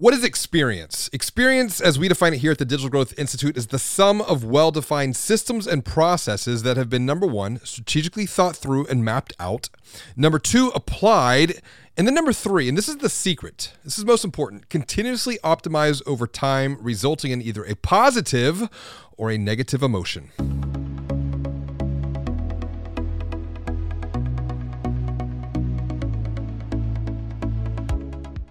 What 0.00 0.14
is 0.14 0.22
experience? 0.22 1.10
Experience, 1.12 1.80
as 1.80 1.98
we 1.98 2.06
define 2.06 2.32
it 2.32 2.38
here 2.38 2.52
at 2.52 2.58
the 2.58 2.64
Digital 2.64 2.88
Growth 2.88 3.18
Institute, 3.18 3.56
is 3.56 3.66
the 3.66 3.80
sum 3.80 4.20
of 4.20 4.44
well 4.44 4.70
defined 4.70 5.16
systems 5.16 5.66
and 5.66 5.84
processes 5.84 6.62
that 6.62 6.76
have 6.76 6.88
been 6.88 7.04
number 7.04 7.26
one, 7.26 7.58
strategically 7.64 8.24
thought 8.24 8.54
through 8.54 8.86
and 8.86 9.04
mapped 9.04 9.32
out, 9.40 9.70
number 10.14 10.38
two, 10.38 10.68
applied, 10.68 11.60
and 11.96 12.06
then 12.06 12.14
number 12.14 12.32
three, 12.32 12.68
and 12.68 12.78
this 12.78 12.88
is 12.88 12.98
the 12.98 13.08
secret, 13.08 13.72
this 13.82 13.98
is 13.98 14.04
most 14.04 14.24
important, 14.24 14.68
continuously 14.68 15.36
optimized 15.42 16.02
over 16.06 16.28
time, 16.28 16.78
resulting 16.80 17.32
in 17.32 17.42
either 17.42 17.64
a 17.64 17.74
positive 17.74 18.68
or 19.16 19.32
a 19.32 19.36
negative 19.36 19.82
emotion. 19.82 20.30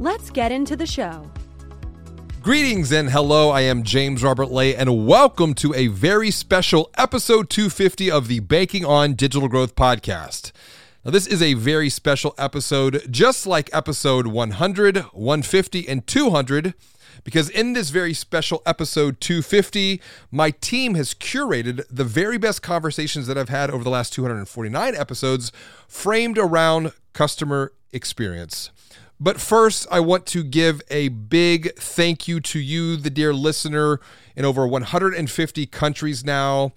Let's 0.00 0.28
get 0.30 0.50
into 0.50 0.74
the 0.74 0.88
show. 0.88 1.30
Greetings 2.42 2.90
and 2.90 3.10
hello. 3.10 3.50
I 3.50 3.60
am 3.60 3.84
James 3.84 4.24
Robert 4.24 4.50
Lay, 4.50 4.74
and 4.74 5.06
welcome 5.06 5.54
to 5.54 5.72
a 5.72 5.86
very 5.86 6.32
special 6.32 6.90
episode 6.98 7.48
250 7.48 8.10
of 8.10 8.26
the 8.26 8.40
Banking 8.40 8.84
on 8.84 9.14
Digital 9.14 9.48
Growth 9.48 9.76
podcast. 9.76 10.50
Now, 11.04 11.12
this 11.12 11.28
is 11.28 11.40
a 11.40 11.54
very 11.54 11.88
special 11.88 12.34
episode, 12.38 13.06
just 13.08 13.46
like 13.46 13.70
episode 13.72 14.26
100, 14.26 14.96
150, 14.96 15.88
and 15.88 16.04
200, 16.04 16.74
because 17.22 17.48
in 17.48 17.74
this 17.74 17.90
very 17.90 18.14
special 18.14 18.62
episode 18.66 19.20
250, 19.20 20.00
my 20.32 20.50
team 20.50 20.96
has 20.96 21.14
curated 21.14 21.84
the 21.88 22.04
very 22.04 22.36
best 22.36 22.62
conversations 22.62 23.28
that 23.28 23.38
I've 23.38 23.48
had 23.48 23.70
over 23.70 23.84
the 23.84 23.90
last 23.90 24.12
249 24.12 24.96
episodes, 24.96 25.52
framed 25.86 26.36
around 26.36 26.92
customer 27.12 27.72
experience. 27.92 28.70
But 29.20 29.40
first, 29.40 29.86
I 29.90 30.00
want 30.00 30.26
to 30.26 30.42
give 30.42 30.82
a 30.90 31.08
big 31.08 31.74
thank 31.76 32.26
you 32.26 32.40
to 32.40 32.58
you, 32.58 32.96
the 32.96 33.10
dear 33.10 33.32
listener, 33.32 34.00
in 34.34 34.44
over 34.44 34.66
150 34.66 35.66
countries 35.66 36.24
now. 36.24 36.72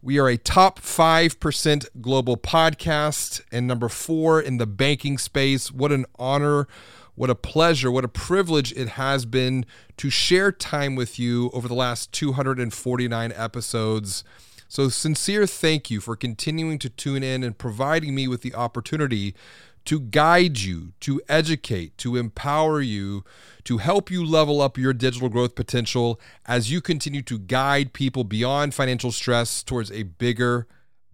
We 0.00 0.18
are 0.18 0.28
a 0.28 0.38
top 0.38 0.80
5% 0.80 1.86
global 2.00 2.36
podcast 2.36 3.42
and 3.52 3.68
number 3.68 3.88
four 3.88 4.40
in 4.40 4.56
the 4.56 4.66
banking 4.66 5.18
space. 5.18 5.70
What 5.70 5.92
an 5.92 6.06
honor, 6.18 6.66
what 7.14 7.30
a 7.30 7.34
pleasure, 7.34 7.90
what 7.90 8.04
a 8.04 8.08
privilege 8.08 8.72
it 8.72 8.88
has 8.88 9.26
been 9.26 9.66
to 9.98 10.08
share 10.08 10.50
time 10.50 10.96
with 10.96 11.18
you 11.18 11.50
over 11.52 11.68
the 11.68 11.74
last 11.74 12.10
249 12.12 13.32
episodes. 13.36 14.24
So, 14.66 14.88
sincere 14.88 15.46
thank 15.46 15.90
you 15.90 16.00
for 16.00 16.16
continuing 16.16 16.78
to 16.78 16.88
tune 16.88 17.22
in 17.22 17.44
and 17.44 17.56
providing 17.56 18.14
me 18.14 18.26
with 18.26 18.40
the 18.40 18.54
opportunity 18.54 19.34
to 19.84 20.00
guide 20.00 20.60
you, 20.60 20.92
to 21.00 21.20
educate, 21.28 21.96
to 21.98 22.16
empower 22.16 22.80
you, 22.80 23.24
to 23.64 23.78
help 23.78 24.10
you 24.10 24.24
level 24.24 24.60
up 24.60 24.78
your 24.78 24.92
digital 24.92 25.28
growth 25.28 25.54
potential 25.54 26.20
as 26.46 26.70
you 26.70 26.80
continue 26.80 27.22
to 27.22 27.38
guide 27.38 27.92
people 27.92 28.24
beyond 28.24 28.74
financial 28.74 29.12
stress 29.12 29.62
towards 29.62 29.90
a 29.92 30.04
bigger, 30.04 30.66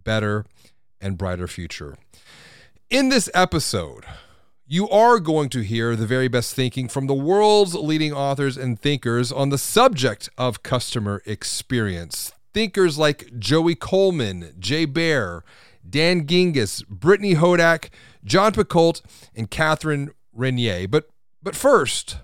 better, 0.04 0.44
and 1.00 1.18
brighter 1.18 1.46
future. 1.46 1.96
In 2.90 3.08
this 3.10 3.28
episode, 3.34 4.04
you 4.66 4.88
are 4.90 5.18
going 5.18 5.48
to 5.50 5.60
hear 5.60 5.96
the 5.96 6.06
very 6.06 6.28
best 6.28 6.54
thinking 6.54 6.88
from 6.88 7.06
the 7.06 7.14
world's 7.14 7.74
leading 7.74 8.12
authors 8.12 8.56
and 8.56 8.78
thinkers 8.78 9.32
on 9.32 9.48
the 9.48 9.58
subject 9.58 10.28
of 10.36 10.62
customer 10.62 11.22
experience. 11.24 12.32
Thinkers 12.52 12.98
like 12.98 13.38
Joey 13.38 13.74
Coleman, 13.74 14.54
Jay 14.58 14.84
Baer, 14.84 15.42
Dan 15.88 16.26
Gingiss, 16.26 16.86
Brittany 16.86 17.34
Hodak, 17.34 17.88
Jon 18.24 18.52
Picoult, 18.52 19.02
and 19.34 19.50
Catherine 19.50 20.10
Renier. 20.32 20.88
But 20.88 21.08
but 21.42 21.54
first, 21.54 22.18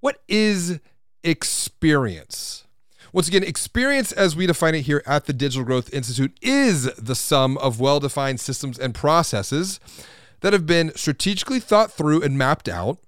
what 0.00 0.22
is 0.28 0.80
experience? 1.22 2.64
Once 3.12 3.26
again, 3.26 3.42
experience 3.42 4.12
as 4.12 4.36
we 4.36 4.46
define 4.46 4.74
it 4.74 4.82
here 4.82 5.02
at 5.04 5.26
the 5.26 5.32
Digital 5.32 5.64
Growth 5.64 5.92
Institute 5.92 6.36
is 6.40 6.84
the 6.94 7.14
sum 7.14 7.58
of 7.58 7.80
well 7.80 8.00
defined 8.00 8.40
systems 8.40 8.78
and 8.78 8.94
processes 8.94 9.80
that 10.40 10.52
have 10.52 10.66
been 10.66 10.92
strategically 10.94 11.60
thought 11.60 11.92
through 11.92 12.22
and 12.22 12.38
mapped 12.38 12.68
out, 12.68 12.98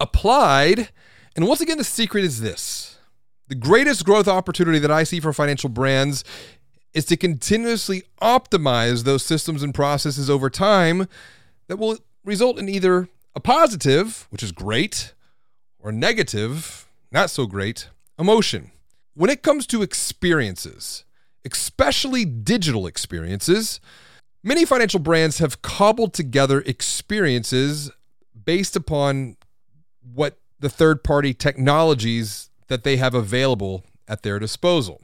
applied, 0.00 0.88
and 1.36 1.46
once 1.46 1.60
again, 1.60 1.78
the 1.78 1.84
secret 1.84 2.24
is 2.24 2.40
this 2.40 2.98
the 3.48 3.54
greatest 3.54 4.04
growth 4.04 4.26
opportunity 4.26 4.78
that 4.78 4.90
I 4.90 5.04
see 5.04 5.20
for 5.20 5.32
financial 5.32 5.68
brands 5.68 6.24
is 6.94 7.04
to 7.06 7.16
continuously 7.16 8.04
optimize 8.22 9.02
those 9.02 9.24
systems 9.24 9.62
and 9.62 9.74
processes 9.74 10.30
over 10.30 10.48
time 10.48 11.08
that 11.66 11.76
will 11.76 11.98
result 12.24 12.58
in 12.58 12.68
either 12.68 13.08
a 13.34 13.40
positive, 13.40 14.26
which 14.30 14.42
is 14.42 14.52
great, 14.52 15.12
or 15.80 15.90
negative, 15.92 16.86
not 17.10 17.30
so 17.30 17.46
great, 17.46 17.88
emotion. 18.18 18.70
When 19.14 19.28
it 19.28 19.42
comes 19.42 19.66
to 19.68 19.82
experiences, 19.82 21.04
especially 21.44 22.24
digital 22.24 22.86
experiences, 22.86 23.80
many 24.42 24.64
financial 24.64 25.00
brands 25.00 25.38
have 25.38 25.62
cobbled 25.62 26.14
together 26.14 26.60
experiences 26.60 27.90
based 28.44 28.76
upon 28.76 29.36
what 30.14 30.38
the 30.60 30.70
third 30.70 31.02
party 31.02 31.34
technologies 31.34 32.50
that 32.68 32.84
they 32.84 32.96
have 32.96 33.14
available 33.14 33.84
at 34.08 34.22
their 34.22 34.38
disposal. 34.38 35.00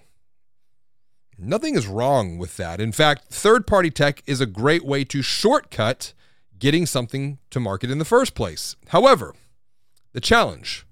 Nothing 1.42 1.74
is 1.74 1.86
wrong 1.86 2.36
with 2.36 2.58
that. 2.58 2.80
In 2.80 2.92
fact, 2.92 3.32
third 3.32 3.66
party 3.66 3.90
tech 3.90 4.22
is 4.26 4.42
a 4.42 4.46
great 4.46 4.84
way 4.84 5.04
to 5.04 5.22
shortcut 5.22 6.12
getting 6.58 6.84
something 6.84 7.38
to 7.48 7.58
market 7.58 7.90
in 7.90 7.98
the 7.98 8.04
first 8.04 8.34
place. 8.34 8.76
However, 8.88 9.34
the 10.12 10.20
challenge, 10.20 10.86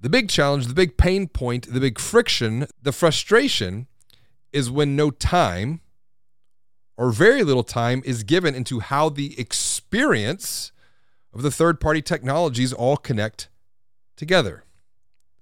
the 0.00 0.08
big 0.08 0.30
challenge, 0.30 0.66
the 0.66 0.74
big 0.74 0.96
pain 0.96 1.28
point, 1.28 1.70
the 1.70 1.80
big 1.80 1.98
friction, 1.98 2.66
the 2.82 2.92
frustration 2.92 3.86
is 4.50 4.70
when 4.70 4.96
no 4.96 5.10
time 5.10 5.82
or 6.96 7.10
very 7.12 7.42
little 7.42 7.62
time 7.62 8.02
is 8.06 8.22
given 8.22 8.54
into 8.54 8.80
how 8.80 9.10
the 9.10 9.38
experience 9.38 10.72
of 11.34 11.42
the 11.42 11.50
third 11.50 11.80
party 11.80 12.00
technologies 12.00 12.72
all 12.72 12.96
connect 12.96 13.50
together. 14.16 14.64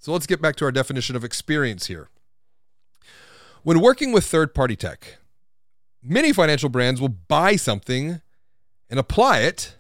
So 0.00 0.12
let's 0.12 0.27
get 0.27 0.43
back 0.43 0.56
to 0.56 0.65
our 0.65 0.73
definition 0.73 1.15
of 1.15 1.23
experience 1.23 1.87
here. 1.87 2.09
When 3.65 3.81
working 3.81 4.13
with 4.13 4.27
third 4.27 4.55
party 4.55 4.77
tech, 4.77 5.17
many 6.03 6.35
financial 6.35 6.69
brands 6.69 7.01
will 7.01 7.09
buy 7.09 7.57
something 7.57 8.21
and 8.91 9.01
apply 9.01 9.39
it, 9.39 9.75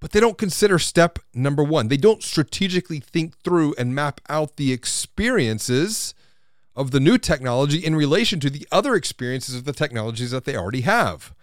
but 0.00 0.12
they 0.12 0.20
don't 0.20 0.38
consider 0.38 0.78
step 0.78 1.18
number 1.34 1.64
one. 1.64 1.88
They 1.88 1.96
don't 1.96 2.22
strategically 2.22 3.00
think 3.00 3.36
through 3.42 3.74
and 3.78 3.96
map 3.96 4.20
out 4.28 4.56
the 4.56 4.72
experiences 4.72 6.14
of 6.76 6.92
the 6.92 7.00
new 7.00 7.18
technology 7.18 7.78
in 7.78 7.96
relation 7.96 8.38
to 8.38 8.48
the 8.48 8.66
other 8.70 8.94
experiences 8.94 9.56
of 9.56 9.64
the 9.64 9.72
technologies 9.72 10.30
that 10.30 10.44
they 10.44 10.56
already 10.56 10.82
have. 10.82 11.34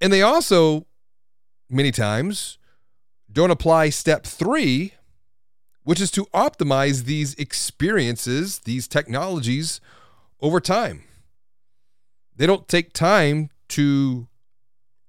And 0.00 0.10
they 0.10 0.22
also, 0.22 0.86
many 1.68 1.92
times, 1.92 2.56
don't 3.30 3.50
apply 3.50 3.90
step 3.90 4.24
three 4.24 4.94
which 5.82 6.00
is 6.00 6.10
to 6.12 6.26
optimize 6.26 7.04
these 7.04 7.34
experiences, 7.34 8.60
these 8.60 8.86
technologies 8.86 9.80
over 10.40 10.60
time. 10.60 11.04
They 12.36 12.46
don't 12.46 12.68
take 12.68 12.92
time 12.92 13.50
to 13.68 14.28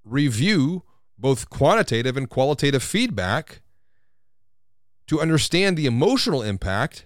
review 0.04 0.84
both 1.18 1.50
quantitative 1.50 2.18
and 2.18 2.30
qualitative 2.30 2.84
feedback 2.84 3.62
to 5.08 5.22
understand 5.22 5.78
the 5.78 5.86
emotional 5.86 6.42
impact 6.42 7.06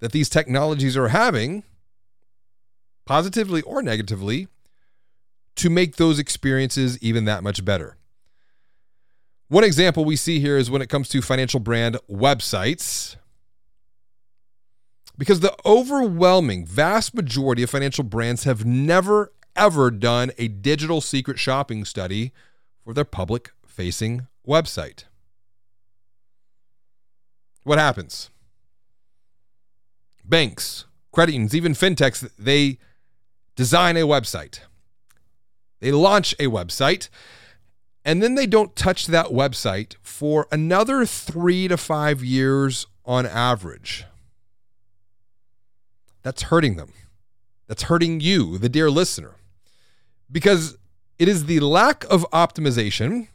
that 0.00 0.12
these 0.12 0.28
technologies 0.28 0.96
are 0.96 1.08
having, 1.08 1.64
positively 3.04 3.62
or 3.62 3.82
negatively, 3.82 4.48
to 5.56 5.70
make 5.70 5.96
those 5.96 6.18
experiences 6.18 6.98
even 7.02 7.24
that 7.24 7.42
much 7.42 7.64
better. 7.64 7.96
One 9.48 9.62
example 9.62 10.04
we 10.04 10.16
see 10.16 10.40
here 10.40 10.56
is 10.58 10.70
when 10.70 10.82
it 10.82 10.88
comes 10.88 11.08
to 11.10 11.22
financial 11.22 11.60
brand 11.60 11.98
websites. 12.10 13.16
Because 15.16 15.40
the 15.40 15.56
overwhelming 15.64 16.66
vast 16.66 17.14
majority 17.14 17.62
of 17.62 17.70
financial 17.70 18.04
brands 18.04 18.44
have 18.44 18.66
never, 18.66 19.32
ever 19.54 19.90
done 19.90 20.32
a 20.36 20.48
digital 20.48 21.00
secret 21.00 21.38
shopping 21.38 21.84
study 21.84 22.32
for 22.84 22.92
their 22.92 23.04
public 23.04 23.52
facing 23.66 24.26
website. 24.46 25.04
what 27.62 27.78
happens? 27.78 28.30
Banks, 30.24 30.86
credit 31.12 31.32
unions, 31.32 31.54
even 31.54 31.72
fintechs, 31.72 32.28
they 32.38 32.78
design 33.54 33.96
a 33.96 34.06
website. 34.06 34.60
They 35.80 35.92
launch 35.92 36.34
a 36.34 36.46
website 36.46 37.08
and 38.06 38.22
then 38.22 38.36
they 38.36 38.46
don't 38.46 38.76
touch 38.76 39.08
that 39.08 39.26
website 39.26 39.96
for 40.00 40.46
another 40.52 41.04
three 41.04 41.66
to 41.66 41.76
five 41.76 42.22
years 42.22 42.86
on 43.04 43.26
average. 43.26 44.04
That's 46.22 46.42
hurting 46.42 46.76
them. 46.76 46.92
That's 47.66 47.82
hurting 47.82 48.20
you, 48.20 48.58
the 48.58 48.68
dear 48.68 48.90
listener, 48.90 49.34
because 50.30 50.78
it 51.18 51.26
is 51.26 51.46
the 51.46 51.58
lack 51.58 52.04
of 52.04 52.24
optimization 52.30 53.26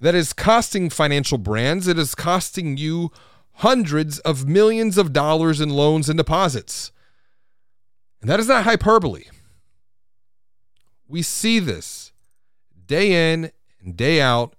that 0.00 0.16
is 0.16 0.32
costing 0.32 0.90
financial 0.90 1.38
brands, 1.38 1.86
it 1.86 2.00
is 2.00 2.16
costing 2.16 2.76
you 2.76 3.12
hundreds 3.58 4.18
of 4.20 4.48
millions 4.48 4.98
of 4.98 5.12
dollars 5.12 5.60
in 5.60 5.70
loans 5.70 6.08
and 6.08 6.16
deposits. 6.16 6.90
And 8.20 8.28
that 8.28 8.40
is 8.40 8.48
not 8.48 8.64
hyperbole. 8.64 9.26
We 11.06 11.22
see 11.22 11.60
this 11.60 12.05
day 12.86 13.32
in 13.32 13.50
and 13.82 13.96
day 13.96 14.20
out 14.20 14.54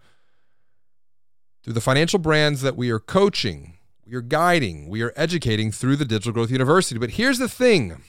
through 1.63 1.73
the 1.73 1.81
financial 1.81 2.19
brands 2.19 2.61
that 2.61 2.77
we 2.77 2.89
are 2.89 2.99
coaching, 2.99 3.77
we 4.05 4.13
are 4.13 4.21
guiding, 4.21 4.87
we 4.87 5.01
are 5.01 5.13
educating 5.15 5.71
through 5.71 5.97
the 5.97 6.05
Digital 6.05 6.31
Growth 6.31 6.51
University. 6.51 6.99
But 6.99 7.11
here's 7.11 7.39
the 7.39 7.49
thing 7.49 8.01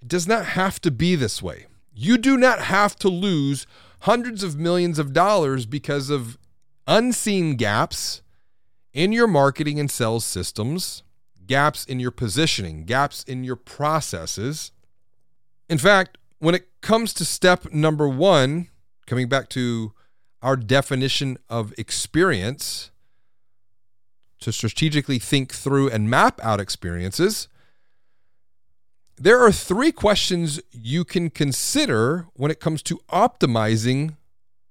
it 0.00 0.08
does 0.08 0.28
not 0.28 0.44
have 0.46 0.80
to 0.82 0.90
be 0.90 1.16
this 1.16 1.42
way. 1.42 1.66
You 1.92 2.18
do 2.18 2.36
not 2.36 2.60
have 2.60 2.96
to 2.96 3.08
lose 3.08 3.66
hundreds 4.00 4.42
of 4.42 4.58
millions 4.58 4.98
of 4.98 5.12
dollars 5.12 5.66
because 5.66 6.10
of 6.10 6.38
unseen 6.86 7.56
gaps 7.56 8.22
in 8.92 9.12
your 9.12 9.26
marketing 9.26 9.80
and 9.80 9.90
sales 9.90 10.24
systems, 10.24 11.02
gaps 11.46 11.84
in 11.84 12.00
your 12.00 12.10
positioning, 12.10 12.84
gaps 12.84 13.24
in 13.24 13.44
your 13.44 13.56
processes. 13.56 14.72
In 15.68 15.78
fact, 15.78 16.18
when 16.44 16.54
it 16.54 16.68
comes 16.82 17.14
to 17.14 17.24
step 17.24 17.72
number 17.72 18.06
one, 18.06 18.68
coming 19.06 19.28
back 19.30 19.48
to 19.48 19.94
our 20.42 20.56
definition 20.56 21.38
of 21.48 21.72
experience, 21.78 22.90
to 24.40 24.52
strategically 24.52 25.18
think 25.18 25.54
through 25.54 25.88
and 25.88 26.10
map 26.10 26.38
out 26.42 26.60
experiences, 26.60 27.48
there 29.16 29.40
are 29.40 29.50
three 29.50 29.90
questions 29.90 30.60
you 30.70 31.02
can 31.02 31.30
consider 31.30 32.26
when 32.34 32.50
it 32.50 32.60
comes 32.60 32.82
to 32.82 33.00
optimizing 33.10 34.16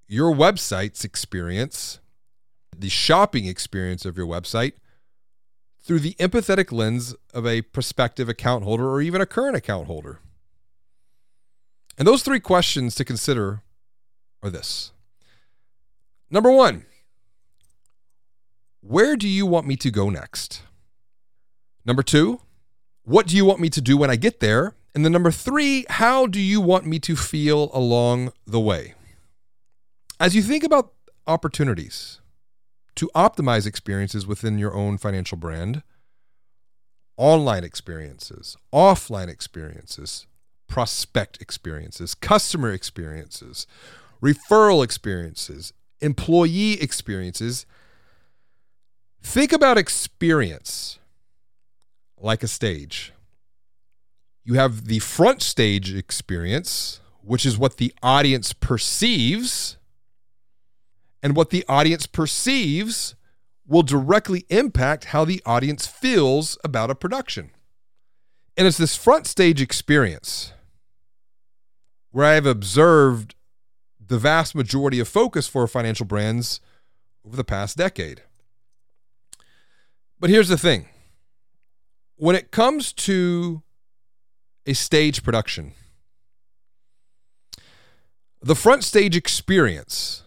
your 0.07 0.31
website's 0.31 1.03
experience, 1.03 1.99
the 2.77 2.89
shopping 2.89 3.47
experience 3.47 4.05
of 4.05 4.15
your 4.15 4.27
website, 4.27 4.73
through 5.81 6.01
the 6.01 6.13
empathetic 6.19 6.71
lens 6.71 7.15
of 7.33 7.47
a 7.47 7.63
prospective 7.63 8.29
account 8.29 8.63
holder 8.63 8.87
or 8.87 9.01
even 9.01 9.21
a 9.21 9.25
current 9.25 9.55
account 9.55 9.87
holder. 9.87 10.19
And 11.97 12.07
those 12.07 12.23
three 12.23 12.39
questions 12.39 12.95
to 12.95 13.05
consider 13.05 13.61
are 14.41 14.49
this 14.49 14.91
Number 16.29 16.51
one, 16.51 16.85
where 18.81 19.15
do 19.15 19.27
you 19.27 19.45
want 19.45 19.67
me 19.67 19.75
to 19.77 19.91
go 19.91 20.09
next? 20.09 20.63
Number 21.85 22.01
two, 22.01 22.41
what 23.03 23.27
do 23.27 23.35
you 23.35 23.45
want 23.45 23.59
me 23.59 23.69
to 23.69 23.81
do 23.81 23.97
when 23.97 24.09
I 24.09 24.15
get 24.15 24.39
there? 24.39 24.75
And 24.95 25.03
then 25.03 25.11
number 25.11 25.31
three, 25.31 25.85
how 25.89 26.25
do 26.25 26.39
you 26.39 26.59
want 26.61 26.85
me 26.85 26.99
to 26.99 27.15
feel 27.15 27.69
along 27.73 28.31
the 28.45 28.59
way? 28.59 28.93
As 30.19 30.35
you 30.35 30.41
think 30.41 30.63
about 30.63 30.93
opportunities 31.27 32.19
to 32.95 33.09
optimize 33.15 33.65
experiences 33.65 34.27
within 34.27 34.57
your 34.57 34.73
own 34.73 34.97
financial 34.97 35.37
brand, 35.37 35.83
online 37.17 37.63
experiences, 37.63 38.57
offline 38.73 39.29
experiences, 39.29 40.27
prospect 40.67 41.41
experiences, 41.41 42.15
customer 42.15 42.71
experiences, 42.71 43.67
referral 44.21 44.83
experiences, 44.83 45.73
employee 46.01 46.81
experiences. 46.81 47.65
Think 49.21 49.53
about 49.53 49.77
experience 49.77 50.99
like 52.17 52.43
a 52.43 52.47
stage. 52.47 53.13
You 54.43 54.55
have 54.55 54.85
the 54.85 54.99
front 54.99 55.41
stage 55.41 55.93
experience, 55.93 56.99
which 57.21 57.45
is 57.45 57.57
what 57.57 57.77
the 57.77 57.93
audience 58.03 58.53
perceives. 58.53 59.77
And 61.21 61.37
what 61.37 61.51
the 61.51 61.63
audience 61.69 62.05
perceives 62.05 63.15
will 63.65 63.83
directly 63.83 64.45
impact 64.49 65.05
how 65.05 65.23
the 65.23 65.41
audience 65.45 65.87
feels 65.87 66.57
about 66.65 66.89
a 66.89 66.95
production. 66.95 67.51
And 68.55 68.67
it's 68.67 68.77
this 68.77 68.95
front 68.95 69.25
stage 69.27 69.61
experience 69.61 70.53
where 72.11 72.25
I 72.25 72.33
have 72.33 72.45
observed 72.45 73.35
the 73.99 74.19
vast 74.19 74.53
majority 74.53 74.99
of 74.99 75.07
focus 75.07 75.47
for 75.47 75.67
financial 75.67 76.05
brands 76.05 76.59
over 77.25 77.35
the 77.35 77.43
past 77.43 77.77
decade. 77.77 78.21
But 80.19 80.29
here's 80.29 80.49
the 80.49 80.57
thing 80.57 80.87
when 82.15 82.35
it 82.35 82.51
comes 82.51 82.93
to 82.93 83.63
a 84.65 84.73
stage 84.73 85.23
production, 85.23 85.73
the 88.41 88.55
front 88.55 88.83
stage 88.83 89.15
experience 89.15 90.23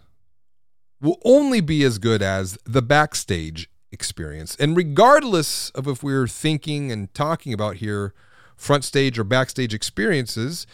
will 1.00 1.20
only 1.24 1.60
be 1.60 1.84
as 1.84 1.98
good 1.98 2.22
as 2.22 2.58
the 2.64 2.82
backstage 2.82 3.70
experience. 3.92 4.56
And 4.56 4.76
regardless 4.76 5.70
of 5.70 5.86
if 5.86 6.02
we're 6.02 6.28
thinking 6.28 6.90
and 6.92 7.12
talking 7.14 7.52
about 7.52 7.76
here 7.76 8.14
front 8.56 8.84
stage 8.84 9.18
or 9.18 9.24
backstage 9.24 9.74
experiences, 9.74 10.66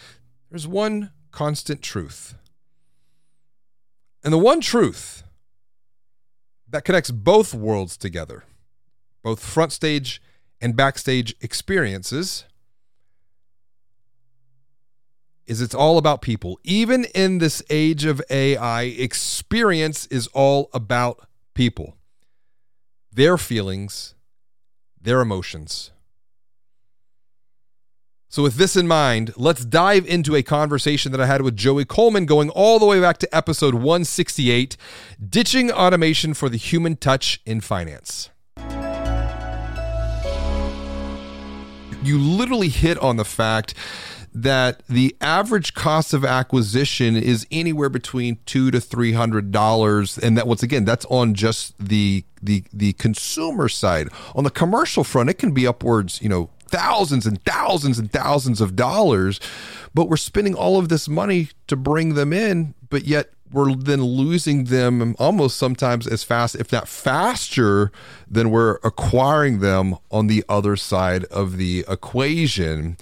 there's 0.51 0.67
one 0.67 1.11
constant 1.31 1.83
truth. 1.83 2.35
And 4.25 4.33
the 4.33 4.39
one 4.39 4.61
truth 4.61 5.25
that 6.69 6.85
connects 6.85 7.11
both 7.11 7.53
worlds 7.55 7.97
together, 7.97 8.45
both 9.23 9.45
front 9.45 9.73
stage 9.73 10.23
and 10.61 10.77
backstage 10.77 11.35
experiences, 11.41 12.45
is 15.47 15.61
it's 15.61 15.75
all 15.75 15.99
about 15.99 16.23
people. 16.23 16.61
Even 16.63 17.05
in 17.15 17.39
this 17.39 17.63
age 17.69 18.05
of 18.05 18.23
AI, 18.31 18.83
experience 18.83 20.07
is 20.07 20.29
all 20.29 20.71
about 20.73 21.27
people, 21.55 21.97
their 23.13 23.37
feelings, 23.37 24.15
their 25.01 25.21
emotions. 25.21 25.91
So, 28.29 28.43
with 28.43 28.55
this 28.55 28.77
in 28.77 28.89
mind, 28.89 29.35
let's 29.37 29.63
dive 29.63 30.07
into 30.07 30.35
a 30.35 30.43
conversation 30.43 31.13
that 31.13 31.21
I 31.21 31.27
had 31.27 31.43
with 31.43 31.55
Joey 31.55 31.85
Coleman 31.85 32.25
going 32.25 32.49
all 32.49 32.79
the 32.79 32.87
way 32.87 32.99
back 32.99 33.19
to 33.19 33.37
episode 33.37 33.75
168 33.75 34.79
Ditching 35.29 35.71
Automation 35.71 36.33
for 36.33 36.49
the 36.49 36.57
Human 36.57 36.97
Touch 36.97 37.43
in 37.45 37.61
Finance. 37.61 38.31
You 42.03 42.19
literally 42.19 42.71
hit 42.71 42.97
on 42.99 43.17
the 43.17 43.25
fact 43.27 43.75
that 44.35 44.83
the 44.89 45.17
average 45.21 45.75
cost 45.75 46.15
of 46.15 46.25
acquisition 46.25 47.17
is 47.17 47.47
anywhere 47.51 47.89
between 47.89 48.39
two 48.47 48.71
to 48.71 48.81
three 48.81 49.13
hundred 49.13 49.51
dollars, 49.51 50.19
and 50.19 50.37
that 50.37 50.47
once 50.47 50.63
again, 50.63 50.85
that's 50.85 51.05
on 51.07 51.35
just 51.35 51.75
the 51.79 52.25
the 52.43 52.65
the 52.73 52.95
consumer 52.95 53.69
side. 53.69 54.09
On 54.35 54.45
the 54.45 54.51
commercial 54.51 55.05
front, 55.05 55.31
it 55.31 55.35
can 55.35 55.53
be 55.53 55.67
upwards, 55.67 56.21
you 56.23 56.29
know, 56.29 56.51
thousands 56.69 57.27
and 57.27 57.43
thousands 57.45 57.99
and 57.99 58.11
thousands 58.11 58.61
of 58.61 58.75
dollars, 58.75 59.39
but 59.95 60.09
we're 60.09 60.17
spending 60.17 60.55
all 60.55 60.79
of 60.79 60.89
this 60.89 61.09
money 61.09 61.51
to 61.67 61.77
bring 61.77 62.15
them 62.15 62.33
in, 62.33 62.75
but 62.89 63.05
yet 63.05 63.31
we're 63.53 63.75
then 63.75 64.03
losing 64.03 64.65
them 64.65 65.15
almost 65.19 65.59
sometimes 65.59 66.07
as 66.07 66.25
fast, 66.25 66.55
if 66.55 66.73
not 66.73 66.89
faster, 66.89 67.93
than 68.27 68.51
we're 68.51 68.79
acquiring 68.83 69.61
them 69.61 69.97
on 70.11 70.27
the 70.27 70.43
other 70.49 70.75
side 70.75 71.25
of 71.27 71.59
the 71.59 71.85
equation. 71.87 72.97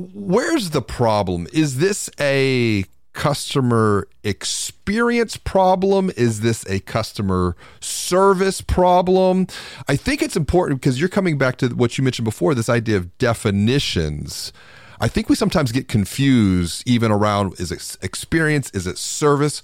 Where's 0.00 0.70
the 0.70 0.80
problem? 0.80 1.48
Is 1.52 1.78
this 1.78 2.08
a 2.20 2.84
customer 3.14 4.06
experience 4.22 5.36
problem? 5.36 6.12
Is 6.16 6.40
this 6.40 6.64
a 6.68 6.78
customer 6.78 7.56
service 7.80 8.60
problem? 8.60 9.48
I 9.88 9.96
think 9.96 10.22
it's 10.22 10.36
important 10.36 10.80
because 10.80 11.00
you're 11.00 11.08
coming 11.08 11.36
back 11.36 11.56
to 11.56 11.70
what 11.70 11.98
you 11.98 12.04
mentioned 12.04 12.26
before 12.26 12.54
this 12.54 12.68
idea 12.68 12.96
of 12.96 13.18
definitions. 13.18 14.52
I 15.00 15.08
think 15.08 15.28
we 15.28 15.34
sometimes 15.34 15.72
get 15.72 15.88
confused 15.88 16.84
even 16.86 17.10
around 17.10 17.58
is 17.58 17.72
it 17.72 17.96
experience, 18.00 18.70
is 18.70 18.86
it 18.86 18.98
service? 18.98 19.62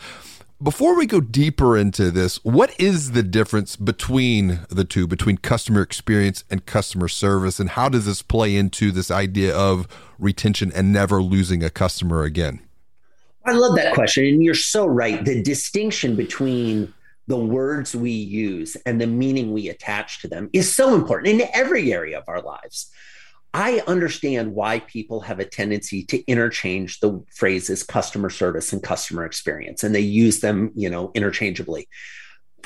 Before 0.64 0.96
we 0.96 1.04
go 1.04 1.20
deeper 1.20 1.76
into 1.76 2.10
this, 2.10 2.42
what 2.42 2.74
is 2.80 3.12
the 3.12 3.22
difference 3.22 3.76
between 3.76 4.60
the 4.70 4.84
two, 4.86 5.06
between 5.06 5.36
customer 5.36 5.82
experience 5.82 6.42
and 6.48 6.64
customer 6.64 7.06
service? 7.06 7.60
And 7.60 7.68
how 7.68 7.90
does 7.90 8.06
this 8.06 8.22
play 8.22 8.56
into 8.56 8.90
this 8.90 9.10
idea 9.10 9.54
of 9.54 9.86
retention 10.18 10.72
and 10.74 10.90
never 10.90 11.20
losing 11.20 11.62
a 11.62 11.68
customer 11.68 12.22
again? 12.22 12.60
I 13.44 13.52
love 13.52 13.76
that 13.76 13.92
question. 13.92 14.24
And 14.24 14.42
you're 14.42 14.54
so 14.54 14.86
right. 14.86 15.22
The 15.22 15.42
distinction 15.42 16.16
between 16.16 16.94
the 17.26 17.36
words 17.36 17.94
we 17.94 18.12
use 18.12 18.74
and 18.86 18.98
the 18.98 19.06
meaning 19.06 19.52
we 19.52 19.68
attach 19.68 20.22
to 20.22 20.28
them 20.28 20.48
is 20.54 20.74
so 20.74 20.94
important 20.94 21.42
in 21.42 21.46
every 21.52 21.92
area 21.92 22.16
of 22.16 22.24
our 22.26 22.40
lives. 22.40 22.90
I 23.54 23.82
understand 23.86 24.52
why 24.52 24.80
people 24.80 25.20
have 25.20 25.38
a 25.38 25.44
tendency 25.44 26.02
to 26.06 26.22
interchange 26.26 26.98
the 26.98 27.24
phrases 27.32 27.84
customer 27.84 28.28
service 28.28 28.72
and 28.72 28.82
customer 28.82 29.24
experience, 29.24 29.84
and 29.84 29.94
they 29.94 30.00
use 30.00 30.40
them, 30.40 30.72
you 30.74 30.90
know, 30.90 31.12
interchangeably. 31.14 31.88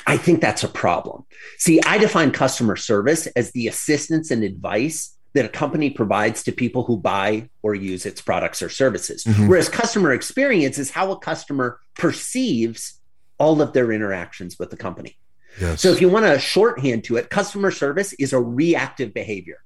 I 0.07 0.17
think 0.17 0.41
that's 0.41 0.63
a 0.63 0.67
problem. 0.67 1.25
See, 1.59 1.79
I 1.85 1.99
define 1.99 2.31
customer 2.31 2.75
service 2.75 3.27
as 3.27 3.51
the 3.51 3.67
assistance 3.67 4.31
and 4.31 4.43
advice 4.43 5.15
that 5.33 5.45
a 5.45 5.49
company 5.49 5.91
provides 5.91 6.41
to 6.43 6.51
people 6.51 6.83
who 6.83 6.97
buy 6.97 7.49
or 7.61 7.75
use 7.75 8.07
its 8.07 8.19
products 8.19 8.63
or 8.63 8.69
services. 8.69 9.23
Mm-hmm. 9.25 9.47
Whereas 9.47 9.69
customer 9.69 10.11
experience 10.11 10.79
is 10.79 10.89
how 10.89 11.11
a 11.11 11.19
customer 11.19 11.79
perceives 11.95 12.99
all 13.37 13.61
of 13.61 13.73
their 13.73 13.91
interactions 13.91 14.57
with 14.57 14.71
the 14.71 14.77
company. 14.77 15.17
Yes. 15.61 15.81
So 15.81 15.91
if 15.91 16.01
you 16.01 16.09
want 16.09 16.25
to 16.25 16.39
shorthand 16.39 17.03
to 17.05 17.17
it, 17.17 17.29
customer 17.29 17.69
service 17.69 18.13
is 18.13 18.33
a 18.33 18.39
reactive 18.39 19.13
behavior. 19.13 19.59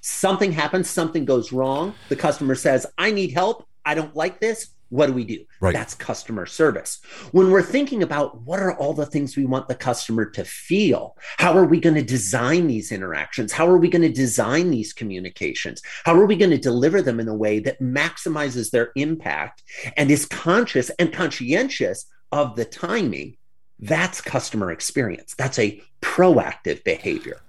Something 0.00 0.52
happens, 0.52 0.88
something 0.88 1.24
goes 1.24 1.52
wrong. 1.52 1.94
The 2.08 2.16
customer 2.16 2.54
says, 2.54 2.86
I 2.96 3.10
need 3.10 3.32
help. 3.32 3.66
I 3.84 3.94
don't 3.94 4.14
like 4.14 4.40
this. 4.40 4.70
What 4.90 5.06
do 5.06 5.12
we 5.12 5.24
do? 5.24 5.44
Right. 5.60 5.74
That's 5.74 5.94
customer 5.94 6.46
service. 6.46 7.00
When 7.32 7.50
we're 7.50 7.62
thinking 7.62 8.02
about 8.02 8.40
what 8.42 8.60
are 8.60 8.74
all 8.78 8.94
the 8.94 9.04
things 9.04 9.36
we 9.36 9.44
want 9.44 9.68
the 9.68 9.74
customer 9.74 10.24
to 10.30 10.44
feel, 10.44 11.16
how 11.36 11.56
are 11.58 11.66
we 11.66 11.78
going 11.78 11.96
to 11.96 12.02
design 12.02 12.66
these 12.66 12.90
interactions? 12.90 13.52
How 13.52 13.68
are 13.68 13.76
we 13.76 13.90
going 13.90 14.02
to 14.02 14.08
design 14.08 14.70
these 14.70 14.94
communications? 14.94 15.82
How 16.04 16.18
are 16.18 16.24
we 16.26 16.36
going 16.36 16.52
to 16.52 16.58
deliver 16.58 17.02
them 17.02 17.20
in 17.20 17.28
a 17.28 17.34
way 17.34 17.58
that 17.60 17.80
maximizes 17.80 18.70
their 18.70 18.92
impact 18.96 19.62
and 19.96 20.10
is 20.10 20.24
conscious 20.24 20.90
and 20.98 21.12
conscientious 21.12 22.06
of 22.32 22.56
the 22.56 22.64
timing? 22.64 23.36
That's 23.78 24.22
customer 24.22 24.72
experience. 24.72 25.34
That's 25.36 25.58
a 25.58 25.82
proactive 26.00 26.82
behavior. 26.84 27.40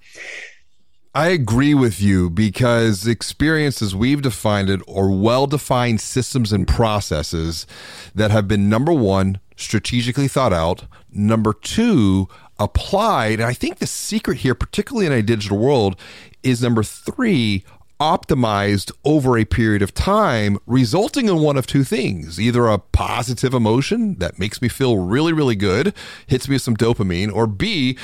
I 1.16 1.30
agree 1.30 1.74
with 1.74 2.00
you 2.00 2.30
because 2.30 3.08
experiences 3.08 3.96
we've 3.96 4.22
defined 4.22 4.70
it 4.70 4.82
are 4.88 5.10
well 5.10 5.48
defined 5.48 6.01
systems 6.01 6.54
and 6.54 6.68
processes 6.68 7.66
that 8.13 8.30
have 8.30 8.48
been 8.48 8.70
number 8.70 8.94
one, 8.94 9.39
strategically 9.56 10.28
thought 10.28 10.54
out, 10.54 10.86
number 11.12 11.54
two, 11.54 12.28
applied. 12.60 13.39
And 13.39 13.44
I 13.44 13.54
think 13.54 13.80
the 13.80 13.88
secret 13.88 14.39
here, 14.39 14.54
particularly 14.54 15.08
in 15.08 15.12
a 15.12 15.24
digital 15.24 15.58
world, 15.58 16.00
is 16.44 16.62
number 16.62 16.84
three, 16.84 17.63
optimized 18.00 18.92
over 19.04 19.38
a 19.38 19.44
period 19.46 19.82
of 19.82 19.94
time, 19.94 20.58
resulting 20.66 21.28
in 21.28 21.39
one 21.39 21.58
of 21.58 21.68
two 21.68 21.84
things 21.84 22.39
either 22.39 22.68
a 22.68 22.78
positive 22.78 23.54
emotion 23.54 24.16
that 24.20 24.39
makes 24.39 24.62
me 24.62 24.70
feel 24.70 24.98
really, 24.98 25.34
really 25.34 25.56
good, 25.56 25.94
hits 26.28 26.48
me 26.48 26.56
with 26.56 26.62
some 26.62 26.78
dopamine, 26.78 27.34
or 27.34 27.46
B, 27.46 27.98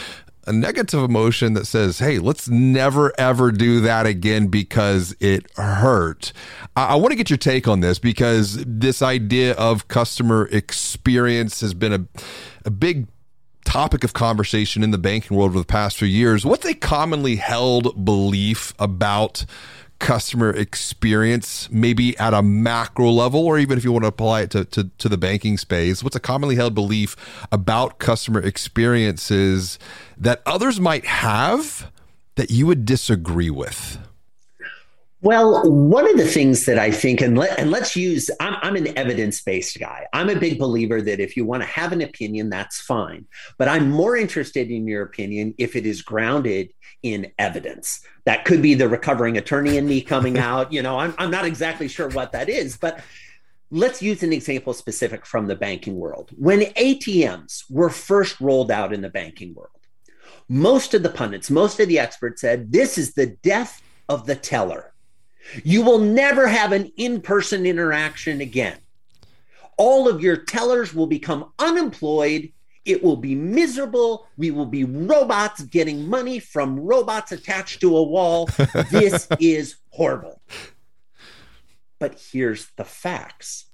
a 0.46 0.54
negative 0.54 1.04
emotion 1.04 1.54
that 1.54 1.66
says, 1.66 2.00
hey, 2.00 2.20
let's 2.20 2.48
never 2.48 3.14
ever 3.18 3.52
do 3.52 3.80
that 3.82 4.06
again 4.06 4.48
because 4.48 5.16
it 5.20 5.52
hurt. 5.58 6.32
I, 6.76 6.86
I 6.88 6.96
want 6.96 7.12
to 7.12 7.16
get 7.16 7.30
your 7.30 7.38
take 7.38 7.68
on 7.68 7.80
this 7.80 8.00
because 8.00 8.64
this 8.66 9.02
idea 9.02 9.54
of 9.54 9.88
customer 9.88 10.48
experience 10.52 11.62
has 11.62 11.74
been 11.74 11.94
a, 11.94 12.06
a 12.66 12.72
big 12.72 13.08
topic 13.66 14.04
of 14.04 14.14
conversation 14.14 14.84
in 14.84 14.92
the 14.92 14.98
banking 14.98 15.36
world 15.36 15.50
over 15.50 15.60
the 15.60 15.66
past 15.66 15.98
few 15.98 16.08
years. 16.08 16.46
What's 16.46 16.66
a 16.66 16.74
commonly 16.74 17.36
held 17.36 18.06
belief 18.06 18.74
about 18.80 19.46
customer 20.00 20.52
experience, 20.52 21.70
maybe 21.72 22.18
at 22.18 22.34
a 22.34 22.42
macro 22.42 23.10
level, 23.10 23.46
or 23.46 23.58
even 23.58 23.78
if 23.78 23.84
you 23.84 23.92
want 23.92 24.04
to 24.04 24.10
apply 24.10 24.42
it 24.42 24.52
to, 24.52 24.66
to, 24.66 24.90
to, 24.98 25.10
the 25.10 25.18
banking 25.18 25.58
space? 25.58 26.04
What's 26.04 26.16
a 26.16 26.20
commonly 26.20 26.56
held 26.56 26.76
belief 26.76 27.16
about 27.52 28.00
customer 28.00 28.40
experiences 28.40 29.80
that 30.18 30.42
others 30.46 30.80
might 30.80 31.06
have 31.06 31.92
that 32.36 32.52
you 32.52 32.68
would 32.68 32.86
disagree 32.86 33.50
with? 33.50 33.98
Well, 35.26 35.64
one 35.72 36.08
of 36.08 36.18
the 36.18 36.28
things 36.28 36.68
that 36.68 36.78
I 36.78 36.92
think, 36.92 37.20
and, 37.20 37.36
let, 37.36 37.58
and 37.58 37.72
let's 37.72 37.96
use, 37.96 38.30
I'm, 38.40 38.58
I'm 38.62 38.76
an 38.76 38.96
evidence 38.96 39.42
based 39.42 39.80
guy. 39.80 40.06
I'm 40.14 40.30
a 40.30 40.36
big 40.36 40.60
believer 40.60 41.02
that 41.02 41.20
if 41.20 41.36
you 41.36 41.46
want 41.46 41.64
to 41.64 41.68
have 41.68 41.92
an 41.92 42.02
opinion, 42.02 42.52
that's 42.52 42.80
fine. 42.80 43.26
But 43.58 43.68
I'm 43.68 43.90
more 43.90 44.16
interested 44.16 44.70
in 44.70 44.88
your 44.88 45.02
opinion 45.02 45.56
if 45.58 45.76
it 45.76 45.88
is 45.88 46.04
grounded 46.04 46.74
in 47.02 47.32
evidence. 47.40 48.02
That 48.26 48.46
could 48.46 48.62
be 48.62 48.76
the 48.76 48.88
recovering 48.88 49.36
attorney 49.36 49.78
in 49.78 49.88
me 49.88 50.00
coming 50.00 50.38
out. 50.52 50.72
You 50.72 50.84
know, 50.84 51.00
I'm, 51.00 51.16
I'm 51.18 51.32
not 51.32 51.46
exactly 51.46 51.88
sure 51.88 52.10
what 52.10 52.32
that 52.34 52.48
is, 52.48 52.78
but 52.78 53.00
let's 53.72 54.04
use 54.04 54.22
an 54.22 54.32
example 54.32 54.76
specific 54.76 55.26
from 55.26 55.48
the 55.48 55.56
banking 55.56 55.96
world. 55.96 56.30
When 56.38 56.60
ATMs 56.60 57.64
were 57.72 57.90
first 57.90 58.40
rolled 58.40 58.70
out 58.70 58.94
in 58.94 59.02
the 59.02 59.10
banking 59.10 59.56
world, 59.56 59.72
most 60.48 60.94
of 60.94 61.02
the 61.02 61.10
pundits, 61.10 61.50
most 61.50 61.80
of 61.80 61.88
the 61.88 61.98
experts 61.98 62.42
said 62.42 62.72
this 62.72 63.00
is 63.00 63.16
the 63.16 63.36
death 63.42 63.82
of 64.08 64.28
the 64.28 64.36
teller 64.36 64.92
you 65.64 65.82
will 65.82 66.00
never 66.00 66.48
have 66.48 66.72
an 66.72 66.92
in 66.98 67.22
person 67.22 67.66
interaction 67.66 68.42
again. 68.42 68.78
All 69.78 70.08
of 70.08 70.22
your 70.22 70.38
tellers 70.38 70.94
will 70.94 71.08
become 71.08 71.52
unemployed. 71.60 72.52
It 72.86 73.04
will 73.04 73.18
be 73.18 73.36
miserable. 73.36 74.28
We 74.38 74.52
will 74.52 74.66
be 74.66 74.84
robots 74.84 75.64
getting 75.64 76.08
money 76.08 76.40
from 76.40 76.80
robots 76.80 77.32
attached 77.32 77.82
to 77.82 77.98
a 77.98 78.04
wall. 78.04 78.50
This 78.92 79.28
is 79.40 79.76
horrible. 79.90 80.42
But 82.00 82.20
here's 82.32 82.68
the 82.78 82.86
facts 82.86 83.66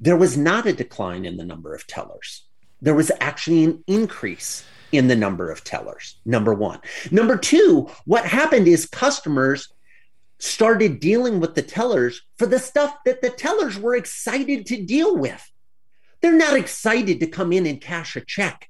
there 0.00 0.16
was 0.16 0.36
not 0.36 0.66
a 0.66 0.72
decline 0.72 1.24
in 1.24 1.36
the 1.36 1.44
number 1.44 1.74
of 1.74 1.86
tellers, 1.86 2.44
there 2.80 2.94
was 2.94 3.10
actually 3.20 3.64
an 3.64 3.84
increase 3.86 4.64
in 4.92 5.08
the 5.08 5.16
number 5.16 5.50
of 5.50 5.64
tellers. 5.64 6.16
Number 6.24 6.54
one. 6.54 6.80
Number 7.10 7.36
two, 7.36 7.90
what 8.06 8.24
happened 8.24 8.68
is 8.68 8.86
customers 8.86 9.68
started 10.38 11.00
dealing 11.00 11.40
with 11.40 11.54
the 11.54 11.62
tellers 11.62 12.22
for 12.38 12.46
the 12.46 12.58
stuff 12.58 12.94
that 13.04 13.22
the 13.22 13.30
tellers 13.30 13.78
were 13.78 13.96
excited 13.96 14.66
to 14.66 14.82
deal 14.82 15.16
with. 15.16 15.44
They're 16.20 16.32
not 16.32 16.56
excited 16.56 17.20
to 17.20 17.26
come 17.26 17.52
in 17.52 17.66
and 17.66 17.80
cash 17.80 18.16
a 18.16 18.20
check. 18.20 18.68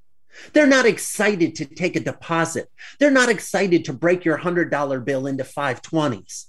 They're 0.53 0.67
not 0.67 0.85
excited 0.85 1.55
to 1.55 1.65
take 1.65 1.95
a 1.95 1.99
deposit. 1.99 2.69
They're 2.99 3.11
not 3.11 3.29
excited 3.29 3.85
to 3.85 3.93
break 3.93 4.25
your 4.25 4.37
$100 4.37 5.03
bill 5.05 5.27
into 5.27 5.43
520s. 5.43 6.45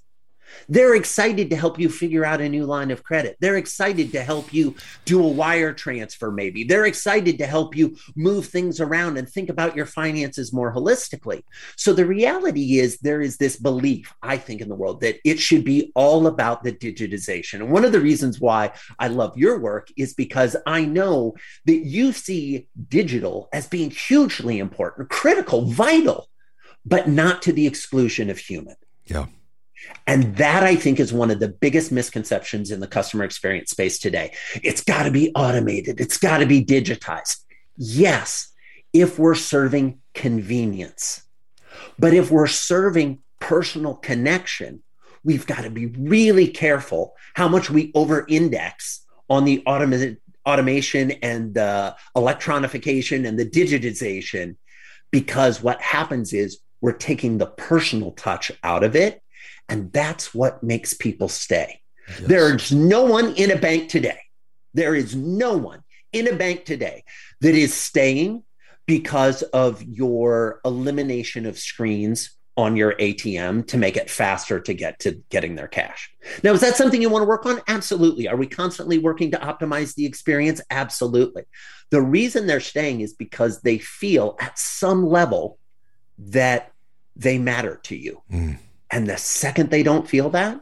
They're 0.69 0.95
excited 0.95 1.51
to 1.51 1.57
help 1.57 1.79
you 1.79 1.89
figure 1.89 2.25
out 2.25 2.41
a 2.41 2.49
new 2.49 2.65
line 2.65 2.91
of 2.91 3.03
credit. 3.03 3.37
They're 3.41 3.57
excited 3.57 4.13
to 4.13 4.23
help 4.23 4.53
you 4.53 4.75
do 5.05 5.23
a 5.23 5.29
wire 5.29 5.73
transfer, 5.73 6.31
maybe. 6.31 6.65
They're 6.65 6.87
excited 6.87 7.39
to 7.39 7.47
help 7.47 7.77
you 7.77 7.97
move 8.17 8.47
things 8.47 8.81
around 8.81 9.17
and 9.17 9.29
think 9.29 9.49
about 9.49 9.77
your 9.77 9.87
finances 9.87 10.53
more 10.53 10.73
holistically. 10.73 11.43
So 11.77 11.93
the 11.93 12.07
reality 12.07 12.79
is, 12.79 12.99
there 12.99 13.21
is 13.21 13.37
this 13.37 13.57
belief, 13.57 14.13
I 14.23 14.37
think, 14.37 14.61
in 14.61 14.69
the 14.69 14.75
world 14.75 15.01
that 15.01 15.19
it 15.25 15.39
should 15.39 15.65
be 15.65 15.93
all 15.95 16.27
about 16.27 16.63
the 16.63 16.73
digitization. 16.73 17.55
And 17.55 17.71
one 17.71 17.85
of 17.85 17.93
the 17.93 18.01
reasons 18.01 18.41
why 18.41 18.73
I 18.99 19.09
love 19.09 19.37
your 19.37 19.59
work 19.59 19.89
is 19.97 20.15
because 20.15 20.57
I 20.67 20.85
know 20.85 21.35
that 21.67 21.87
you 21.87 22.13
see 22.13 22.69
digital 22.89 23.49
as 23.53 23.67
being 23.67 23.91
hugely 23.91 24.59
important, 24.59 25.11
critical, 25.11 25.67
vital, 25.67 26.29
but 26.85 27.09
not 27.09 27.43
to 27.43 27.53
the 27.53 27.67
exclusion 27.67 28.31
of 28.31 28.39
human. 28.39 28.77
Yeah. 29.05 29.27
And 30.07 30.37
that 30.37 30.63
I 30.63 30.77
think 30.77 31.01
is 31.01 31.13
one 31.13 31.31
of 31.31 31.41
the 31.41 31.49
biggest 31.49 31.93
misconceptions 31.93 32.71
in 32.71 32.81
the 32.81 32.87
customer 32.87 33.25
experience 33.25 33.71
space 33.71 33.99
today. 33.99 34.33
It's 34.63 34.83
got 34.83 35.05
to 35.05 35.11
be 35.11 35.33
automated, 35.35 36.01
it's 36.01 36.19
got 36.19 36.39
to 36.39 36.47
be 36.47 36.65
digitized. 36.65 37.45
Yes, 37.77 38.53
if 38.93 39.19
we're 39.19 39.35
serving 39.35 40.01
convenience. 40.15 41.23
But 41.99 42.15
if 42.15 42.31
we're 42.31 42.47
serving 42.47 43.21
personal 43.39 43.95
connection, 43.95 44.83
we've 45.25 45.47
got 45.47 45.63
to 45.63 45.71
be 45.71 45.87
really 45.87 46.49
careful 46.49 47.15
how 47.35 47.49
much 47.49 47.71
we 47.71 47.93
over 47.95 48.27
index 48.29 49.05
on 49.29 49.45
the 49.45 49.63
automation 49.67 51.13
and 51.23 51.55
the 51.55 51.95
electronification 52.17 53.27
and 53.27 53.39
the 53.39 53.47
digitization 53.47 54.57
because 55.11 55.63
what 55.63 55.81
happens 55.81 56.33
is 56.33 56.59
we're 56.81 56.93
taking 56.93 57.39
the 57.39 57.47
personal 57.47 58.13
touch 58.13 58.51
out 58.63 58.83
of 58.83 58.97
it 58.97 59.23
and 59.71 59.93
that's 59.93 60.35
what 60.35 60.63
makes 60.63 60.93
people 60.93 61.29
stay. 61.29 61.81
Yes. 62.09 62.21
There's 62.27 62.73
no 62.73 63.05
one 63.05 63.35
in 63.37 63.53
a 63.53 63.57
bank 63.57 63.89
today. 63.89 64.19
There 64.75 64.95
is 64.95 65.15
no 65.15 65.57
one 65.57 65.83
in 66.13 66.29
a 66.29 66.35
bank 66.35 66.65
today 66.65 67.05
that 67.41 67.55
is 67.55 67.73
staying 67.73 68.43
because 68.87 69.43
of 69.43 69.81
your 69.83 70.61
elimination 70.65 71.47
of 71.47 71.57
screens 71.57 72.37
on 72.57 72.77
your 72.77 72.95
ATM 72.95 73.67
to 73.69 73.79
make 73.79 73.97
it 73.97 74.11
faster 74.11 74.61
to 74.61 74.75
get 74.75 74.99
to 74.99 75.23
getting 75.31 75.55
their 75.55 75.69
cash. 75.69 76.11
Now, 76.43 76.53
is 76.53 76.61
that 76.61 76.75
something 76.75 77.01
you 77.01 77.09
want 77.09 77.23
to 77.23 77.29
work 77.29 77.47
on? 77.47 77.61
Absolutely. 77.69 78.27
Are 78.27 78.37
we 78.37 78.49
constantly 78.49 78.99
working 78.99 79.31
to 79.31 79.39
optimize 79.39 79.95
the 79.95 80.05
experience? 80.05 80.61
Absolutely. 80.71 81.45
The 81.91 82.03
reason 82.03 82.49
they're 82.49 82.59
staying 82.59 83.03
is 83.03 83.15
because 83.15 83.63
they 83.63 83.79
feel 83.79 84.37
at 84.41 84.59
some 84.59 85.07
level 85.07 85.59
that 86.19 86.73
they 87.15 87.39
matter 87.39 87.77
to 87.85 87.97
you. 87.97 88.21
Mm. 88.33 88.59
And 88.91 89.09
the 89.09 89.17
second 89.17 89.71
they 89.71 89.83
don't 89.83 90.09
feel 90.09 90.31
that, 90.31 90.61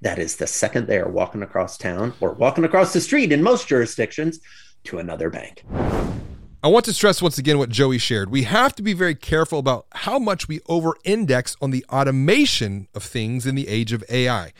that 0.00 0.18
is 0.18 0.36
the 0.36 0.46
second 0.46 0.86
they 0.86 0.98
are 0.98 1.08
walking 1.08 1.42
across 1.42 1.78
town 1.78 2.12
or 2.20 2.32
walking 2.32 2.64
across 2.64 2.92
the 2.92 3.00
street 3.00 3.32
in 3.32 3.42
most 3.42 3.68
jurisdictions 3.68 4.40
to 4.84 4.98
another 4.98 5.30
bank. 5.30 5.64
I 6.60 6.66
want 6.66 6.84
to 6.86 6.92
stress 6.92 7.22
once 7.22 7.38
again 7.38 7.58
what 7.58 7.68
Joey 7.68 7.98
shared. 7.98 8.30
We 8.30 8.42
have 8.42 8.74
to 8.74 8.82
be 8.82 8.92
very 8.92 9.14
careful 9.14 9.60
about 9.60 9.86
how 9.92 10.18
much 10.18 10.48
we 10.48 10.60
over 10.66 10.94
index 11.04 11.56
on 11.60 11.70
the 11.70 11.84
automation 11.88 12.88
of 12.94 13.04
things 13.04 13.46
in 13.46 13.54
the 13.54 13.68
age 13.68 13.92
of 13.92 14.02
AI. 14.08 14.52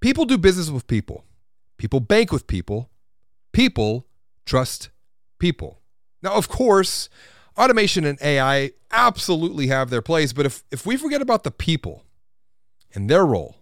People 0.00 0.24
do 0.24 0.38
business 0.38 0.70
with 0.70 0.86
people, 0.86 1.24
people 1.76 2.00
bank 2.00 2.32
with 2.32 2.46
people, 2.46 2.88
people 3.52 4.06
trust 4.46 4.88
people. 5.38 5.80
Now, 6.22 6.34
of 6.34 6.48
course, 6.48 7.10
automation 7.58 8.04
and 8.04 8.18
AI 8.22 8.70
absolutely 8.90 9.66
have 9.66 9.90
their 9.90 10.02
place, 10.02 10.32
but 10.32 10.46
if, 10.46 10.62
if 10.70 10.86
we 10.86 10.96
forget 10.96 11.20
about 11.20 11.44
the 11.44 11.50
people 11.50 12.04
and 12.94 13.10
their 13.10 13.26
role, 13.26 13.56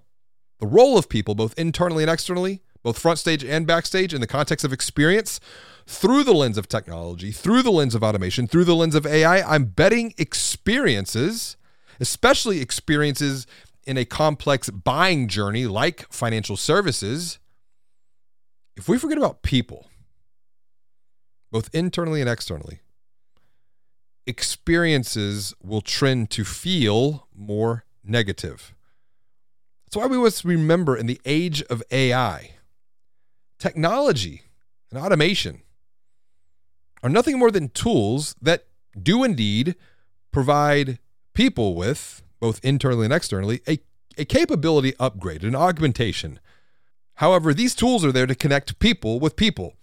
the 0.61 0.67
role 0.67 0.97
of 0.97 1.09
people, 1.09 1.35
both 1.35 1.59
internally 1.59 2.05
and 2.05 2.11
externally, 2.11 2.62
both 2.83 2.99
front 2.99 3.19
stage 3.19 3.45
and 3.45 3.67
backstage, 3.67 4.15
in 4.15 4.21
the 4.21 4.26
context 4.26 4.65
of 4.65 4.73
experience, 4.73 5.41
through 5.87 6.25
the 6.25 6.35
lens 6.35 6.59
of 6.59 6.69
technology, 6.69 7.33
through 7.33 7.62
the 7.62 7.71
lens 7.71 7.95
of 7.95 8.03
automation, 8.03 8.47
through 8.47 8.65
the 8.65 8.75
lens 8.75 8.95
of 8.95 9.07
AI, 9.07 9.43
I'm 9.43 9.65
betting 9.65 10.15
experiences, 10.19 11.57
especially 12.00 12.61
experiences 12.61 13.47
in 13.87 13.97
a 13.97 14.05
complex 14.05 14.69
buying 14.69 15.29
journey 15.29 15.67
like 15.67 16.11
financial 16.12 16.57
services, 16.57 17.38
if 18.76 18.88
we 18.88 18.99
forget 18.99 19.17
about 19.17 19.43
people, 19.43 19.87
both 21.50 21.71
internally 21.73 22.21
and 22.21 22.29
externally, 22.29 22.81
experiences 24.26 25.54
will 25.62 25.80
trend 25.80 26.30
to 26.30 26.45
feel 26.45 27.28
more 27.35 27.85
negative. 28.04 28.75
That's 29.85 29.97
why 29.97 30.06
we 30.06 30.18
must 30.18 30.45
remember 30.45 30.97
in 30.97 31.06
the 31.06 31.21
age 31.25 31.62
of 31.62 31.83
AI, 31.90 32.56
technology 33.59 34.42
and 34.90 34.99
automation 34.99 35.62
are 37.02 37.09
nothing 37.09 37.38
more 37.38 37.50
than 37.50 37.68
tools 37.68 38.35
that 38.42 38.66
do 39.00 39.23
indeed 39.23 39.76
provide 40.33 40.99
people 41.35 41.75
with, 41.75 42.23
both 42.40 42.59
internally 42.64 43.04
and 43.04 43.14
externally, 43.14 43.61
a, 43.68 43.78
a 44.18 44.25
capability 44.25 44.95
upgrade, 44.99 45.45
an 45.45 45.54
augmentation. 45.54 46.40
However, 47.14 47.54
these 47.54 47.75
tools 47.75 48.04
are 48.04 48.12
there 48.12 48.26
to 48.26 48.35
connect 48.35 48.78
people 48.78 49.21
with 49.21 49.37
people 49.37 49.75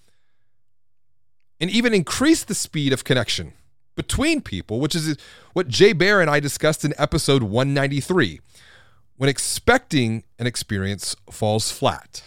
and 1.59 1.69
even 1.69 1.93
increase 1.93 2.43
the 2.43 2.55
speed 2.55 2.91
of 2.91 3.03
connection 3.03 3.53
between 3.95 4.41
people, 4.41 4.79
which 4.79 4.95
is 4.95 5.17
what 5.53 5.67
Jay 5.67 5.93
Baer 5.93 6.21
and 6.21 6.29
I 6.29 6.39
discussed 6.39 6.83
in 6.83 6.93
episode 6.97 7.43
193 7.43 8.39
when 9.17 9.29
expecting 9.29 10.23
an 10.39 10.47
experience 10.47 11.15
falls 11.29 11.71
flat. 11.71 12.23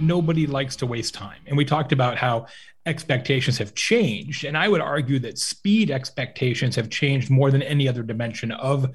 Nobody 0.00 0.46
likes 0.46 0.76
to 0.76 0.86
waste 0.86 1.14
time. 1.14 1.40
And 1.46 1.56
we 1.56 1.64
talked 1.64 1.92
about 1.92 2.16
how 2.16 2.46
expectations 2.86 3.58
have 3.58 3.74
changed. 3.74 4.44
And 4.44 4.56
I 4.56 4.68
would 4.68 4.80
argue 4.80 5.18
that 5.20 5.38
speed 5.38 5.90
expectations 5.90 6.76
have 6.76 6.88
changed 6.90 7.30
more 7.30 7.50
than 7.50 7.62
any 7.62 7.88
other 7.88 8.02
dimension 8.02 8.52
of 8.52 8.90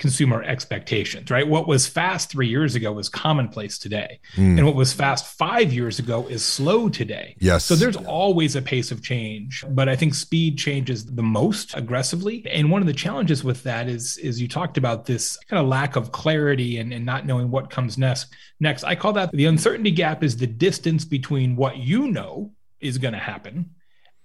consumer 0.00 0.42
expectations, 0.42 1.30
right? 1.30 1.46
What 1.46 1.68
was 1.68 1.86
fast 1.86 2.30
three 2.30 2.48
years 2.48 2.74
ago 2.74 2.90
was 2.90 3.08
commonplace 3.08 3.78
today. 3.78 4.18
Mm. 4.34 4.56
And 4.56 4.66
what 4.66 4.74
was 4.74 4.92
fast 4.92 5.26
five 5.26 5.72
years 5.72 5.98
ago 5.98 6.26
is 6.26 6.42
slow 6.42 6.88
today. 6.88 7.36
Yes. 7.38 7.66
So 7.66 7.76
there's 7.76 7.96
always 7.96 8.56
a 8.56 8.62
pace 8.62 8.90
of 8.90 9.02
change, 9.02 9.62
but 9.68 9.88
I 9.88 9.94
think 9.94 10.14
speed 10.14 10.58
changes 10.58 11.04
the 11.04 11.22
most 11.22 11.76
aggressively. 11.76 12.44
And 12.50 12.70
one 12.70 12.80
of 12.80 12.86
the 12.86 12.94
challenges 12.94 13.44
with 13.44 13.62
that 13.64 13.88
is, 13.88 14.16
is 14.16 14.40
you 14.40 14.48
talked 14.48 14.78
about 14.78 15.04
this 15.04 15.36
kind 15.48 15.60
of 15.60 15.68
lack 15.68 15.96
of 15.96 16.10
clarity 16.12 16.78
and, 16.78 16.92
and 16.92 17.04
not 17.04 17.26
knowing 17.26 17.50
what 17.50 17.68
comes 17.68 17.98
next. 17.98 18.34
Next, 18.58 18.84
I 18.84 18.94
call 18.94 19.12
that 19.12 19.30
the 19.32 19.44
uncertainty 19.44 19.90
gap 19.90 20.24
is 20.24 20.36
the 20.36 20.46
distance 20.46 21.04
between 21.04 21.56
what 21.56 21.76
you 21.76 22.08
know 22.08 22.52
is 22.80 22.96
going 22.96 23.12
to 23.12 23.20
happen 23.20 23.74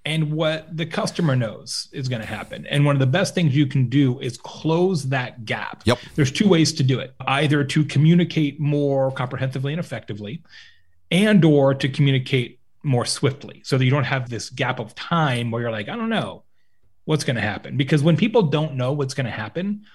and 0.05 0.31
what 0.31 0.75
the 0.75 0.85
customer 0.85 1.35
knows 1.35 1.89
is 1.91 2.07
going 2.07 2.21
to 2.21 2.27
happen. 2.27 2.67
And 2.67 2.85
one 2.85 2.95
of 2.95 2.99
the 2.99 3.07
best 3.07 3.33
things 3.33 3.55
you 3.55 3.65
can 3.65 3.89
do 3.89 4.19
is 4.19 4.37
close 4.37 5.05
that 5.05 5.45
gap. 5.45 5.81
Yep. 5.85 5.97
There's 6.13 6.31
two 6.31 6.47
ways 6.47 6.71
to 6.73 6.83
do 6.83 6.99
it. 6.99 7.15
Either 7.21 7.63
to 7.63 7.83
communicate 7.83 8.59
more 8.59 9.11
comprehensively 9.11 9.73
and 9.73 9.79
effectively 9.79 10.43
and 11.09 11.43
or 11.43 11.73
to 11.73 11.89
communicate 11.89 12.59
more 12.83 13.05
swiftly 13.05 13.61
so 13.63 13.77
that 13.77 13.85
you 13.85 13.91
don't 13.91 14.03
have 14.03 14.29
this 14.29 14.51
gap 14.51 14.79
of 14.79 14.93
time 14.93 15.49
where 15.49 15.63
you're 15.63 15.71
like, 15.71 15.89
I 15.89 15.95
don't 15.95 16.09
know 16.09 16.43
what's 17.05 17.23
going 17.23 17.35
to 17.35 17.41
happen 17.41 17.75
because 17.75 18.03
when 18.03 18.15
people 18.15 18.43
don't 18.43 18.75
know 18.75 18.93
what's 18.93 19.15
going 19.15 19.25
to 19.25 19.31
happen, 19.31 19.85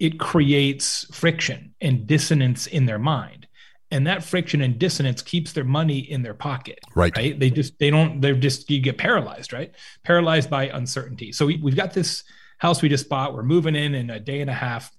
it 0.00 0.18
creates 0.18 1.04
friction 1.14 1.74
and 1.80 2.06
dissonance 2.06 2.66
in 2.66 2.86
their 2.86 2.98
mind 2.98 3.47
and 3.90 4.06
that 4.06 4.22
friction 4.22 4.60
and 4.60 4.78
dissonance 4.78 5.22
keeps 5.22 5.52
their 5.52 5.64
money 5.64 5.98
in 5.98 6.22
their 6.22 6.34
pocket 6.34 6.78
right. 6.94 7.16
right? 7.16 7.38
They 7.38 7.50
just 7.50 7.78
they 7.78 7.90
don't 7.90 8.20
they're 8.20 8.34
just 8.34 8.70
you 8.70 8.80
get 8.80 8.98
paralyzed 8.98 9.52
right? 9.52 9.72
Paralyzed 10.04 10.50
by 10.50 10.68
uncertainty. 10.68 11.32
So 11.32 11.46
we, 11.46 11.56
we've 11.56 11.76
got 11.76 11.92
this 11.92 12.24
house 12.58 12.82
we 12.82 12.88
just 12.88 13.08
bought 13.08 13.34
we're 13.34 13.42
moving 13.42 13.74
in 13.74 13.94
in 13.94 14.10
a 14.10 14.20
day 14.20 14.40
and 14.40 14.50
a 14.50 14.54
half 14.54 14.92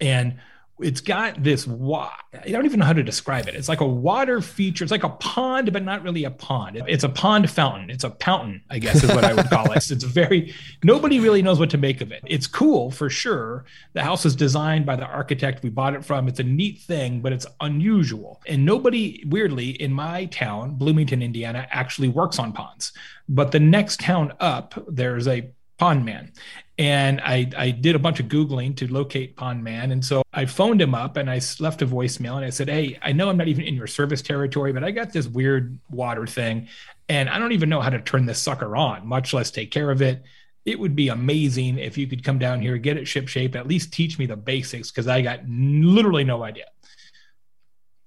and 0.00 0.38
it's 0.82 1.00
got 1.00 1.42
this 1.42 1.66
wa- 1.66 2.12
I 2.32 2.50
don't 2.50 2.64
even 2.64 2.80
know 2.80 2.86
how 2.86 2.92
to 2.92 3.02
describe 3.02 3.48
it. 3.48 3.54
It's 3.54 3.68
like 3.68 3.80
a 3.80 3.86
water 3.86 4.40
feature. 4.40 4.84
It's 4.84 4.90
like 4.90 5.04
a 5.04 5.10
pond, 5.10 5.72
but 5.72 5.82
not 5.82 6.02
really 6.02 6.24
a 6.24 6.30
pond. 6.30 6.82
It's 6.86 7.04
a 7.04 7.08
pond 7.08 7.50
fountain. 7.50 7.90
It's 7.90 8.04
a 8.04 8.10
fountain, 8.10 8.62
I 8.70 8.78
guess 8.78 9.02
is 9.02 9.10
what 9.10 9.24
I 9.24 9.34
would 9.34 9.50
call 9.50 9.72
it. 9.72 9.90
It's 9.90 10.04
very 10.04 10.54
nobody 10.84 11.20
really 11.20 11.42
knows 11.42 11.58
what 11.58 11.70
to 11.70 11.78
make 11.78 12.00
of 12.00 12.12
it. 12.12 12.22
It's 12.26 12.46
cool 12.46 12.90
for 12.90 13.10
sure. 13.10 13.64
The 13.92 14.02
house 14.02 14.24
is 14.24 14.36
designed 14.36 14.86
by 14.86 14.96
the 14.96 15.06
architect 15.06 15.62
we 15.62 15.70
bought 15.70 15.94
it 15.94 16.04
from. 16.04 16.28
It's 16.28 16.40
a 16.40 16.44
neat 16.44 16.78
thing, 16.80 17.20
but 17.20 17.32
it's 17.32 17.46
unusual. 17.60 18.40
And 18.46 18.64
nobody 18.64 19.24
weirdly 19.26 19.70
in 19.70 19.92
my 19.92 20.26
town, 20.26 20.76
Bloomington, 20.76 21.22
Indiana, 21.22 21.66
actually 21.70 22.08
works 22.08 22.38
on 22.38 22.52
ponds. 22.52 22.92
But 23.28 23.52
the 23.52 23.60
next 23.60 24.00
town 24.00 24.32
up, 24.40 24.74
there's 24.88 25.26
a 25.28 25.50
pond 25.80 26.04
man. 26.04 26.30
And 26.78 27.20
I, 27.22 27.50
I 27.56 27.70
did 27.70 27.96
a 27.96 27.98
bunch 27.98 28.20
of 28.20 28.26
googling 28.26 28.76
to 28.76 28.92
locate 28.92 29.36
pond 29.36 29.64
man. 29.64 29.90
And 29.92 30.04
so 30.04 30.22
i 30.32 30.46
phoned 30.46 30.80
him 30.80 30.94
up 30.94 31.16
and 31.16 31.28
i 31.28 31.40
left 31.58 31.82
a 31.82 31.86
voicemail 31.86 32.36
and 32.36 32.44
i 32.44 32.50
said 32.50 32.68
hey 32.68 32.98
i 33.02 33.12
know 33.12 33.28
i'm 33.28 33.36
not 33.36 33.48
even 33.48 33.64
in 33.64 33.74
your 33.74 33.86
service 33.86 34.22
territory 34.22 34.72
but 34.72 34.84
i 34.84 34.90
got 34.90 35.12
this 35.12 35.26
weird 35.26 35.78
water 35.90 36.26
thing 36.26 36.68
and 37.08 37.28
i 37.28 37.38
don't 37.38 37.52
even 37.52 37.68
know 37.68 37.80
how 37.80 37.90
to 37.90 38.00
turn 38.00 38.26
this 38.26 38.40
sucker 38.40 38.76
on 38.76 39.06
much 39.06 39.32
less 39.34 39.50
take 39.50 39.70
care 39.70 39.90
of 39.90 40.02
it. 40.02 40.22
It 40.66 40.78
would 40.78 40.94
be 40.94 41.08
amazing 41.08 41.78
if 41.78 41.96
you 41.96 42.06
could 42.06 42.22
come 42.22 42.38
down 42.38 42.60
here 42.60 42.76
get 42.78 42.96
it 42.96 43.08
ship 43.08 43.28
shape 43.28 43.56
at 43.56 43.66
least 43.66 43.92
teach 43.92 44.18
me 44.18 44.26
the 44.26 44.36
basics 44.36 44.90
because 44.90 45.08
i 45.08 45.20
got 45.20 45.40
literally 45.48 46.24
no 46.24 46.42
idea. 46.44 46.66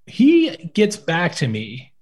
He 0.05 0.55
gets 0.73 0.97
back 0.97 1.35
to 1.35 1.47
me 1.47 1.93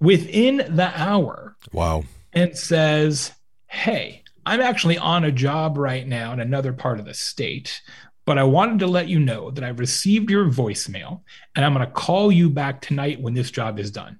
within 0.00 0.56
the 0.56 0.90
hour 0.94 1.56
wow. 1.72 2.04
and 2.32 2.56
says 2.56 3.32
hey 3.68 4.24
I'm 4.50 4.60
actually 4.60 4.98
on 4.98 5.22
a 5.22 5.30
job 5.30 5.78
right 5.78 6.04
now 6.04 6.32
in 6.32 6.40
another 6.40 6.72
part 6.72 6.98
of 6.98 7.04
the 7.04 7.14
state, 7.14 7.80
but 8.24 8.36
I 8.36 8.42
wanted 8.42 8.80
to 8.80 8.88
let 8.88 9.06
you 9.06 9.20
know 9.20 9.52
that 9.52 9.62
I've 9.62 9.78
received 9.78 10.28
your 10.28 10.46
voicemail 10.46 11.20
and 11.54 11.64
I'm 11.64 11.72
going 11.72 11.86
to 11.86 11.92
call 11.92 12.32
you 12.32 12.50
back 12.50 12.80
tonight 12.80 13.20
when 13.20 13.32
this 13.32 13.52
job 13.52 13.78
is 13.78 13.92
done. 13.92 14.18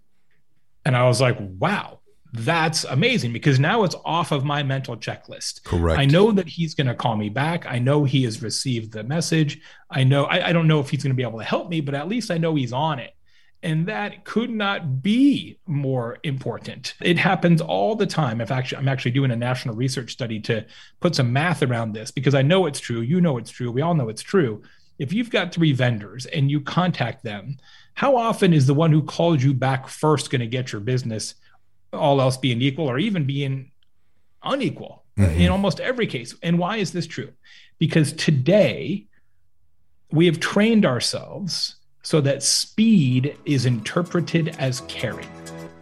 And 0.84 0.96
I 0.96 1.08
was 1.08 1.20
like, 1.20 1.36
wow, 1.40 1.98
that's 2.32 2.84
amazing 2.84 3.32
because 3.32 3.58
now 3.58 3.82
it's 3.82 3.96
off 4.04 4.30
of 4.30 4.44
my 4.44 4.62
mental 4.62 4.96
checklist. 4.96 5.64
Correct. 5.64 5.98
I 5.98 6.04
know 6.04 6.30
that 6.30 6.48
he's 6.48 6.74
going 6.74 6.86
to 6.86 6.94
call 6.94 7.16
me 7.16 7.28
back. 7.28 7.66
I 7.66 7.80
know 7.80 8.04
he 8.04 8.22
has 8.22 8.40
received 8.40 8.92
the 8.92 9.02
message. 9.02 9.60
I 9.90 10.04
know, 10.04 10.26
I, 10.26 10.50
I 10.50 10.52
don't 10.52 10.68
know 10.68 10.78
if 10.78 10.90
he's 10.90 11.02
going 11.02 11.10
to 11.10 11.16
be 11.16 11.24
able 11.24 11.40
to 11.40 11.44
help 11.44 11.68
me, 11.68 11.80
but 11.80 11.96
at 11.96 12.06
least 12.06 12.30
I 12.30 12.38
know 12.38 12.54
he's 12.54 12.72
on 12.72 13.00
it. 13.00 13.16
And 13.62 13.86
that 13.86 14.24
could 14.24 14.50
not 14.50 15.02
be 15.02 15.58
more 15.66 16.18
important. 16.22 16.94
It 17.02 17.18
happens 17.18 17.60
all 17.60 17.94
the 17.94 18.06
time. 18.06 18.40
If 18.40 18.50
actually, 18.50 18.78
I'm 18.78 18.88
actually 18.88 19.10
doing 19.10 19.30
a 19.30 19.36
national 19.36 19.74
research 19.74 20.12
study 20.12 20.40
to 20.40 20.64
put 21.00 21.14
some 21.14 21.32
math 21.32 21.62
around 21.62 21.92
this 21.92 22.10
because 22.10 22.34
I 22.34 22.40
know 22.40 22.64
it's 22.66 22.80
true. 22.80 23.02
You 23.02 23.20
know 23.20 23.36
it's 23.36 23.50
true. 23.50 23.70
We 23.70 23.82
all 23.82 23.94
know 23.94 24.08
it's 24.08 24.22
true. 24.22 24.62
If 24.98 25.12
you've 25.12 25.30
got 25.30 25.52
three 25.52 25.72
vendors 25.72 26.24
and 26.26 26.50
you 26.50 26.60
contact 26.60 27.22
them, 27.22 27.58
how 27.94 28.16
often 28.16 28.54
is 28.54 28.66
the 28.66 28.74
one 28.74 28.92
who 28.92 29.02
calls 29.02 29.42
you 29.42 29.52
back 29.52 29.88
first 29.88 30.30
going 30.30 30.40
to 30.40 30.46
get 30.46 30.72
your 30.72 30.80
business, 30.80 31.34
all 31.92 32.20
else 32.20 32.38
being 32.38 32.62
equal 32.62 32.88
or 32.88 32.98
even 32.98 33.26
being 33.26 33.72
unequal 34.42 35.04
mm-hmm. 35.18 35.38
in 35.38 35.50
almost 35.50 35.80
every 35.80 36.06
case? 36.06 36.34
And 36.42 36.58
why 36.58 36.78
is 36.78 36.92
this 36.92 37.06
true? 37.06 37.32
Because 37.78 38.14
today 38.14 39.06
we 40.10 40.26
have 40.26 40.40
trained 40.40 40.86
ourselves 40.86 41.76
so 42.02 42.20
that 42.20 42.42
speed 42.42 43.36
is 43.44 43.66
interpreted 43.66 44.56
as 44.58 44.80
caring. 44.88 45.28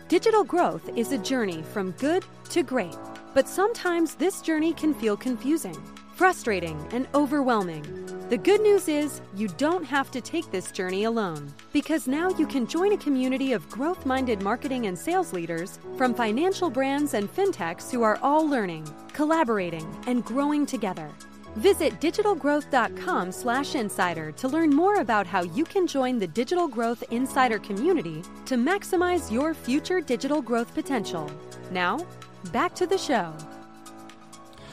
Digital 0.08 0.42
growth 0.42 0.88
is 0.96 1.12
a 1.12 1.18
journey 1.18 1.62
from 1.62 1.90
good 1.92 2.24
to 2.50 2.62
great, 2.62 2.96
but 3.34 3.46
sometimes 3.46 4.14
this 4.14 4.40
journey 4.40 4.72
can 4.72 4.94
feel 4.94 5.16
confusing, 5.16 5.76
frustrating, 6.14 6.78
and 6.92 7.06
overwhelming. 7.14 7.84
The 8.28 8.38
good 8.38 8.60
news 8.60 8.88
is 8.88 9.20
you 9.36 9.48
don't 9.48 9.84
have 9.84 10.10
to 10.10 10.20
take 10.20 10.50
this 10.50 10.72
journey 10.72 11.04
alone 11.04 11.52
because 11.72 12.06
now 12.06 12.28
you 12.30 12.46
can 12.46 12.66
join 12.66 12.92
a 12.92 12.98
community 12.98 13.52
of 13.52 13.68
growth 13.70 14.04
minded 14.04 14.42
marketing 14.42 14.86
and 14.86 14.98
sales 14.98 15.32
leaders 15.32 15.78
from 15.96 16.14
financial 16.14 16.68
brands 16.68 17.14
and 17.14 17.32
fintechs 17.34 17.90
who 17.90 18.02
are 18.02 18.18
all 18.22 18.46
learning, 18.46 18.86
collaborating, 19.12 19.86
and 20.06 20.24
growing 20.24 20.66
together. 20.66 21.10
Visit 21.58 22.00
digitalgrowth.com 22.00 23.32
slash 23.32 23.74
insider 23.74 24.30
to 24.30 24.46
learn 24.46 24.70
more 24.70 25.00
about 25.00 25.26
how 25.26 25.42
you 25.42 25.64
can 25.64 25.88
join 25.88 26.16
the 26.16 26.26
Digital 26.28 26.68
Growth 26.68 27.02
Insider 27.10 27.58
community 27.58 28.22
to 28.46 28.54
maximize 28.54 29.32
your 29.32 29.54
future 29.54 30.00
digital 30.00 30.40
growth 30.40 30.72
potential. 30.72 31.28
Now, 31.72 32.06
back 32.52 32.76
to 32.76 32.86
the 32.86 32.96
show. 32.96 33.34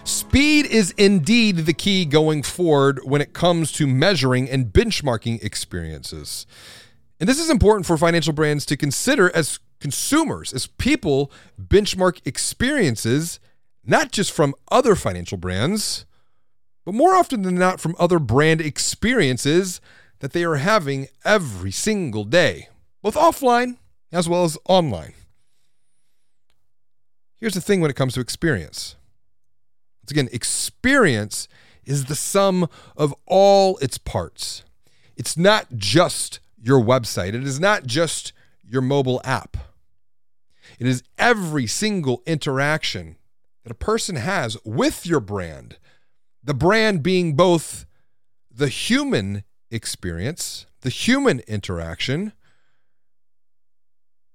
Speed 0.03 0.67
is 0.67 0.91
indeed 0.91 1.65
the 1.65 1.73
key 1.73 2.05
going 2.05 2.43
forward 2.43 2.99
when 3.03 3.19
it 3.19 3.33
comes 3.33 3.71
to 3.71 3.87
measuring 3.87 4.47
and 4.47 4.67
benchmarking 4.67 5.43
experiences. 5.43 6.45
And 7.19 7.27
this 7.27 7.39
is 7.39 7.49
important 7.49 7.87
for 7.87 7.97
financial 7.97 8.33
brands 8.33 8.63
to 8.67 8.77
consider 8.77 9.35
as 9.35 9.59
consumers, 9.79 10.53
as 10.53 10.67
people 10.67 11.31
benchmark 11.59 12.21
experiences, 12.25 13.39
not 13.83 14.11
just 14.11 14.31
from 14.31 14.53
other 14.69 14.93
financial 14.93 15.39
brands, 15.39 16.05
but 16.85 16.93
more 16.93 17.15
often 17.15 17.41
than 17.41 17.55
not 17.55 17.79
from 17.79 17.95
other 17.99 18.19
brand 18.19 18.61
experiences 18.61 19.81
that 20.19 20.31
they 20.31 20.43
are 20.43 20.55
having 20.55 21.07
every 21.25 21.71
single 21.71 22.23
day, 22.23 22.69
both 23.01 23.15
offline 23.15 23.77
as 24.11 24.29
well 24.29 24.45
as 24.45 24.57
online. 24.69 25.13
Here's 27.37 27.55
the 27.55 27.61
thing 27.61 27.81
when 27.81 27.91
it 27.91 27.95
comes 27.95 28.13
to 28.13 28.21
experience. 28.21 28.95
Once 30.03 30.11
again, 30.11 30.29
experience 30.31 31.47
is 31.83 32.05
the 32.05 32.15
sum 32.15 32.67
of 32.95 33.13
all 33.25 33.77
its 33.77 33.97
parts. 33.97 34.63
It's 35.17 35.35
not 35.35 35.67
just 35.75 36.39
your 36.61 36.81
website, 36.81 37.29
it 37.29 37.43
is 37.43 37.59
not 37.59 37.85
just 37.85 38.31
your 38.63 38.81
mobile 38.81 39.21
app. 39.23 39.57
It 40.79 40.87
is 40.87 41.03
every 41.17 41.67
single 41.67 42.21
interaction 42.25 43.17
that 43.63 43.71
a 43.71 43.75
person 43.75 44.15
has 44.15 44.57
with 44.63 45.05
your 45.05 45.19
brand. 45.19 45.77
The 46.45 46.53
brand 46.53 47.03
being 47.03 47.35
both 47.35 47.85
the 48.49 48.69
human 48.69 49.43
experience, 49.69 50.65
the 50.81 50.89
human 50.89 51.41
interaction, 51.41 52.31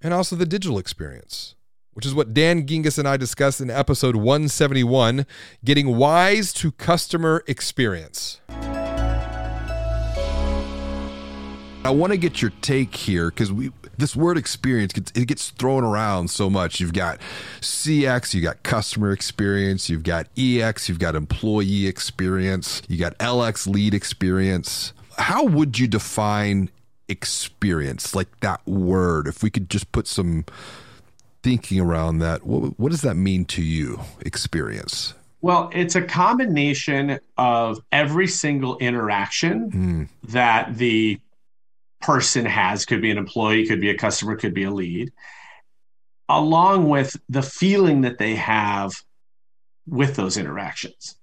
and 0.02 0.12
also 0.12 0.36
the 0.36 0.46
digital 0.46 0.78
experience 0.78 1.54
which 1.92 2.06
is 2.06 2.14
what 2.14 2.32
Dan 2.32 2.66
Gingiss 2.66 2.98
and 2.98 3.06
I 3.06 3.16
discussed 3.16 3.60
in 3.60 3.68
episode 3.68 4.16
171 4.16 5.26
Getting 5.64 5.96
Wise 5.98 6.52
to 6.54 6.72
Customer 6.72 7.44
Experience. 7.46 8.40
I 11.82 11.90
want 11.90 12.12
to 12.12 12.16
get 12.16 12.40
your 12.40 12.52
take 12.62 12.94
here 12.94 13.30
because 13.30 13.52
we 13.52 13.70
this 14.00 14.16
word 14.16 14.36
experience 14.36 14.92
it 15.14 15.28
gets 15.28 15.50
thrown 15.50 15.84
around 15.84 16.28
so 16.30 16.50
much. 16.50 16.80
You've 16.80 16.92
got 16.92 17.20
CX, 17.60 18.34
you've 18.34 18.44
got 18.44 18.62
customer 18.62 19.12
experience, 19.12 19.88
you've 19.88 20.02
got 20.02 20.26
EX, 20.36 20.88
you've 20.88 20.98
got 20.98 21.14
employee 21.14 21.86
experience, 21.86 22.82
you 22.88 22.98
got 22.98 23.16
LX 23.18 23.66
lead 23.66 23.94
experience. 23.94 24.92
How 25.18 25.44
would 25.44 25.78
you 25.78 25.86
define 25.86 26.70
experience, 27.08 28.14
like 28.14 28.40
that 28.40 28.66
word? 28.66 29.26
If 29.26 29.42
we 29.42 29.50
could 29.50 29.68
just 29.68 29.92
put 29.92 30.06
some 30.06 30.44
thinking 31.42 31.80
around 31.80 32.18
that. 32.18 32.44
What, 32.46 32.78
what 32.78 32.90
does 32.90 33.02
that 33.02 33.14
mean 33.14 33.44
to 33.46 33.62
you, 33.62 34.00
experience? 34.20 35.14
Well, 35.42 35.70
it's 35.72 35.94
a 35.94 36.02
combination 36.02 37.18
of 37.38 37.80
every 37.92 38.26
single 38.26 38.76
interaction 38.78 39.70
mm. 39.70 40.08
that 40.32 40.76
the 40.76 41.18
person 42.00 42.44
has, 42.46 42.86
could 42.86 43.02
be 43.02 43.10
an 43.10 43.18
employee, 43.18 43.66
could 43.66 43.80
be 43.80 43.90
a 43.90 43.96
customer, 43.96 44.36
could 44.36 44.54
be 44.54 44.64
a 44.64 44.70
lead, 44.70 45.12
along 46.28 46.88
with 46.88 47.16
the 47.28 47.42
feeling 47.42 48.02
that 48.02 48.18
they 48.18 48.36
have 48.36 48.92
with 49.86 50.16
those 50.16 50.36
interactions. 50.36 51.16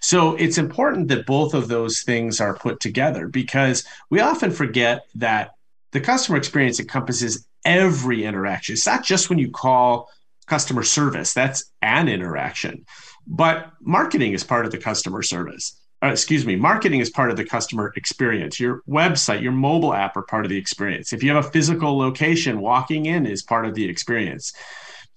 So 0.00 0.34
it's 0.34 0.58
important 0.58 1.08
that 1.08 1.26
both 1.26 1.54
of 1.54 1.68
those 1.68 2.02
things 2.02 2.40
are 2.40 2.54
put 2.54 2.80
together 2.80 3.28
because 3.28 3.84
we 4.10 4.20
often 4.20 4.50
forget 4.50 5.06
that 5.14 5.52
the 5.92 6.00
customer 6.00 6.36
experience 6.36 6.80
encompasses 6.80 7.46
every 7.64 8.24
interaction. 8.24 8.74
It's 8.74 8.86
not 8.86 9.04
just 9.04 9.30
when 9.30 9.38
you 9.38 9.50
call 9.50 10.10
customer 10.46 10.82
service, 10.82 11.32
that's 11.32 11.72
an 11.80 12.08
interaction. 12.08 12.84
But 13.26 13.70
marketing 13.80 14.32
is 14.32 14.44
part 14.44 14.66
of 14.66 14.72
the 14.72 14.78
customer 14.78 15.22
service. 15.22 15.80
Uh, 16.04 16.08
excuse 16.08 16.44
me, 16.44 16.54
marketing 16.54 17.00
is 17.00 17.08
part 17.08 17.30
of 17.30 17.36
the 17.36 17.44
customer 17.44 17.90
experience. 17.96 18.60
Your 18.60 18.82
website, 18.86 19.40
your 19.40 19.52
mobile 19.52 19.94
app 19.94 20.16
are 20.18 20.22
part 20.22 20.44
of 20.44 20.50
the 20.50 20.58
experience. 20.58 21.14
If 21.14 21.22
you 21.22 21.34
have 21.34 21.46
a 21.46 21.50
physical 21.50 21.96
location, 21.96 22.60
walking 22.60 23.06
in 23.06 23.24
is 23.24 23.42
part 23.42 23.64
of 23.64 23.74
the 23.74 23.88
experience. 23.88 24.52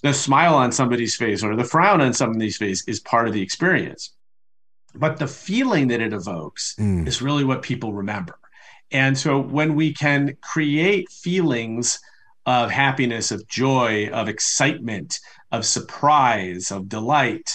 The 0.01 0.13
smile 0.13 0.55
on 0.55 0.71
somebody's 0.71 1.15
face 1.15 1.43
or 1.43 1.57
the 1.57 1.65
frown 1.65 1.99
on 1.99 2.13
somebody's 2.13 2.55
face 2.55 2.87
is 2.87 3.01
part 3.01 3.27
of 3.27 3.33
the 3.33 3.41
experience. 3.41 4.13
But 4.95 5.17
the 5.17 5.27
feeling 5.27 5.87
that 5.87 5.99
it 5.99 6.13
evokes 6.13 6.75
mm. 6.79 7.05
is 7.05 7.21
really 7.21 7.43
what 7.43 7.63
people 7.63 7.91
remember. 7.91 8.39
And 8.89 9.17
so 9.17 9.39
when 9.39 9.75
we 9.75 9.93
can 9.93 10.37
create 10.41 11.09
feelings 11.09 11.99
of 12.45 12.71
happiness, 12.71 13.31
of 13.31 13.45
joy, 13.49 14.07
of 14.13 14.29
excitement, 14.29 15.19
of 15.51 15.65
surprise, 15.65 16.71
of 16.71 16.87
delight. 16.87 17.51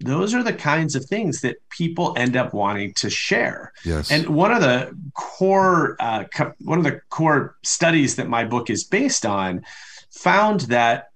Those 0.00 0.34
are 0.34 0.42
the 0.42 0.52
kinds 0.52 0.94
of 0.96 1.04
things 1.04 1.40
that 1.42 1.56
people 1.70 2.14
end 2.16 2.36
up 2.36 2.52
wanting 2.52 2.94
to 2.94 3.08
share. 3.08 3.72
Yes. 3.84 4.10
And 4.10 4.28
one 4.28 4.52
of 4.52 4.60
the 4.60 4.96
core 5.14 5.96
uh, 6.00 6.24
co- 6.24 6.52
one 6.60 6.78
of 6.78 6.84
the 6.84 7.00
core 7.10 7.56
studies 7.62 8.16
that 8.16 8.28
my 8.28 8.44
book 8.44 8.70
is 8.70 8.84
based 8.84 9.24
on 9.24 9.64
found 10.10 10.62
that 10.62 11.08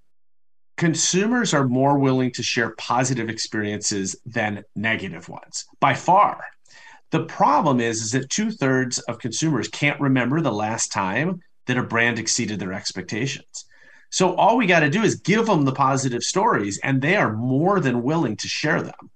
consumers 0.77 1.53
are 1.53 1.67
more 1.67 1.99
willing 1.99 2.31
to 2.33 2.43
share 2.43 2.71
positive 2.77 3.29
experiences 3.29 4.17
than 4.25 4.65
negative 4.77 5.29
ones 5.29 5.67
by 5.81 5.93
far. 5.93 6.41
The 7.11 7.25
problem 7.25 7.81
is, 7.81 8.03
is 8.03 8.13
that 8.13 8.31
two 8.31 8.51
thirds 8.51 8.99
of 9.01 9.19
consumers 9.19 9.69
can't 9.69 10.01
remember 10.01 10.41
the 10.41 10.53
last 10.53 10.93
time 10.93 11.41
that 11.67 11.79
a 11.79 11.83
brand 11.83 12.19
exceeded 12.19 12.61
their 12.61 12.73
expectations. 12.73 13.65
So 14.11 14.35
all 14.37 14.57
we 14.57 14.67
got 14.67 14.81
to 14.81 14.91
do 14.91 15.03
is 15.03 15.17
give 15.17 15.47
them 15.47 15.65
the 15.65 15.73
positive 15.73 16.23
stories 16.23 16.79
and 16.83 17.03
they 17.03 17.17
are 17.17 17.33
more 17.33 17.81
than 17.81 18.03
willing 18.03 18.37
to 18.37 18.49
share 18.49 18.83
them. 18.83 19.11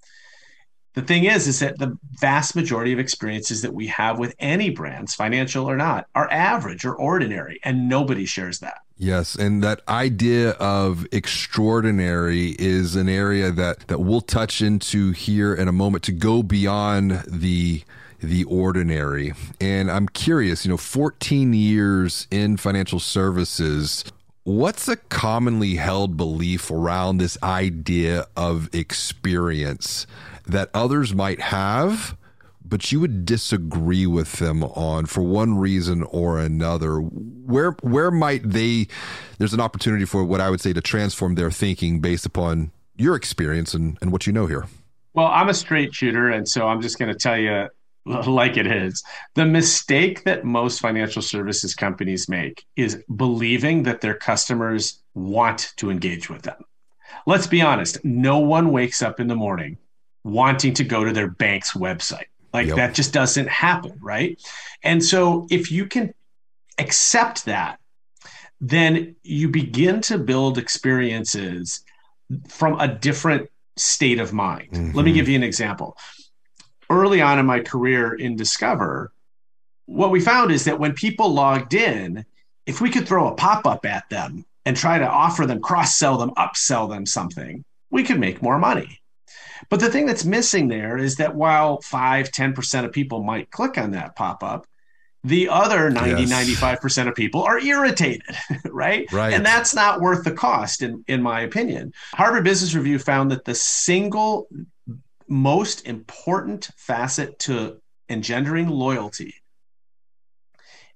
The 0.94 1.02
thing 1.02 1.24
is 1.24 1.48
is 1.48 1.60
that 1.60 1.78
the 1.78 1.96
vast 2.20 2.54
majority 2.54 2.92
of 2.92 2.98
experiences 2.98 3.62
that 3.62 3.72
we 3.72 3.86
have 3.86 4.18
with 4.18 4.34
any 4.38 4.68
brands, 4.68 5.14
financial 5.14 5.68
or 5.68 5.76
not, 5.76 6.06
are 6.14 6.30
average 6.30 6.84
or 6.84 6.94
ordinary 6.94 7.60
and 7.64 7.88
nobody 7.88 8.26
shares 8.26 8.58
that. 8.58 8.78
Yes, 8.98 9.34
and 9.34 9.64
that 9.64 9.80
idea 9.88 10.50
of 10.50 11.06
extraordinary 11.10 12.54
is 12.58 12.94
an 12.94 13.08
area 13.08 13.50
that 13.50 13.88
that 13.88 14.00
we'll 14.00 14.20
touch 14.20 14.60
into 14.60 15.12
here 15.12 15.54
in 15.54 15.66
a 15.66 15.72
moment 15.72 16.04
to 16.04 16.12
go 16.12 16.42
beyond 16.42 17.24
the 17.26 17.82
the 18.20 18.44
ordinary. 18.44 19.32
And 19.60 19.90
I'm 19.90 20.08
curious, 20.08 20.64
you 20.64 20.70
know, 20.70 20.76
14 20.76 21.52
years 21.52 22.28
in 22.30 22.56
financial 22.56 23.00
services, 23.00 24.04
what's 24.44 24.88
a 24.88 24.96
commonly 24.96 25.76
held 25.76 26.16
belief 26.16 26.70
around 26.70 27.18
this 27.18 27.38
idea 27.42 28.26
of 28.36 28.68
experience 28.74 30.06
that 30.46 30.70
others 30.74 31.14
might 31.14 31.40
have? 31.40 32.16
but 32.72 32.90
you 32.90 33.00
would 33.00 33.26
disagree 33.26 34.06
with 34.06 34.38
them 34.38 34.64
on 34.64 35.04
for 35.04 35.22
one 35.22 35.58
reason 35.58 36.02
or 36.04 36.38
another 36.38 36.96
where 36.96 37.72
where 37.82 38.10
might 38.10 38.48
they 38.48 38.86
there's 39.36 39.52
an 39.52 39.60
opportunity 39.60 40.06
for 40.06 40.24
what 40.24 40.40
i 40.40 40.48
would 40.48 40.60
say 40.60 40.72
to 40.72 40.80
transform 40.80 41.34
their 41.34 41.50
thinking 41.50 42.00
based 42.00 42.24
upon 42.24 42.70
your 42.96 43.14
experience 43.14 43.74
and, 43.74 43.98
and 44.00 44.10
what 44.10 44.26
you 44.26 44.32
know 44.32 44.46
here 44.46 44.64
well 45.12 45.26
i'm 45.26 45.50
a 45.50 45.54
straight 45.54 45.94
shooter 45.94 46.30
and 46.30 46.48
so 46.48 46.66
i'm 46.66 46.80
just 46.80 46.98
going 46.98 47.12
to 47.12 47.18
tell 47.18 47.36
you 47.36 47.68
like 48.26 48.56
it 48.56 48.66
is. 48.66 49.02
The 49.34 49.44
mistake 49.44 50.24
that 50.24 50.44
most 50.44 50.80
financial 50.80 51.22
services 51.22 51.74
companies 51.74 52.28
make 52.28 52.64
is 52.76 53.02
believing 53.14 53.84
that 53.84 54.00
their 54.00 54.14
customers 54.14 55.02
want 55.14 55.72
to 55.76 55.90
engage 55.90 56.28
with 56.28 56.42
them. 56.42 56.64
Let's 57.26 57.46
be 57.46 57.62
honest, 57.62 58.04
no 58.04 58.38
one 58.38 58.72
wakes 58.72 59.02
up 59.02 59.20
in 59.20 59.28
the 59.28 59.36
morning 59.36 59.78
wanting 60.24 60.74
to 60.74 60.84
go 60.84 61.04
to 61.04 61.12
their 61.12 61.28
bank's 61.28 61.72
website. 61.72 62.26
Like 62.52 62.68
yep. 62.68 62.76
that 62.76 62.94
just 62.94 63.12
doesn't 63.12 63.48
happen, 63.48 63.98
right? 64.00 64.40
And 64.82 65.02
so 65.02 65.46
if 65.50 65.70
you 65.70 65.86
can 65.86 66.12
accept 66.78 67.44
that, 67.46 67.78
then 68.60 69.16
you 69.22 69.48
begin 69.48 70.00
to 70.02 70.18
build 70.18 70.58
experiences 70.58 71.82
from 72.48 72.78
a 72.78 72.88
different 72.88 73.50
state 73.76 74.20
of 74.20 74.32
mind. 74.32 74.70
Mm-hmm. 74.72 74.96
Let 74.96 75.04
me 75.04 75.10
mm-hmm. 75.10 75.16
give 75.16 75.28
you 75.28 75.36
an 75.36 75.42
example 75.42 75.96
early 76.92 77.20
on 77.20 77.38
in 77.38 77.46
my 77.46 77.60
career 77.60 78.14
in 78.14 78.36
Discover, 78.36 79.12
what 79.86 80.10
we 80.10 80.20
found 80.20 80.52
is 80.52 80.64
that 80.64 80.78
when 80.78 80.92
people 80.92 81.32
logged 81.32 81.74
in, 81.74 82.24
if 82.66 82.80
we 82.80 82.90
could 82.90 83.06
throw 83.06 83.28
a 83.28 83.34
pop 83.34 83.66
up 83.66 83.84
at 83.84 84.08
them 84.08 84.44
and 84.64 84.76
try 84.76 84.98
to 84.98 85.08
offer 85.08 85.46
them, 85.46 85.60
cross 85.60 85.96
sell 85.96 86.18
them, 86.18 86.30
upsell 86.36 86.88
them 86.88 87.06
something, 87.06 87.64
we 87.90 88.04
could 88.04 88.20
make 88.20 88.42
more 88.42 88.58
money. 88.58 89.00
But 89.68 89.80
the 89.80 89.90
thing 89.90 90.06
that's 90.06 90.24
missing 90.24 90.68
there 90.68 90.96
is 90.98 91.16
that 91.16 91.34
while 91.34 91.80
5, 91.82 92.30
10% 92.30 92.84
of 92.84 92.92
people 92.92 93.22
might 93.22 93.50
click 93.50 93.78
on 93.78 93.92
that 93.92 94.16
pop 94.16 94.42
up, 94.42 94.66
the 95.24 95.48
other 95.48 95.88
90, 95.88 96.22
yes. 96.22 96.50
95% 96.50 97.08
of 97.08 97.14
people 97.14 97.42
are 97.44 97.60
irritated, 97.60 98.36
right? 98.64 99.10
Right. 99.12 99.32
And 99.32 99.46
that's 99.46 99.74
not 99.74 100.00
worth 100.00 100.24
the 100.24 100.32
cost, 100.32 100.82
in, 100.82 101.04
in 101.06 101.22
my 101.22 101.42
opinion. 101.42 101.92
Harvard 102.14 102.42
Business 102.42 102.74
Review 102.74 102.98
found 102.98 103.30
that 103.30 103.44
the 103.44 103.54
single 103.54 104.48
most 105.32 105.86
important 105.86 106.68
facet 106.76 107.38
to 107.40 107.80
engendering 108.10 108.68
loyalty 108.68 109.34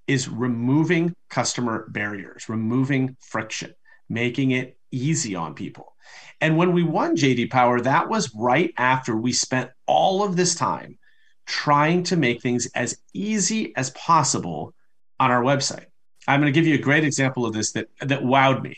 is 0.06 0.28
removing 0.28 1.14
customer 1.30 1.88
barriers, 1.88 2.48
removing 2.48 3.16
friction, 3.20 3.74
making 4.10 4.50
it 4.50 4.76
easy 4.92 5.34
on 5.34 5.54
people. 5.54 5.96
And 6.40 6.58
when 6.58 6.72
we 6.72 6.82
won 6.82 7.16
JD 7.16 7.50
Power, 7.50 7.80
that 7.80 8.10
was 8.10 8.32
right 8.34 8.72
after 8.76 9.16
we 9.16 9.32
spent 9.32 9.70
all 9.86 10.22
of 10.22 10.36
this 10.36 10.54
time 10.54 10.98
trying 11.46 12.02
to 12.04 12.16
make 12.16 12.42
things 12.42 12.68
as 12.74 12.98
easy 13.14 13.74
as 13.74 13.88
possible 13.90 14.74
on 15.18 15.30
our 15.30 15.42
website. 15.42 15.86
I'm 16.28 16.40
going 16.40 16.52
to 16.52 16.60
give 16.60 16.66
you 16.66 16.74
a 16.74 16.78
great 16.78 17.04
example 17.04 17.46
of 17.46 17.54
this 17.54 17.72
that, 17.72 17.88
that 18.00 18.20
wowed 18.20 18.62
me. 18.62 18.76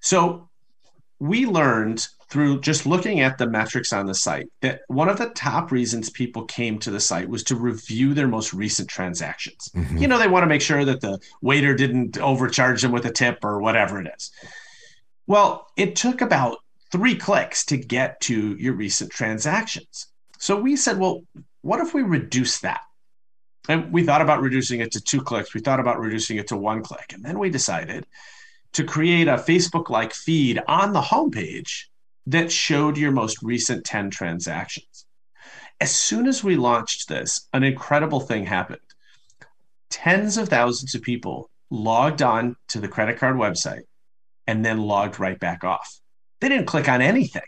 So, 0.00 0.48
we 1.18 1.46
learned 1.46 2.06
through 2.32 2.58
just 2.62 2.86
looking 2.86 3.20
at 3.20 3.36
the 3.36 3.46
metrics 3.46 3.92
on 3.92 4.06
the 4.06 4.14
site 4.14 4.48
that 4.62 4.80
one 4.88 5.10
of 5.10 5.18
the 5.18 5.28
top 5.30 5.70
reasons 5.70 6.08
people 6.08 6.46
came 6.46 6.78
to 6.78 6.90
the 6.90 6.98
site 6.98 7.28
was 7.28 7.44
to 7.44 7.54
review 7.54 8.14
their 8.14 8.26
most 8.26 8.54
recent 8.54 8.88
transactions. 8.88 9.68
Mm-hmm. 9.76 9.98
You 9.98 10.08
know, 10.08 10.18
they 10.18 10.28
want 10.28 10.42
to 10.42 10.48
make 10.48 10.62
sure 10.62 10.82
that 10.82 11.02
the 11.02 11.18
waiter 11.42 11.74
didn't 11.74 12.16
overcharge 12.16 12.80
them 12.80 12.90
with 12.90 13.04
a 13.04 13.12
tip 13.12 13.44
or 13.44 13.60
whatever 13.60 14.00
it 14.00 14.10
is. 14.16 14.30
Well, 15.26 15.68
it 15.76 15.94
took 15.94 16.22
about 16.22 16.56
three 16.90 17.16
clicks 17.16 17.66
to 17.66 17.76
get 17.76 18.18
to 18.22 18.56
your 18.56 18.72
recent 18.72 19.10
transactions. 19.10 20.06
So 20.38 20.58
we 20.58 20.74
said, 20.76 20.98
well, 20.98 21.24
what 21.60 21.80
if 21.80 21.92
we 21.92 22.00
reduce 22.00 22.60
that? 22.60 22.80
And 23.68 23.92
we 23.92 24.04
thought 24.04 24.22
about 24.22 24.40
reducing 24.40 24.80
it 24.80 24.92
to 24.92 25.02
two 25.02 25.20
clicks. 25.20 25.52
We 25.52 25.60
thought 25.60 25.80
about 25.80 26.00
reducing 26.00 26.38
it 26.38 26.48
to 26.48 26.56
one 26.56 26.82
click. 26.82 27.12
And 27.12 27.22
then 27.22 27.38
we 27.38 27.50
decided 27.50 28.06
to 28.72 28.84
create 28.84 29.28
a 29.28 29.34
Facebook 29.34 29.90
like 29.90 30.14
feed 30.14 30.62
on 30.66 30.94
the 30.94 31.02
homepage 31.02 31.88
that 32.26 32.52
showed 32.52 32.96
your 32.96 33.12
most 33.12 33.42
recent 33.42 33.84
10 33.84 34.10
transactions. 34.10 35.06
As 35.80 35.94
soon 35.94 36.26
as 36.26 36.44
we 36.44 36.56
launched 36.56 37.08
this, 37.08 37.48
an 37.52 37.64
incredible 37.64 38.20
thing 38.20 38.46
happened. 38.46 38.80
Tens 39.90 40.36
of 40.36 40.48
thousands 40.48 40.94
of 40.94 41.02
people 41.02 41.50
logged 41.70 42.22
on 42.22 42.56
to 42.68 42.80
the 42.80 42.88
credit 42.88 43.18
card 43.18 43.36
website 43.36 43.82
and 44.46 44.64
then 44.64 44.82
logged 44.82 45.18
right 45.18 45.38
back 45.38 45.64
off. 45.64 46.00
They 46.40 46.48
didn't 46.48 46.66
click 46.66 46.88
on 46.88 47.02
anything. 47.02 47.42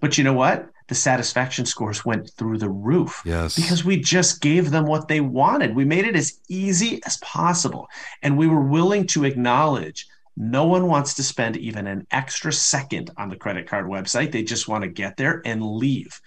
But 0.00 0.18
you 0.18 0.24
know 0.24 0.32
what? 0.32 0.68
The 0.88 0.94
satisfaction 0.94 1.64
scores 1.64 2.04
went 2.04 2.30
through 2.36 2.58
the 2.58 2.68
roof. 2.68 3.22
Yes. 3.24 3.56
Because 3.56 3.84
we 3.84 3.98
just 3.98 4.42
gave 4.42 4.70
them 4.70 4.86
what 4.86 5.08
they 5.08 5.20
wanted. 5.20 5.74
We 5.74 5.84
made 5.84 6.04
it 6.04 6.16
as 6.16 6.38
easy 6.48 7.00
as 7.06 7.16
possible. 7.18 7.88
And 8.22 8.36
we 8.36 8.46
were 8.46 8.60
willing 8.60 9.06
to 9.08 9.24
acknowledge 9.24 10.06
no 10.36 10.66
one 10.66 10.88
wants 10.88 11.14
to 11.14 11.22
spend 11.22 11.56
even 11.56 11.86
an 11.86 12.06
extra 12.10 12.52
second 12.52 13.10
on 13.16 13.28
the 13.28 13.36
credit 13.36 13.68
card 13.68 13.86
website. 13.86 14.32
They 14.32 14.42
just 14.42 14.68
want 14.68 14.82
to 14.82 14.90
get 14.90 15.16
there 15.16 15.42
and 15.44 15.62
leave. 15.62 16.20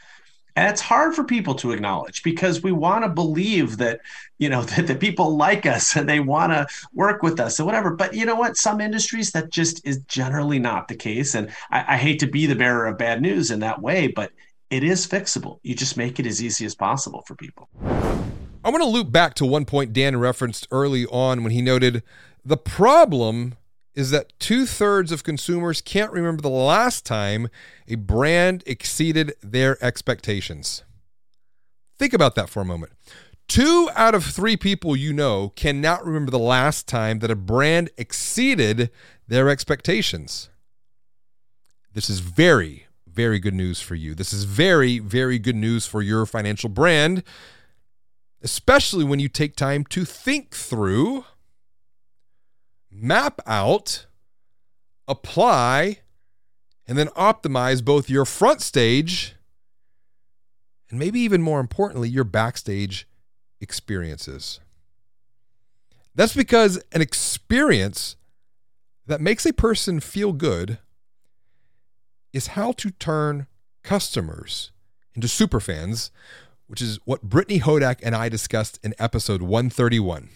And 0.56 0.72
it's 0.72 0.82
hard 0.82 1.14
for 1.14 1.24
people 1.24 1.54
to 1.56 1.72
acknowledge 1.72 2.24
because 2.24 2.64
we 2.64 2.72
want 2.72 3.04
to 3.04 3.10
believe 3.10 3.78
that, 3.78 4.00
you 4.40 4.50
know, 4.50 4.62
that 4.76 4.88
the 4.88 4.96
people 4.96 5.36
like 5.36 5.66
us 5.66 5.96
and 5.96 6.10
they 6.10 6.20
want 6.20 6.52
to 6.52 6.68
work 6.94 7.22
with 7.22 7.40
us 7.40 7.60
and 7.60 7.66
whatever. 7.66 7.92
But 7.92 8.16
you 8.16 8.26
know 8.26 8.36
what? 8.36 8.58
Some 8.58 8.82
industries 8.82 9.32
that 9.32 9.52
just 9.52 9.86
is 9.86 10.00
generally 10.08 10.58
not 10.58 10.88
the 10.88 10.96
case. 10.96 11.36
And 11.36 11.52
I, 11.70 11.94
I 11.94 11.98
hate 11.98 12.20
to 12.22 12.28
be 12.28 12.48
the 12.48 12.56
bearer 12.56 12.88
of 12.88 12.98
bad 12.98 13.22
news 13.22 13.52
in 13.52 13.60
that 13.60 13.82
way, 13.82 14.08
but 14.08 14.32
it 14.70 14.84
is 14.84 15.06
fixable. 15.06 15.60
You 15.62 15.76
just 15.76 15.96
make 15.96 16.20
it 16.20 16.26
as 16.26 16.42
easy 16.42 16.66
as 16.66 16.74
possible 16.74 17.24
for 17.28 17.36
people. 17.36 17.70
I 18.66 18.70
want 18.70 18.82
to 18.82 18.90
loop 18.90 19.12
back 19.12 19.36
to 19.36 19.46
one 19.46 19.66
point 19.66 19.94
Dan 19.94 20.18
referenced 20.18 20.68
early 20.72 21.06
on 21.06 21.44
when 21.44 21.52
he 21.52 21.62
noted 21.62 22.04
the 22.44 22.58
problem 22.58 23.54
is 23.98 24.12
that 24.12 24.32
two 24.38 24.68
thirds 24.68 25.12
of 25.12 25.24
consumers 25.24 25.82
can't 25.82 26.12
remember 26.12 26.40
the 26.40 26.50
last 26.50 27.04
time 27.04 27.48
a 27.88 27.96
brand 27.96 28.64
exceeded 28.68 29.34
their 29.42 29.84
expectations. 29.84 30.84
Think 31.98 32.14
about 32.14 32.36
that 32.36 32.48
for 32.48 32.62
a 32.62 32.66
moment. 32.66 32.92
Two 33.48 33.90
out 33.96 34.14
of 34.14 34.24
three 34.24 34.56
people 34.56 34.96
you 34.96 35.14
know 35.14 35.52
cannot 35.56 36.06
remember 36.06 36.30
the 36.30 36.38
last 36.38 36.88
time 36.88 37.20
that 37.20 37.32
a 37.32 37.36
brand 37.36 37.90
exceeded 37.98 38.92
their 39.28 39.50
expectations. 39.50 40.50
This 41.96 42.08
is 42.08 42.20
very, 42.20 42.86
very 43.12 43.40
good 43.40 43.56
news 43.56 43.82
for 43.82 43.96
you. 43.96 44.14
This 44.14 44.32
is 44.32 44.44
very, 44.44 45.00
very 45.00 45.40
good 45.40 45.56
news 45.56 45.88
for 45.88 46.04
your 46.04 46.28
financial 46.28 46.70
brand, 46.70 47.24
especially 48.44 49.04
when 49.04 49.20
you 49.20 49.28
take 49.28 49.56
time 49.56 49.86
to 49.86 50.06
think 50.06 50.54
through 50.54 51.26
map 53.02 53.40
out, 53.46 54.06
apply, 55.08 56.00
and 56.88 56.98
then 56.98 57.08
optimize 57.10 57.84
both 57.84 58.10
your 58.10 58.26
front 58.26 58.62
stage 58.62 59.36
and 60.90 61.00
maybe 61.00 61.20
even 61.20 61.42
more 61.42 61.60
importantly, 61.60 62.10
your 62.10 62.24
backstage 62.24 63.08
experiences. 63.60 64.60
That's 66.16 66.34
because 66.34 66.82
an 66.92 67.02
experience 67.02 68.16
that 69.06 69.22
makes 69.22 69.46
a 69.46 69.54
person 69.54 70.00
feel 70.00 70.34
good 70.34 70.80
is 72.34 72.48
how 72.48 72.72
to 72.74 72.92
turn 72.92 73.48
customers 73.84 74.72
into 75.14 75.28
superfans, 75.28 76.10
which 76.68 76.82
is 76.82 77.00
what 77.06 77.24
Brittany 77.24 77.60
Hodak 77.60 78.00
and 78.04 78.16
I 78.16 78.30
discussed 78.30 78.80
in 78.84 78.94
episode 79.00 79.42
131. 79.42 80.30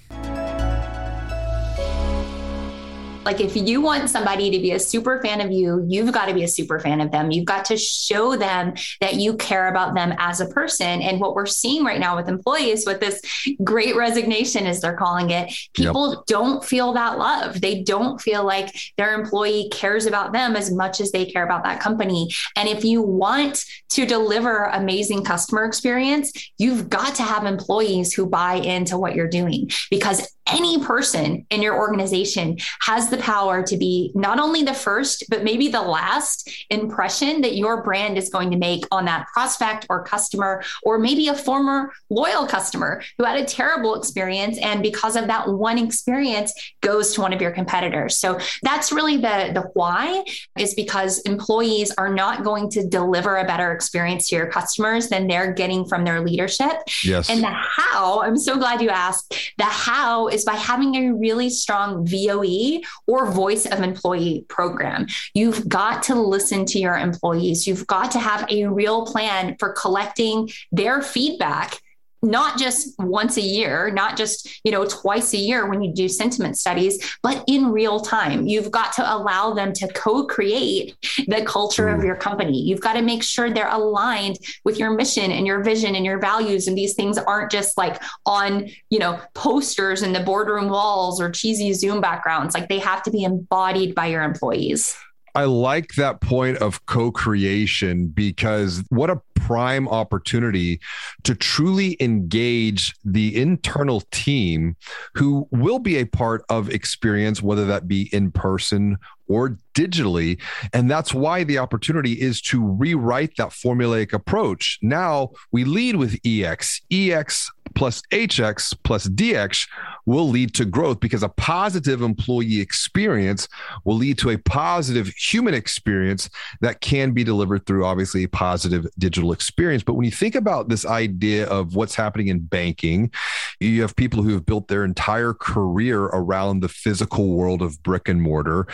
Like 3.25 3.39
if 3.39 3.55
you 3.55 3.81
want 3.81 4.09
somebody 4.09 4.49
to 4.49 4.57
be 4.57 4.71
a 4.71 4.79
super 4.79 5.21
fan 5.21 5.41
of 5.41 5.51
you, 5.51 5.85
you've 5.87 6.11
got 6.11 6.25
to 6.25 6.33
be 6.33 6.43
a 6.43 6.47
super 6.47 6.79
fan 6.79 7.01
of 7.01 7.11
them. 7.11 7.31
You've 7.31 7.45
got 7.45 7.65
to 7.65 7.77
show 7.77 8.35
them 8.35 8.73
that 8.99 9.15
you 9.15 9.35
care 9.35 9.67
about 9.67 9.93
them 9.93 10.13
as 10.17 10.41
a 10.41 10.47
person. 10.47 11.01
And 11.01 11.19
what 11.19 11.35
we're 11.35 11.45
seeing 11.45 11.83
right 11.83 11.99
now 11.99 12.15
with 12.15 12.27
employees 12.27 12.85
with 12.85 12.99
this 12.99 13.21
great 13.63 13.95
resignation, 13.95 14.65
as 14.65 14.81
they're 14.81 14.97
calling 14.97 15.29
it, 15.29 15.53
people 15.73 16.15
yep. 16.15 16.25
don't 16.27 16.65
feel 16.65 16.93
that 16.93 17.19
love. 17.19 17.61
They 17.61 17.83
don't 17.83 18.19
feel 18.19 18.43
like 18.43 18.75
their 18.97 19.13
employee 19.13 19.69
cares 19.71 20.05
about 20.05 20.33
them 20.33 20.55
as 20.55 20.71
much 20.71 20.99
as 20.99 21.11
they 21.11 21.25
care 21.25 21.43
about 21.43 21.63
that 21.63 21.79
company. 21.79 22.31
And 22.55 22.67
if 22.67 22.83
you 22.83 23.01
want 23.01 23.63
to 23.89 24.05
deliver 24.05 24.65
amazing 24.65 25.23
customer 25.23 25.65
experience, 25.65 26.31
you've 26.57 26.89
got 26.89 27.15
to 27.15 27.23
have 27.23 27.45
employees 27.45 28.13
who 28.13 28.25
buy 28.25 28.55
into 28.55 28.97
what 28.97 29.15
you're 29.15 29.27
doing 29.27 29.69
because 29.89 30.27
any 30.51 30.79
person 30.79 31.45
in 31.49 31.61
your 31.61 31.77
organization 31.77 32.57
has 32.81 33.09
the 33.09 33.17
power 33.17 33.63
to 33.63 33.77
be 33.77 34.11
not 34.15 34.39
only 34.39 34.63
the 34.63 34.73
first, 34.73 35.25
but 35.29 35.43
maybe 35.43 35.67
the 35.67 35.81
last 35.81 36.49
impression 36.69 37.41
that 37.41 37.55
your 37.55 37.83
brand 37.83 38.17
is 38.17 38.29
going 38.29 38.51
to 38.51 38.57
make 38.57 38.85
on 38.91 39.05
that 39.05 39.27
prospect 39.33 39.85
or 39.89 40.03
customer, 40.03 40.63
or 40.83 40.99
maybe 40.99 41.27
a 41.27 41.35
former 41.35 41.91
loyal 42.09 42.45
customer 42.45 43.01
who 43.17 43.23
had 43.23 43.37
a 43.37 43.45
terrible 43.45 43.95
experience. 43.95 44.57
And 44.59 44.81
because 44.81 45.15
of 45.15 45.27
that 45.27 45.47
one 45.47 45.77
experience, 45.77 46.53
goes 46.81 47.13
to 47.13 47.21
one 47.21 47.33
of 47.33 47.41
your 47.41 47.51
competitors. 47.51 48.17
So 48.17 48.39
that's 48.63 48.91
really 48.91 49.17
the, 49.17 49.51
the 49.53 49.69
why 49.73 50.23
is 50.57 50.73
because 50.73 51.19
employees 51.21 51.91
are 51.97 52.13
not 52.13 52.43
going 52.43 52.69
to 52.71 52.87
deliver 52.87 53.37
a 53.37 53.45
better 53.45 53.71
experience 53.71 54.27
to 54.29 54.35
your 54.35 54.47
customers 54.47 55.09
than 55.09 55.27
they're 55.27 55.53
getting 55.53 55.85
from 55.85 56.03
their 56.03 56.21
leadership. 56.21 56.71
Yes. 57.03 57.29
And 57.29 57.43
the 57.43 57.51
how, 57.51 58.21
I'm 58.21 58.37
so 58.37 58.57
glad 58.57 58.81
you 58.81 58.89
asked, 58.89 59.53
the 59.57 59.65
how 59.65 60.27
is 60.27 60.40
by 60.43 60.55
having 60.55 60.95
a 60.95 61.13
really 61.13 61.49
strong 61.49 62.05
VOE 62.05 62.81
or 63.07 63.31
voice 63.31 63.65
of 63.65 63.81
employee 63.81 64.45
program. 64.49 65.07
You've 65.33 65.67
got 65.67 66.03
to 66.03 66.15
listen 66.15 66.65
to 66.65 66.79
your 66.79 66.97
employees. 66.97 67.67
You've 67.67 67.87
got 67.87 68.11
to 68.11 68.19
have 68.19 68.45
a 68.49 68.65
real 68.67 69.05
plan 69.05 69.55
for 69.59 69.73
collecting 69.73 70.49
their 70.71 71.01
feedback 71.01 71.79
not 72.21 72.57
just 72.57 72.93
once 72.99 73.37
a 73.37 73.41
year, 73.41 73.91
not 73.91 74.17
just, 74.17 74.61
you 74.63 74.71
know, 74.71 74.85
twice 74.85 75.33
a 75.33 75.37
year 75.37 75.67
when 75.67 75.81
you 75.81 75.93
do 75.93 76.07
sentiment 76.07 76.57
studies, 76.57 77.17
but 77.23 77.43
in 77.47 77.71
real 77.71 77.99
time. 77.99 78.45
You've 78.45 78.71
got 78.71 78.93
to 78.93 79.15
allow 79.15 79.53
them 79.53 79.73
to 79.73 79.87
co-create 79.93 80.95
the 81.27 81.43
culture 81.45 81.89
of 81.89 81.99
hmm. 81.99 82.05
your 82.05 82.15
company. 82.15 82.61
You've 82.61 82.81
got 82.81 82.93
to 82.93 83.01
make 83.01 83.23
sure 83.23 83.49
they're 83.49 83.69
aligned 83.69 84.37
with 84.63 84.77
your 84.77 84.91
mission 84.91 85.31
and 85.31 85.47
your 85.47 85.63
vision 85.63 85.95
and 85.95 86.05
your 86.05 86.19
values 86.19 86.67
and 86.67 86.77
these 86.77 86.93
things 86.93 87.17
aren't 87.17 87.51
just 87.51 87.77
like 87.77 88.01
on, 88.25 88.69
you 88.89 88.99
know, 88.99 89.19
posters 89.33 90.03
in 90.03 90.13
the 90.13 90.19
boardroom 90.19 90.69
walls 90.69 91.21
or 91.21 91.29
cheesy 91.29 91.73
Zoom 91.73 92.01
backgrounds. 92.01 92.53
Like 92.53 92.69
they 92.69 92.79
have 92.79 93.03
to 93.03 93.11
be 93.11 93.23
embodied 93.23 93.95
by 93.95 94.07
your 94.07 94.23
employees. 94.23 94.95
I 95.35 95.45
like 95.45 95.95
that 95.95 96.21
point 96.21 96.57
of 96.57 96.85
co 96.85 97.11
creation 97.11 98.07
because 98.07 98.83
what 98.89 99.09
a 99.09 99.21
prime 99.35 99.87
opportunity 99.89 100.79
to 101.23 101.35
truly 101.35 101.97
engage 101.99 102.93
the 103.03 103.35
internal 103.35 104.01
team 104.11 104.75
who 105.15 105.47
will 105.51 105.79
be 105.79 105.97
a 105.97 106.05
part 106.05 106.45
of 106.49 106.69
experience, 106.69 107.41
whether 107.41 107.65
that 107.65 107.87
be 107.87 108.09
in 108.13 108.31
person 108.31 108.97
or 109.27 109.57
digitally. 109.73 110.39
And 110.73 110.91
that's 110.91 111.13
why 111.13 111.43
the 111.43 111.57
opportunity 111.57 112.13
is 112.13 112.41
to 112.43 112.65
rewrite 112.65 113.35
that 113.37 113.49
formulaic 113.49 114.13
approach. 114.13 114.77
Now 114.81 115.31
we 115.51 115.63
lead 115.63 115.95
with 115.95 116.19
EX. 116.25 116.81
EX 116.91 117.49
plus 117.75 118.01
HX 118.11 118.73
plus 118.83 119.07
DX 119.07 119.67
will 120.05 120.27
lead 120.27 120.53
to 120.55 120.65
growth 120.65 120.99
because 120.99 121.23
a 121.23 121.29
positive 121.29 122.01
employee 122.01 122.59
experience 122.59 123.47
will 123.85 123.95
lead 123.95 124.17
to 124.17 124.31
a 124.31 124.37
positive 124.37 125.07
human 125.09 125.53
experience 125.53 126.29
that 126.61 126.81
can 126.81 127.11
be 127.11 127.23
delivered 127.23 127.65
through 127.65 127.85
obviously 127.85 128.23
a 128.23 128.29
positive 128.29 128.87
digital 128.97 129.31
experience. 129.31 129.83
But 129.83 129.93
when 129.93 130.05
you 130.05 130.11
think 130.11 130.35
about 130.35 130.69
this 130.69 130.85
idea 130.85 131.47
of 131.47 131.75
what's 131.75 131.95
happening 131.95 132.27
in 132.27 132.39
banking, 132.39 133.11
you 133.59 133.81
have 133.81 133.95
people 133.95 134.23
who 134.23 134.33
have 134.33 134.45
built 134.45 134.67
their 134.67 134.83
entire 134.83 135.33
career 135.33 136.03
around 136.05 136.59
the 136.59 136.69
physical 136.69 137.35
world 137.35 137.61
of 137.61 137.81
brick 137.83 138.09
and 138.09 138.21
mortar. 138.21 138.67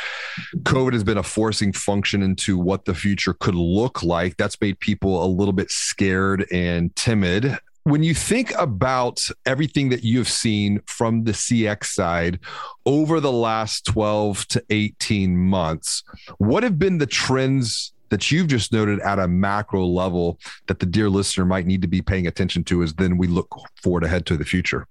COVID 0.64 0.94
has 0.94 1.04
been 1.04 1.18
a 1.18 1.24
forcing 1.24 1.74
function 1.74 2.24
into 2.24 2.58
what 2.58 2.86
the 2.86 2.96
future 2.96 3.34
could 3.34 3.56
look 3.56 4.02
like. 4.04 4.38
That's 4.38 4.60
made 4.62 4.80
people 4.80 5.24
a 5.24 5.28
little 5.28 5.54
bit 5.54 5.72
scared 5.72 6.46
and 6.52 6.96
timid 6.96 7.58
when 7.88 8.04
you 8.04 8.14
think 8.14 8.54
about 8.56 9.22
everything 9.46 9.88
that 9.88 10.04
you've 10.04 10.28
seen 10.28 10.82
from 10.88 11.24
the 11.24 11.32
CX 11.32 11.86
side 11.86 12.38
over 12.86 13.22
the 13.22 13.32
last 13.32 13.86
12 13.86 14.46
to 14.50 14.64
18 14.70 15.38
months, 15.38 16.04
what 16.38 16.64
have 16.64 16.78
been 16.78 16.98
the 16.98 17.06
trends 17.06 17.94
that 18.10 18.30
you've 18.30 18.48
just 18.48 18.74
noted 18.74 19.00
at 19.00 19.20
a 19.20 19.28
macro 19.28 19.86
level 19.86 20.38
that 20.66 20.80
the 20.80 20.86
dear 20.86 21.10
listener 21.10 21.46
might 21.46 21.66
need 21.66 21.82
to 21.82 21.88
be 21.88 22.02
paying 22.02 22.28
attention 22.28 22.62
to 22.66 22.84
as 22.84 22.94
then 22.96 23.18
we 23.18 23.26
look 23.26 23.56
forward 23.82 24.04
ahead 24.04 24.26
to 24.26 24.36
the 24.36 24.44
future? 24.44 24.86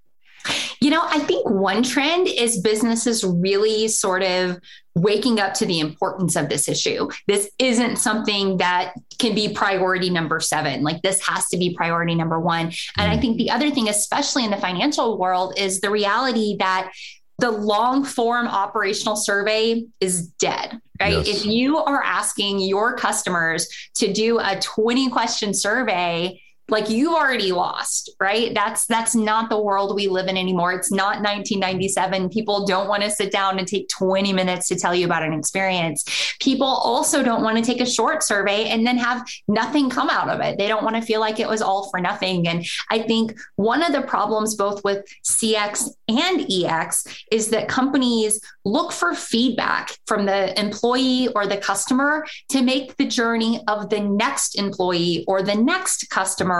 You 0.81 0.91
know, 0.91 1.03
I 1.05 1.19
think 1.21 1.49
one 1.49 1.83
trend 1.83 2.29
is 2.29 2.61
businesses 2.61 3.25
really 3.25 3.89
sort 3.89 4.23
of 4.23 4.61
waking 4.95 5.41
up 5.41 5.53
to 5.55 5.67
the 5.67 5.81
importance 5.81 6.37
of 6.37 6.49
this 6.49 6.69
issue. 6.69 7.09
This 7.27 7.51
isn't 7.59 7.97
something 7.97 8.57
that 8.59 8.95
can 9.19 9.35
be 9.35 9.53
priority 9.53 10.11
number 10.11 10.41
seven. 10.41 10.83
Like 10.83 11.03
this 11.03 11.21
has 11.27 11.49
to 11.49 11.59
be 11.59 11.75
priority 11.75 12.15
number 12.15 12.41
one. 12.41 12.73
And 12.97 13.11
I 13.11 13.17
mm. 13.17 13.21
think 13.21 13.37
the 13.37 13.51
other 13.51 13.71
thing, 13.71 13.89
especially 13.89 14.45
in 14.45 14.51
the 14.51 14.57
financial 14.57 15.19
world, 15.19 15.55
is 15.59 15.81
the 15.81 15.91
reality 15.91 16.57
that 16.59 16.93
the 17.39 17.51
long 17.51 18.05
form 18.05 18.49
operational 18.49 19.17
survey 19.17 19.85
is 20.01 20.29
dead, 20.29 20.81
right? 21.01 21.27
Yes. 21.27 21.29
If 21.29 21.47
you 21.47 21.79
are 21.79 22.03
asking 22.03 22.61
your 22.61 22.97
customers 22.97 23.69
to 23.97 24.13
do 24.13 24.39
a 24.39 24.59
20 24.61 25.11
question 25.11 25.53
survey, 25.53 26.41
like 26.69 26.91
you 26.91 27.17
already 27.17 27.53
lost 27.53 28.07
right? 28.21 28.55
That's 28.55 28.87
that's 28.87 29.15
not 29.15 29.51
the 29.51 29.61
world 29.61 29.95
we 29.95 30.09
live 30.09 30.29
in 30.29 30.37
anymore. 30.37 30.73
It's 30.73 30.91
not 30.91 31.23
1997 31.23 32.31
people 32.31 32.67
don't 32.67 32.89
want 32.89 33.03
to 33.03 33.11
sit 33.11 33.31
down 33.31 33.59
and 33.59 33.69
take 33.69 33.89
20 33.89 34.33
minutes 34.33 34.69
to 34.69 34.77
tell 34.77 34.95
you 34.95 35.05
about 35.05 35.23
an 35.23 35.33
experience. 35.33 36.05
People 36.41 36.67
also 36.67 37.23
don't 37.23 37.43
want 37.43 37.57
to 37.59 37.63
take 37.63 37.81
a 37.81 37.87
short 37.87 38.23
survey 38.23 38.69
and 38.69 38.87
then 38.87 38.97
have 38.97 39.27
nothing 39.49 39.91
come 39.91 40.11
out 40.11 40.29
of 40.29 40.41
it. 40.41 40.59
They 40.59 40.69
don't 40.69 40.85
want 40.85 40.97
to 40.97 41.03
feel 41.03 41.21
like 41.21 41.41
it 41.41 41.49
was 41.49 41.63
all 41.63 41.91
for 41.91 42.01
nothing. 42.01 42.49
And 42.49 42.65
i 42.91 42.99
think 42.99 43.39
one 43.57 43.83
of 43.83 43.93
the 43.93 44.03
problems 44.03 44.55
both 44.57 44.83
with 44.85 45.05
cx 45.25 45.89
and 46.09 46.47
ex 46.51 47.05
is 47.31 47.49
that 47.51 47.69
companies 47.69 48.41
look 48.65 48.93
for 48.93 49.15
feedback 49.15 49.97
from 50.07 50.27
the 50.27 50.59
employee 50.59 51.29
or 51.35 51.47
the 51.47 51.57
customer 51.57 52.25
to 52.49 52.63
make 52.63 52.97
the 52.97 53.07
journey 53.07 53.61
of 53.69 53.91
the 53.91 54.01
next 54.01 54.59
employee 54.59 55.25
or 55.29 55.43
the 55.43 55.55
next 55.55 56.09
customer 56.11 56.56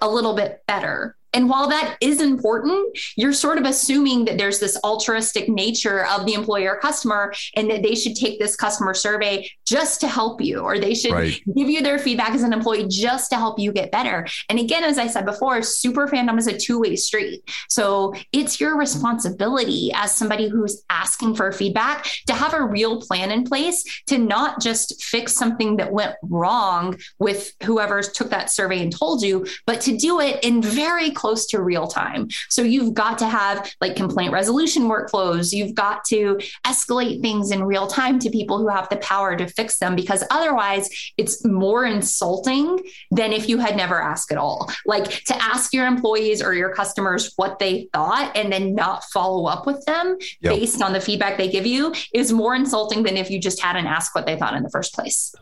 a 0.00 0.08
little 0.08 0.34
bit 0.34 0.62
better. 0.66 1.16
And 1.36 1.50
while 1.50 1.68
that 1.68 1.98
is 2.00 2.22
important, 2.22 2.98
you're 3.14 3.34
sort 3.34 3.58
of 3.58 3.66
assuming 3.66 4.24
that 4.24 4.38
there's 4.38 4.58
this 4.58 4.78
altruistic 4.82 5.50
nature 5.50 6.06
of 6.06 6.24
the 6.24 6.32
employer 6.32 6.78
customer 6.80 7.34
and 7.54 7.70
that 7.70 7.82
they 7.82 7.94
should 7.94 8.16
take 8.16 8.40
this 8.40 8.56
customer 8.56 8.94
survey 8.94 9.46
just 9.66 10.00
to 10.00 10.08
help 10.08 10.40
you, 10.40 10.60
or 10.60 10.78
they 10.78 10.94
should 10.94 11.12
right. 11.12 11.38
give 11.54 11.68
you 11.68 11.82
their 11.82 11.98
feedback 11.98 12.30
as 12.30 12.42
an 12.42 12.54
employee 12.54 12.86
just 12.88 13.28
to 13.30 13.36
help 13.36 13.58
you 13.58 13.70
get 13.70 13.92
better. 13.92 14.26
And 14.48 14.58
again, 14.58 14.82
as 14.82 14.96
I 14.96 15.08
said 15.08 15.26
before, 15.26 15.60
super 15.60 16.06
fandom 16.08 16.38
is 16.38 16.46
a 16.46 16.56
two 16.56 16.80
way 16.80 16.96
street. 16.96 17.42
So 17.68 18.14
it's 18.32 18.58
your 18.58 18.78
responsibility 18.78 19.92
as 19.94 20.14
somebody 20.14 20.48
who's 20.48 20.84
asking 20.88 21.34
for 21.34 21.52
feedback 21.52 22.08
to 22.28 22.32
have 22.32 22.54
a 22.54 22.64
real 22.64 23.02
plan 23.02 23.30
in 23.30 23.44
place 23.44 23.84
to 24.06 24.16
not 24.16 24.62
just 24.62 25.04
fix 25.04 25.34
something 25.34 25.76
that 25.76 25.92
went 25.92 26.14
wrong 26.22 26.96
with 27.18 27.52
whoever 27.64 28.00
took 28.00 28.30
that 28.30 28.50
survey 28.50 28.82
and 28.82 28.96
told 28.96 29.22
you, 29.22 29.46
but 29.66 29.82
to 29.82 29.98
do 29.98 30.20
it 30.20 30.42
in 30.42 30.62
very 30.62 31.10
close 31.10 31.25
close 31.26 31.44
to 31.44 31.60
real 31.60 31.88
time. 31.88 32.28
So 32.50 32.62
you've 32.62 32.94
got 32.94 33.18
to 33.18 33.26
have 33.26 33.68
like 33.80 33.96
complaint 33.96 34.32
resolution 34.32 34.84
workflows. 34.84 35.52
You've 35.52 35.74
got 35.74 36.04
to 36.04 36.38
escalate 36.64 37.20
things 37.20 37.50
in 37.50 37.64
real 37.64 37.88
time 37.88 38.20
to 38.20 38.30
people 38.30 38.58
who 38.58 38.68
have 38.68 38.88
the 38.90 38.98
power 38.98 39.34
to 39.34 39.48
fix 39.48 39.78
them 39.78 39.96
because 39.96 40.22
otherwise 40.30 40.88
it's 41.16 41.44
more 41.44 41.84
insulting 41.84 42.78
than 43.10 43.32
if 43.32 43.48
you 43.48 43.58
had 43.58 43.76
never 43.76 44.00
asked 44.00 44.30
at 44.30 44.38
all. 44.38 44.70
Like 44.84 45.24
to 45.24 45.42
ask 45.42 45.74
your 45.74 45.88
employees 45.88 46.40
or 46.40 46.54
your 46.54 46.72
customers 46.72 47.32
what 47.34 47.58
they 47.58 47.88
thought 47.92 48.30
and 48.36 48.52
then 48.52 48.76
not 48.76 49.02
follow 49.12 49.46
up 49.46 49.66
with 49.66 49.84
them 49.86 50.18
yep. 50.40 50.54
based 50.54 50.80
on 50.80 50.92
the 50.92 51.00
feedback 51.00 51.38
they 51.38 51.50
give 51.50 51.66
you 51.66 51.92
is 52.14 52.32
more 52.32 52.54
insulting 52.54 53.02
than 53.02 53.16
if 53.16 53.32
you 53.32 53.40
just 53.40 53.60
hadn't 53.60 53.88
asked 53.88 54.14
what 54.14 54.26
they 54.26 54.38
thought 54.38 54.54
in 54.54 54.62
the 54.62 54.70
first 54.70 54.94
place. 54.94 55.34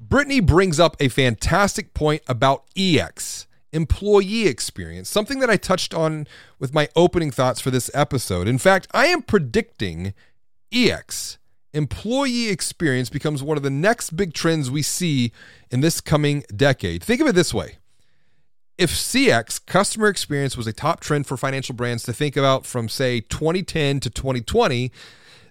Brittany 0.00 0.40
brings 0.40 0.80
up 0.80 0.96
a 0.98 1.06
fantastic 1.06 1.94
point 1.94 2.22
about 2.26 2.64
EX 2.76 3.46
employee 3.72 4.46
experience, 4.46 5.08
something 5.08 5.38
that 5.40 5.50
I 5.50 5.56
touched 5.56 5.94
on 5.94 6.26
with 6.58 6.74
my 6.74 6.88
opening 6.96 7.30
thoughts 7.30 7.60
for 7.60 7.70
this 7.70 7.90
episode. 7.94 8.48
In 8.48 8.58
fact, 8.58 8.86
I 8.92 9.06
am 9.06 9.22
predicting 9.22 10.14
EX, 10.72 11.38
employee 11.72 12.48
experience, 12.48 13.10
becomes 13.10 13.42
one 13.42 13.56
of 13.56 13.62
the 13.62 13.70
next 13.70 14.16
big 14.16 14.34
trends 14.34 14.70
we 14.70 14.82
see 14.82 15.32
in 15.70 15.80
this 15.80 16.00
coming 16.00 16.44
decade. 16.54 17.02
Think 17.02 17.20
of 17.20 17.26
it 17.28 17.34
this 17.34 17.54
way. 17.54 17.78
If 18.76 18.90
CX, 18.90 19.64
customer 19.66 20.08
experience, 20.08 20.56
was 20.56 20.66
a 20.66 20.72
top 20.72 21.00
trend 21.00 21.26
for 21.26 21.36
financial 21.36 21.74
brands 21.74 22.02
to 22.04 22.14
think 22.14 22.36
about 22.36 22.64
from, 22.64 22.88
say, 22.88 23.20
2010 23.20 24.00
to 24.00 24.10
2020, 24.10 24.90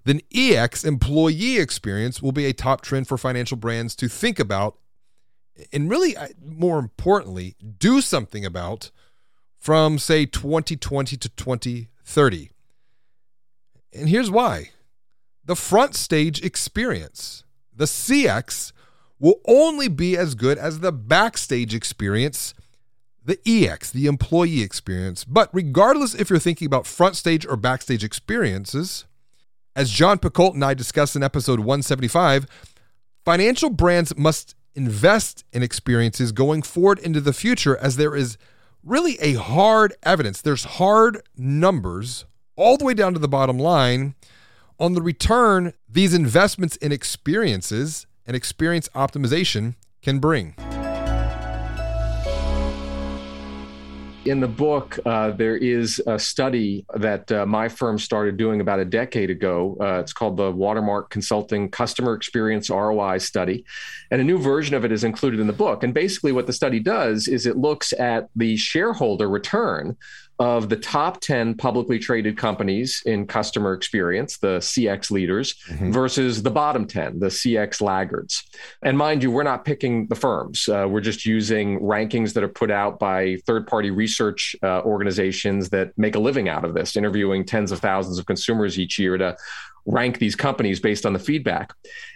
then 0.04 0.22
EX, 0.34 0.84
employee 0.84 1.60
experience, 1.60 2.22
will 2.22 2.32
be 2.32 2.46
a 2.46 2.54
top 2.54 2.82
trend 2.82 3.08
for 3.08 3.18
financial 3.18 3.56
brands 3.56 3.96
to 3.98 4.08
think 4.08 4.40
about 4.40 4.78
and 5.72 5.90
really 5.90 6.16
uh, 6.16 6.28
more 6.46 6.80
importantly, 6.80 7.56
do 7.78 8.02
something 8.02 8.46
about 8.46 8.92
from 9.60 10.00
say 10.00 10.26
2020 10.26 11.18
to 11.18 11.30
2030. 11.30 12.50
And 13.94 14.10
here's 14.10 14.32
why 14.32 14.72
the 15.46 15.56
front 15.56 15.96
stage 15.96 16.44
experience, 16.44 17.44
the 17.76 17.86
CX, 17.86 18.72
will 19.20 19.42
only 19.46 19.88
be 19.88 20.16
as 20.16 20.36
good 20.36 20.58
as 20.58 20.80
the 20.80 20.92
backstage 20.92 21.74
experience, 21.74 22.54
the 23.26 23.40
EX, 23.46 23.92
the 23.92 24.06
employee 24.06 24.62
experience. 24.62 25.26
But 25.26 25.50
regardless 25.52 26.16
if 26.16 26.30
you're 26.30 26.40
thinking 26.40 26.68
about 26.68 26.88
front 26.88 27.16
stage 27.16 27.46
or 27.46 27.58
backstage 27.58 28.04
experiences, 28.04 29.06
as 29.76 29.92
Jon 29.92 30.20
Picoult 30.20 30.54
and 30.54 30.64
I 30.64 30.74
discussed 30.74 31.16
in 31.16 31.24
episode 31.24 31.60
175, 31.60 32.46
financial 33.26 33.70
brands 33.70 34.16
must 34.18 34.56
invest 34.76 35.44
in 35.52 35.64
experiences 35.64 36.32
going 36.32 36.62
forward 36.62 37.00
into 37.00 37.22
the 37.22 37.34
future 37.34 37.78
as 37.78 37.98
there 37.98 38.16
is 38.16 38.38
really 38.84 39.20
a 39.20 39.34
hard 39.34 39.94
evidence. 40.04 40.42
There's 40.42 40.64
hard 40.64 41.22
numbers 41.38 42.26
all 42.56 42.78
the 42.78 42.86
way 42.86 42.94
down 42.94 43.14
to 43.14 43.20
the 43.20 43.28
bottom 43.28 43.58
line 43.58 44.16
on 44.80 44.94
the 44.94 45.02
return 45.02 45.74
these 45.88 46.14
investments 46.14 46.76
in 46.78 46.92
experiences 46.92 48.06
and 48.26 48.36
experience 48.36 48.88
optimization 48.96 49.76
can 50.02 50.20
bring. 50.20 50.56
In 54.26 54.40
the 54.40 54.48
book, 54.48 55.00
uh, 55.06 55.32
there 55.32 55.56
is 55.56 56.02
a 56.06 56.20
study 56.20 56.86
that 56.96 57.32
uh, 57.32 57.46
my 57.46 57.70
firm 57.70 57.98
started 57.98 58.38
doing 58.38 58.60
about 58.62 58.80
a 58.80 58.86
decade 58.86 59.30
ago. 59.30 59.78
Uh, 59.80 60.00
it's 60.00 60.14
called 60.14 60.38
the 60.38 60.52
Watermark 60.52 61.10
Consulting 61.10 61.70
Customer 61.70 62.14
Experience 62.14 62.70
ROI 62.70 63.20
Study. 63.20 63.64
And 64.12 64.20
a 64.20 64.24
new 64.24 64.38
version 64.38 64.76
of 64.76 64.84
it 64.84 64.92
is 64.92 65.04
included 65.04 65.40
in 65.40 65.48
the 65.48 65.54
book. 65.54 65.84
And 65.84 65.94
basically, 65.94 66.32
what 66.32 66.48
the 66.48 66.54
study 66.54 66.80
does 66.80 67.28
is 67.28 67.46
it 67.46 67.58
looks 67.58 67.94
at 67.94 68.30
the 68.36 68.58
shareholder 68.58 69.30
return 69.30 69.96
of 70.40 70.70
the 70.70 70.78
top 70.78 71.20
10 71.20 71.56
publicly 71.56 72.00
traded 72.00 72.38
companies 72.38 73.04
in 73.06 73.28
customer 73.28 73.74
experience, 73.74 74.38
the 74.38 74.60
CX 74.60 75.12
leaders, 75.12 75.56
mm-hmm. 75.70 75.92
versus 75.92 76.42
the 76.42 76.50
bottom 76.50 76.88
10, 76.88 77.20
the 77.20 77.28
CX 77.28 77.82
laggards. 77.82 78.44
And 78.82 78.98
mind 78.98 79.22
you, 79.22 79.32
we're 79.32 79.44
not 79.44 79.66
picking 79.66 80.08
the 80.08 80.16
firms. 80.16 80.70
Uh, 80.70 80.88
we're 80.90 81.02
just 81.02 81.26
using 81.26 81.80
rankings 81.82 82.34
that 82.34 82.44
are 82.44 82.50
put 82.50 82.72
out 82.72 83.00
by 83.00 83.38
third 83.46 83.68
party 83.68 83.92
research 83.92 84.56
uh, 84.64 84.82
organizations 84.82 85.70
that 85.72 85.92
make 85.98 86.16
a 86.16 86.20
living 86.20 86.48
out 86.48 86.64
of 86.64 86.74
this, 86.74 86.96
interviewing 86.96 87.44
tens 87.46 87.74
of 87.74 87.80
thousands 87.80 88.18
of 88.18 88.26
consumers 88.26 88.80
each 88.80 88.98
year 88.98 89.18
to 89.18 89.36
rank 89.86 90.20
these 90.20 90.36
companies 90.36 90.80
based 90.80 91.06
on 91.06 91.14
the 91.14 91.20
feedback. 91.20 91.74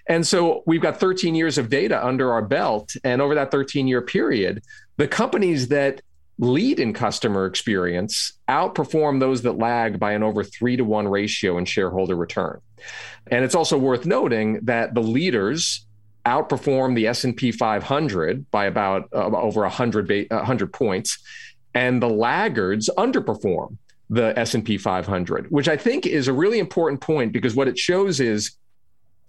And 0.08 0.26
so 0.26 0.64
we've 0.66 0.82
got 0.82 1.00
13 1.00 1.36
years 1.36 1.58
of 1.58 1.70
data 1.70 2.06
under 2.06 2.32
our 2.32 2.42
belt. 2.42 2.96
And 3.04 3.22
over 3.22 3.36
that 3.36 3.52
13 3.52 3.88
year 3.88 4.02
period, 4.02 4.64
the 4.98 5.08
companies 5.08 5.70
that 5.70 6.02
lead 6.40 6.80
in 6.80 6.94
customer 6.94 7.46
experience 7.46 8.34
outperform 8.50 9.20
those 9.20 9.44
that 9.44 9.58
lag 9.58 10.00
by 10.00 10.14
an 10.14 10.24
over 10.24 10.44
three 10.44 10.76
to 10.76 10.84
one 10.84 11.08
ratio 11.08 11.58
in 11.58 11.66
shareholder 11.66 12.16
return. 12.16 12.60
And 13.28 13.46
it's 13.46 13.56
also 13.56 13.78
worth 13.78 14.06
noting 14.06 14.60
that 14.64 14.94
the 14.94 15.02
leaders 15.02 15.86
outperform 16.26 16.96
the 16.96 17.08
S&P 17.08 17.52
500 17.52 18.50
by 18.50 18.66
about 18.66 19.10
uh, 19.14 19.26
over 19.26 19.62
100, 19.62 20.08
ba- 20.08 20.26
100 20.30 20.74
points 20.74 21.20
and 21.74 22.02
the 22.02 22.10
laggards 22.10 22.90
underperform 22.98 23.78
the 24.10 24.38
S&P 24.38 24.78
500, 24.78 25.50
which 25.50 25.68
I 25.68 25.78
think 25.78 26.06
is 26.06 26.28
a 26.28 26.34
really 26.34 26.60
important 26.60 27.02
point 27.02 27.34
because 27.34 27.56
what 27.56 27.68
it 27.68 27.78
shows 27.78 28.20
is 28.20 28.52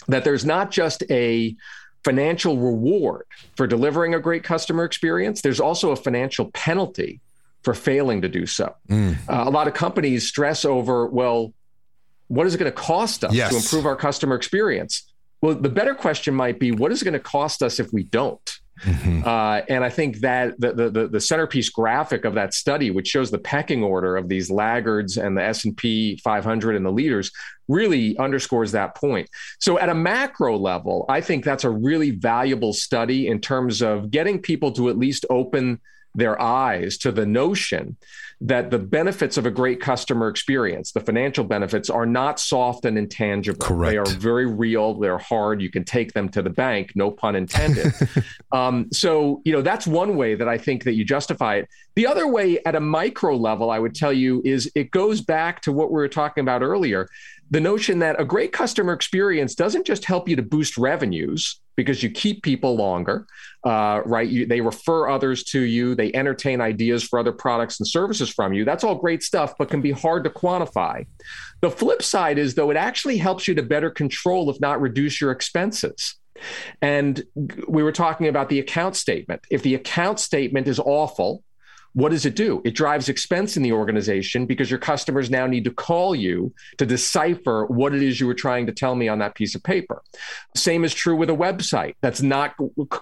that 0.08 0.24
there's 0.24 0.44
not 0.44 0.70
just 0.70 1.02
a 1.10 1.56
financial 2.04 2.58
reward 2.58 3.26
for 3.56 3.66
delivering 3.66 4.14
a 4.14 4.20
great 4.20 4.44
customer 4.44 4.84
experience, 4.84 5.40
there's 5.40 5.60
also 5.60 5.90
a 5.90 5.96
financial 5.96 6.50
penalty 6.52 7.20
for 7.62 7.74
failing 7.74 8.20
to 8.22 8.28
do 8.28 8.46
so. 8.46 8.74
Mm. 8.88 9.16
Uh, 9.28 9.44
a 9.46 9.50
lot 9.50 9.66
of 9.66 9.74
companies 9.74 10.28
stress 10.28 10.64
over, 10.64 11.06
well, 11.06 11.52
what 12.28 12.46
is 12.46 12.54
it 12.54 12.58
going 12.58 12.70
to 12.70 12.76
cost 12.76 13.24
us 13.24 13.34
yes. 13.34 13.50
to 13.50 13.56
improve 13.56 13.86
our 13.86 13.96
customer 13.96 14.34
experience? 14.34 15.10
Well, 15.40 15.54
the 15.54 15.68
better 15.68 15.94
question 15.94 16.34
might 16.34 16.58
be, 16.58 16.72
what 16.72 16.92
is 16.92 17.02
it 17.02 17.04
going 17.04 17.14
to 17.14 17.18
cost 17.18 17.62
us 17.62 17.80
if 17.80 17.92
we 17.92 18.04
don't? 18.04 18.58
Mm-hmm. 18.82 19.22
Uh, 19.24 19.60
and 19.68 19.84
I 19.84 19.88
think 19.88 20.18
that 20.18 20.58
the, 20.58 20.90
the, 20.90 21.08
the 21.08 21.20
centerpiece 21.20 21.68
graphic 21.68 22.24
of 22.24 22.34
that 22.34 22.54
study, 22.54 22.90
which 22.90 23.08
shows 23.08 23.30
the 23.30 23.38
pecking 23.38 23.82
order 23.82 24.16
of 24.16 24.28
these 24.28 24.50
laggards 24.50 25.16
and 25.16 25.36
the 25.36 25.42
S 25.42 25.64
and 25.64 25.76
P 25.76 26.16
500 26.18 26.76
and 26.76 26.84
the 26.84 26.90
leaders, 26.90 27.30
really 27.68 28.18
underscores 28.18 28.72
that 28.72 28.94
point. 28.94 29.28
So, 29.60 29.78
at 29.78 29.88
a 29.88 29.94
macro 29.94 30.58
level, 30.58 31.06
I 31.08 31.20
think 31.20 31.44
that's 31.44 31.64
a 31.64 31.70
really 31.70 32.10
valuable 32.10 32.72
study 32.72 33.28
in 33.28 33.40
terms 33.40 33.80
of 33.80 34.10
getting 34.10 34.40
people 34.40 34.72
to 34.72 34.90
at 34.90 34.98
least 34.98 35.24
open 35.30 35.80
their 36.14 36.40
eyes 36.40 36.96
to 36.98 37.12
the 37.12 37.26
notion 37.26 37.96
that 38.40 38.70
the 38.70 38.78
benefits 38.78 39.36
of 39.36 39.46
a 39.46 39.50
great 39.50 39.80
customer 39.80 40.28
experience, 40.28 40.92
the 40.92 41.00
financial 41.00 41.44
benefits, 41.44 41.88
are 41.88 42.04
not 42.04 42.38
soft 42.38 42.84
and 42.84 42.98
intangible. 42.98 43.64
Correct. 43.64 43.90
They 43.90 43.96
are 43.96 44.20
very 44.20 44.46
real. 44.46 44.94
They're 44.94 45.18
hard. 45.18 45.62
You 45.62 45.70
can 45.70 45.84
take 45.84 46.12
them 46.12 46.28
to 46.30 46.42
the 46.42 46.50
bank, 46.50 46.92
no 46.94 47.10
pun 47.10 47.36
intended. 47.36 47.94
um, 48.52 48.88
so, 48.92 49.40
you 49.44 49.52
know, 49.52 49.62
that's 49.62 49.86
one 49.86 50.16
way 50.16 50.34
that 50.34 50.48
I 50.48 50.58
think 50.58 50.84
that 50.84 50.94
you 50.94 51.04
justify 51.04 51.56
it. 51.56 51.68
The 51.96 52.06
other 52.06 52.26
way, 52.26 52.58
at 52.66 52.74
a 52.74 52.80
micro 52.80 53.36
level, 53.36 53.70
I 53.70 53.78
would 53.78 53.94
tell 53.94 54.12
you 54.12 54.42
is 54.44 54.70
it 54.74 54.90
goes 54.90 55.20
back 55.20 55.62
to 55.62 55.72
what 55.72 55.90
we 55.90 55.94
were 55.94 56.08
talking 56.08 56.42
about 56.42 56.62
earlier 56.62 57.08
the 57.50 57.60
notion 57.60 57.98
that 58.00 58.20
a 58.20 58.24
great 58.24 58.52
customer 58.52 58.92
experience 58.92 59.54
doesn't 59.54 59.86
just 59.86 60.04
help 60.04 60.28
you 60.28 60.36
to 60.36 60.42
boost 60.42 60.76
revenues 60.76 61.60
because 61.76 62.02
you 62.02 62.10
keep 62.10 62.42
people 62.42 62.76
longer, 62.76 63.26
uh, 63.64 64.00
right? 64.04 64.28
You, 64.28 64.46
they 64.46 64.60
refer 64.60 65.08
others 65.08 65.44
to 65.44 65.60
you, 65.60 65.94
they 65.94 66.12
entertain 66.12 66.60
ideas 66.60 67.02
for 67.02 67.18
other 67.18 67.32
products 67.32 67.80
and 67.80 67.86
services 67.86 68.30
from 68.30 68.52
you. 68.52 68.64
That's 68.64 68.84
all 68.84 68.94
great 68.94 69.22
stuff, 69.22 69.54
but 69.58 69.70
can 69.70 69.80
be 69.80 69.90
hard 69.90 70.24
to 70.24 70.30
quantify. 70.30 71.06
The 71.60 71.70
flip 71.70 72.02
side 72.02 72.38
is, 72.38 72.54
though, 72.54 72.70
it 72.70 72.76
actually 72.76 73.18
helps 73.18 73.48
you 73.48 73.54
to 73.54 73.62
better 73.62 73.90
control, 73.90 74.50
if 74.50 74.60
not 74.60 74.80
reduce 74.80 75.20
your 75.20 75.30
expenses. 75.30 76.16
And 76.82 77.22
we 77.68 77.82
were 77.82 77.92
talking 77.92 78.28
about 78.28 78.48
the 78.48 78.58
account 78.58 78.96
statement. 78.96 79.42
If 79.50 79.62
the 79.62 79.74
account 79.74 80.20
statement 80.20 80.68
is 80.68 80.78
awful, 80.78 81.42
what 81.94 82.10
does 82.10 82.26
it 82.26 82.34
do? 82.34 82.60
It 82.64 82.74
drives 82.74 83.08
expense 83.08 83.56
in 83.56 83.62
the 83.62 83.72
organization 83.72 84.46
because 84.46 84.70
your 84.70 84.80
customers 84.80 85.30
now 85.30 85.46
need 85.46 85.64
to 85.64 85.70
call 85.70 86.14
you 86.14 86.52
to 86.78 86.86
decipher 86.86 87.66
what 87.66 87.94
it 87.94 88.02
is 88.02 88.20
you 88.20 88.26
were 88.26 88.34
trying 88.34 88.66
to 88.66 88.72
tell 88.72 88.96
me 88.96 89.08
on 89.08 89.20
that 89.20 89.36
piece 89.36 89.54
of 89.54 89.62
paper. 89.62 90.02
Same 90.56 90.84
is 90.84 90.92
true 90.92 91.14
with 91.14 91.30
a 91.30 91.34
website 91.34 91.94
that's 92.00 92.20
not 92.20 92.54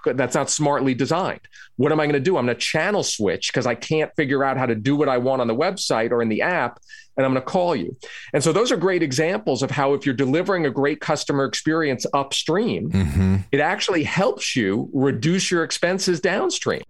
that's 0.04 0.34
not 0.34 0.50
smartly 0.50 0.94
designed. 0.94 1.40
What 1.76 1.90
am 1.90 2.00
I 2.00 2.04
going 2.04 2.14
to 2.14 2.20
do? 2.20 2.36
I'm 2.36 2.44
going 2.44 2.54
to 2.54 2.60
channel 2.60 3.02
switch 3.02 3.48
because 3.48 3.66
I 3.66 3.74
can't 3.74 4.14
figure 4.14 4.44
out 4.44 4.58
how 4.58 4.66
to 4.66 4.74
do 4.74 4.94
what 4.94 5.08
I 5.08 5.18
want 5.18 5.40
on 5.40 5.48
the 5.48 5.56
website 5.56 6.10
or 6.10 6.20
in 6.20 6.28
the 6.28 6.42
app 6.42 6.78
and 7.16 7.26
I'm 7.26 7.32
going 7.32 7.44
to 7.44 7.50
call 7.50 7.76
you. 7.76 7.94
And 8.32 8.42
so 8.42 8.52
those 8.52 8.72
are 8.72 8.76
great 8.76 9.02
examples 9.02 9.62
of 9.62 9.70
how 9.70 9.92
if 9.94 10.06
you're 10.06 10.14
delivering 10.14 10.64
a 10.64 10.70
great 10.70 11.00
customer 11.00 11.44
experience 11.44 12.06
upstream, 12.14 12.90
mm-hmm. 12.90 13.36
it 13.50 13.60
actually 13.60 14.04
helps 14.04 14.56
you 14.56 14.88
reduce 14.94 15.50
your 15.50 15.62
expenses 15.62 16.20
downstream. 16.20 16.82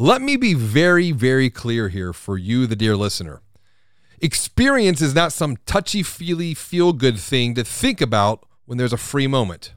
Let 0.00 0.22
me 0.22 0.38
be 0.38 0.54
very, 0.54 1.12
very 1.12 1.50
clear 1.50 1.90
here 1.90 2.14
for 2.14 2.38
you, 2.38 2.66
the 2.66 2.74
dear 2.74 2.96
listener. 2.96 3.42
Experience 4.22 5.02
is 5.02 5.14
not 5.14 5.30
some 5.30 5.58
touchy 5.66 6.02
feely, 6.02 6.54
feel 6.54 6.94
good 6.94 7.18
thing 7.18 7.54
to 7.56 7.64
think 7.64 8.00
about 8.00 8.46
when 8.64 8.78
there's 8.78 8.94
a 8.94 8.96
free 8.96 9.26
moment. 9.26 9.74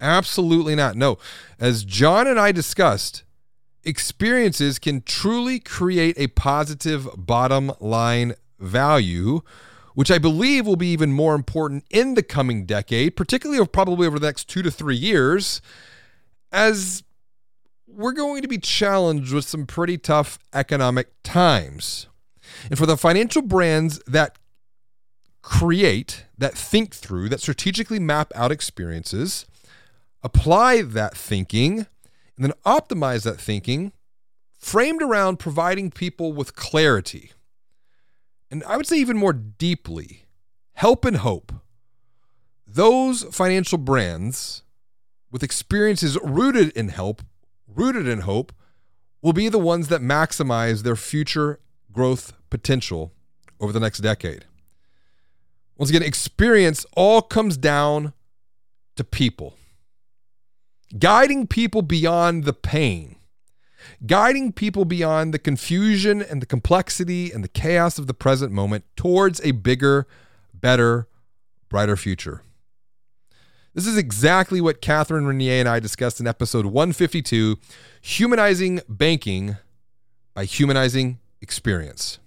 Absolutely 0.00 0.74
not. 0.74 0.96
No. 0.96 1.18
As 1.60 1.84
Jon 1.84 2.26
and 2.26 2.40
I 2.40 2.50
discussed, 2.50 3.24
experiences 3.84 4.78
can 4.78 5.02
truly 5.02 5.58
create 5.58 6.16
a 6.16 6.28
positive 6.28 7.06
bottom 7.14 7.72
line 7.78 8.36
value, 8.58 9.42
which 9.94 10.10
I 10.10 10.16
believe 10.16 10.66
will 10.66 10.76
be 10.76 10.92
even 10.92 11.12
more 11.12 11.34
important 11.34 11.84
in 11.90 12.14
the 12.14 12.22
coming 12.22 12.64
decade, 12.64 13.16
particularly 13.16 13.66
probably 13.66 14.06
over 14.06 14.18
the 14.18 14.28
next 14.28 14.48
two 14.48 14.62
to 14.62 14.70
three 14.70 14.96
years, 14.96 15.60
as 16.50 17.02
we're 17.94 18.12
going 18.12 18.42
to 18.42 18.48
be 18.48 18.58
challenged 18.58 19.32
with 19.32 19.44
some 19.44 19.66
pretty 19.66 19.98
tough 19.98 20.38
economic 20.52 21.08
times. 21.22 22.08
And 22.68 22.78
for 22.78 22.86
the 22.86 22.96
financial 22.96 23.42
brands 23.42 24.00
that 24.06 24.38
create, 25.42 26.26
that 26.38 26.54
think 26.54 26.94
through, 26.94 27.28
that 27.28 27.40
strategically 27.40 27.98
map 27.98 28.32
out 28.34 28.52
experiences, 28.52 29.46
apply 30.22 30.82
that 30.82 31.16
thinking, 31.16 31.86
and 32.36 32.44
then 32.44 32.52
optimize 32.64 33.24
that 33.24 33.40
thinking, 33.40 33.92
framed 34.58 35.02
around 35.02 35.38
providing 35.38 35.90
people 35.90 36.32
with 36.32 36.54
clarity. 36.54 37.32
And 38.50 38.62
I 38.64 38.76
would 38.76 38.86
say 38.86 38.96
even 38.98 39.16
more 39.16 39.32
deeply, 39.32 40.24
help 40.74 41.04
and 41.04 41.16
hope. 41.16 41.52
Those 42.66 43.24
financial 43.24 43.78
brands 43.78 44.62
with 45.30 45.42
experiences 45.42 46.18
rooted 46.22 46.70
in 46.76 46.88
help 46.88 47.22
rooted 47.74 48.08
in 48.08 48.20
hope, 48.20 48.52
will 49.20 49.32
be 49.32 49.48
the 49.48 49.58
ones 49.58 49.88
that 49.88 50.00
maximize 50.00 50.82
their 50.82 50.96
future 50.96 51.60
growth 51.92 52.32
potential 52.50 53.12
over 53.60 53.72
the 53.72 53.80
next 53.80 53.98
decade. 54.00 54.44
Once 55.78 55.90
again, 55.90 56.02
experience 56.02 56.84
all 56.96 57.22
comes 57.22 57.56
down 57.56 58.12
to 58.96 59.04
people. 59.04 59.54
Guiding 60.98 61.46
people 61.46 61.82
beyond 61.82 62.44
the 62.44 62.52
pain, 62.52 63.16
guiding 64.06 64.52
people 64.52 64.84
beyond 64.84 65.32
the 65.32 65.38
confusion 65.38 66.20
and 66.20 66.42
the 66.42 66.46
complexity 66.46 67.32
and 67.32 67.42
the 67.42 67.48
chaos 67.48 67.98
of 67.98 68.06
the 68.06 68.14
present 68.14 68.52
moment 68.52 68.84
towards 68.96 69.40
a 69.42 69.52
bigger, 69.52 70.06
better, 70.52 71.08
brighter 71.68 71.96
future. 71.96 72.42
This 73.74 73.86
is 73.86 73.96
exactly 73.96 74.60
what 74.60 74.82
Catherine 74.82 75.24
Renier 75.24 75.60
and 75.60 75.66
I 75.66 75.80
discussed 75.80 76.20
in 76.20 76.26
episode 76.26 76.66
152 76.66 77.56
Humanizing 78.02 78.80
Banking 78.86 79.56
by 80.34 80.44
Humanizing 80.44 81.20
Experience. 81.40 82.18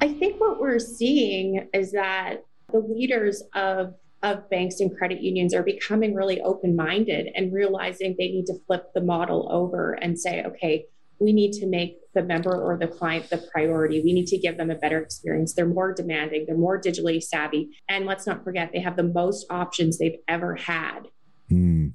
I 0.00 0.08
think 0.18 0.40
what 0.40 0.58
we're 0.58 0.78
seeing 0.78 1.68
is 1.74 1.92
that 1.92 2.46
the 2.72 2.78
leaders 2.78 3.42
of 3.54 3.92
of 4.22 4.48
banks 4.48 4.80
and 4.80 4.96
credit 4.96 5.20
unions 5.20 5.52
are 5.52 5.62
becoming 5.62 6.14
really 6.14 6.40
open 6.40 6.74
minded 6.74 7.28
and 7.34 7.52
realizing 7.52 8.16
they 8.18 8.28
need 8.28 8.46
to 8.46 8.54
flip 8.66 8.90
the 8.94 9.02
model 9.02 9.46
over 9.52 9.92
and 9.92 10.18
say, 10.18 10.42
okay, 10.44 10.86
we 11.18 11.32
need 11.32 11.52
to 11.52 11.66
make 11.66 11.98
the 12.14 12.22
member 12.22 12.52
or 12.52 12.76
the 12.78 12.86
client 12.86 13.28
the 13.30 13.38
priority. 13.52 14.00
We 14.02 14.12
need 14.12 14.26
to 14.28 14.38
give 14.38 14.56
them 14.56 14.70
a 14.70 14.74
better 14.74 14.98
experience. 14.98 15.54
They're 15.54 15.66
more 15.66 15.92
demanding, 15.94 16.44
they're 16.46 16.56
more 16.56 16.80
digitally 16.80 17.22
savvy. 17.22 17.70
And 17.88 18.06
let's 18.06 18.26
not 18.26 18.44
forget, 18.44 18.70
they 18.72 18.80
have 18.80 18.96
the 18.96 19.02
most 19.02 19.46
options 19.50 19.98
they've 19.98 20.18
ever 20.28 20.56
had. 20.56 21.08
Mm, 21.50 21.92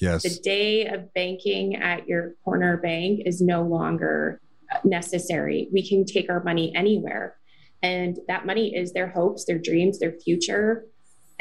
yes. 0.00 0.22
The 0.22 0.40
day 0.42 0.86
of 0.86 1.12
banking 1.14 1.76
at 1.76 2.06
your 2.06 2.34
corner 2.44 2.76
bank 2.76 3.22
is 3.24 3.40
no 3.40 3.62
longer 3.62 4.40
necessary. 4.84 5.68
We 5.72 5.86
can 5.86 6.04
take 6.04 6.30
our 6.30 6.42
money 6.42 6.74
anywhere. 6.74 7.36
And 7.82 8.18
that 8.28 8.46
money 8.46 8.74
is 8.74 8.92
their 8.92 9.08
hopes, 9.08 9.44
their 9.44 9.58
dreams, 9.58 9.98
their 9.98 10.12
future 10.12 10.86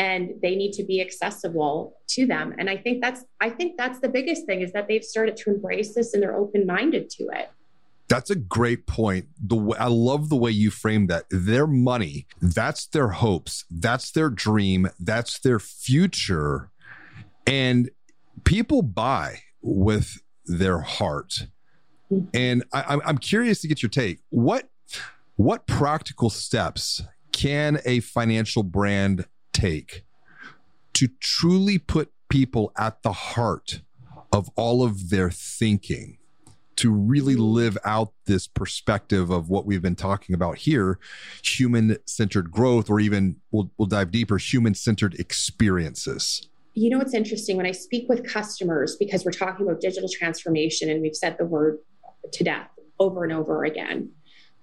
and 0.01 0.31
they 0.41 0.55
need 0.55 0.73
to 0.73 0.83
be 0.83 0.99
accessible 0.99 1.95
to 2.07 2.25
them 2.25 2.53
and 2.57 2.69
i 2.69 2.75
think 2.75 3.01
that's 3.01 3.23
i 3.39 3.49
think 3.49 3.77
that's 3.77 3.99
the 3.99 4.09
biggest 4.09 4.45
thing 4.47 4.61
is 4.61 4.73
that 4.73 4.87
they've 4.87 5.03
started 5.03 5.37
to 5.37 5.51
embrace 5.51 5.93
this 5.93 6.13
and 6.13 6.23
they're 6.23 6.35
open-minded 6.35 7.09
to 7.09 7.23
it 7.31 7.49
that's 8.09 8.29
a 8.29 8.35
great 8.35 8.87
point. 8.87 9.27
The 9.39 9.55
way, 9.55 9.77
I 9.77 9.87
love 9.87 10.27
the 10.27 10.35
way 10.35 10.51
you 10.51 10.69
frame 10.69 11.07
that. 11.07 11.27
Their 11.31 11.65
money, 11.65 12.27
that's 12.41 12.85
their 12.87 13.07
hopes, 13.07 13.63
that's 13.71 14.11
their 14.11 14.29
dream, 14.29 14.89
that's 14.99 15.39
their 15.39 15.59
future. 15.59 16.71
And 17.47 17.89
people 18.43 18.81
buy 18.81 19.43
with 19.61 20.21
their 20.45 20.79
heart. 20.81 21.47
And 22.33 22.65
I, 22.73 22.99
I'm 23.05 23.17
curious 23.17 23.61
to 23.61 23.69
get 23.69 23.81
your 23.81 23.89
take. 23.89 24.19
What 24.29 24.67
what 25.37 25.65
practical 25.65 26.29
steps 26.29 27.01
can 27.31 27.79
a 27.85 28.01
financial 28.01 28.63
brand 28.63 29.25
take 29.53 30.03
to 30.93 31.07
truly 31.19 31.77
put 31.77 32.11
people 32.29 32.71
at 32.77 33.01
the 33.03 33.11
heart 33.11 33.81
of 34.31 34.49
all 34.55 34.83
of 34.83 35.09
their 35.09 35.29
thinking 35.29 36.17
to 36.77 36.89
really 36.89 37.35
live 37.35 37.77
out 37.83 38.13
this 38.25 38.47
perspective 38.47 39.29
of 39.29 39.49
what 39.49 39.65
we've 39.65 39.81
been 39.81 39.95
talking 39.95 40.33
about 40.33 40.57
here 40.59 40.97
human 41.43 41.97
centered 42.05 42.49
growth 42.51 42.89
or 42.89 42.99
even 42.99 43.35
we'll, 43.51 43.69
we'll 43.77 43.87
dive 43.87 44.11
deeper 44.11 44.37
human 44.37 44.73
centered 44.73 45.13
experiences 45.15 46.47
you 46.73 46.89
know 46.89 46.97
what's 46.97 47.13
interesting 47.13 47.57
when 47.57 47.65
I 47.65 47.73
speak 47.73 48.07
with 48.07 48.25
customers 48.25 48.95
because 48.97 49.25
we're 49.25 49.31
talking 49.31 49.67
about 49.67 49.81
digital 49.81 50.09
transformation 50.09 50.89
and 50.89 51.01
we've 51.01 51.15
said 51.15 51.35
the 51.37 51.45
word 51.45 51.79
to 52.31 52.43
death 52.43 52.69
over 52.99 53.23
and 53.23 53.33
over 53.33 53.63
again. 53.65 54.11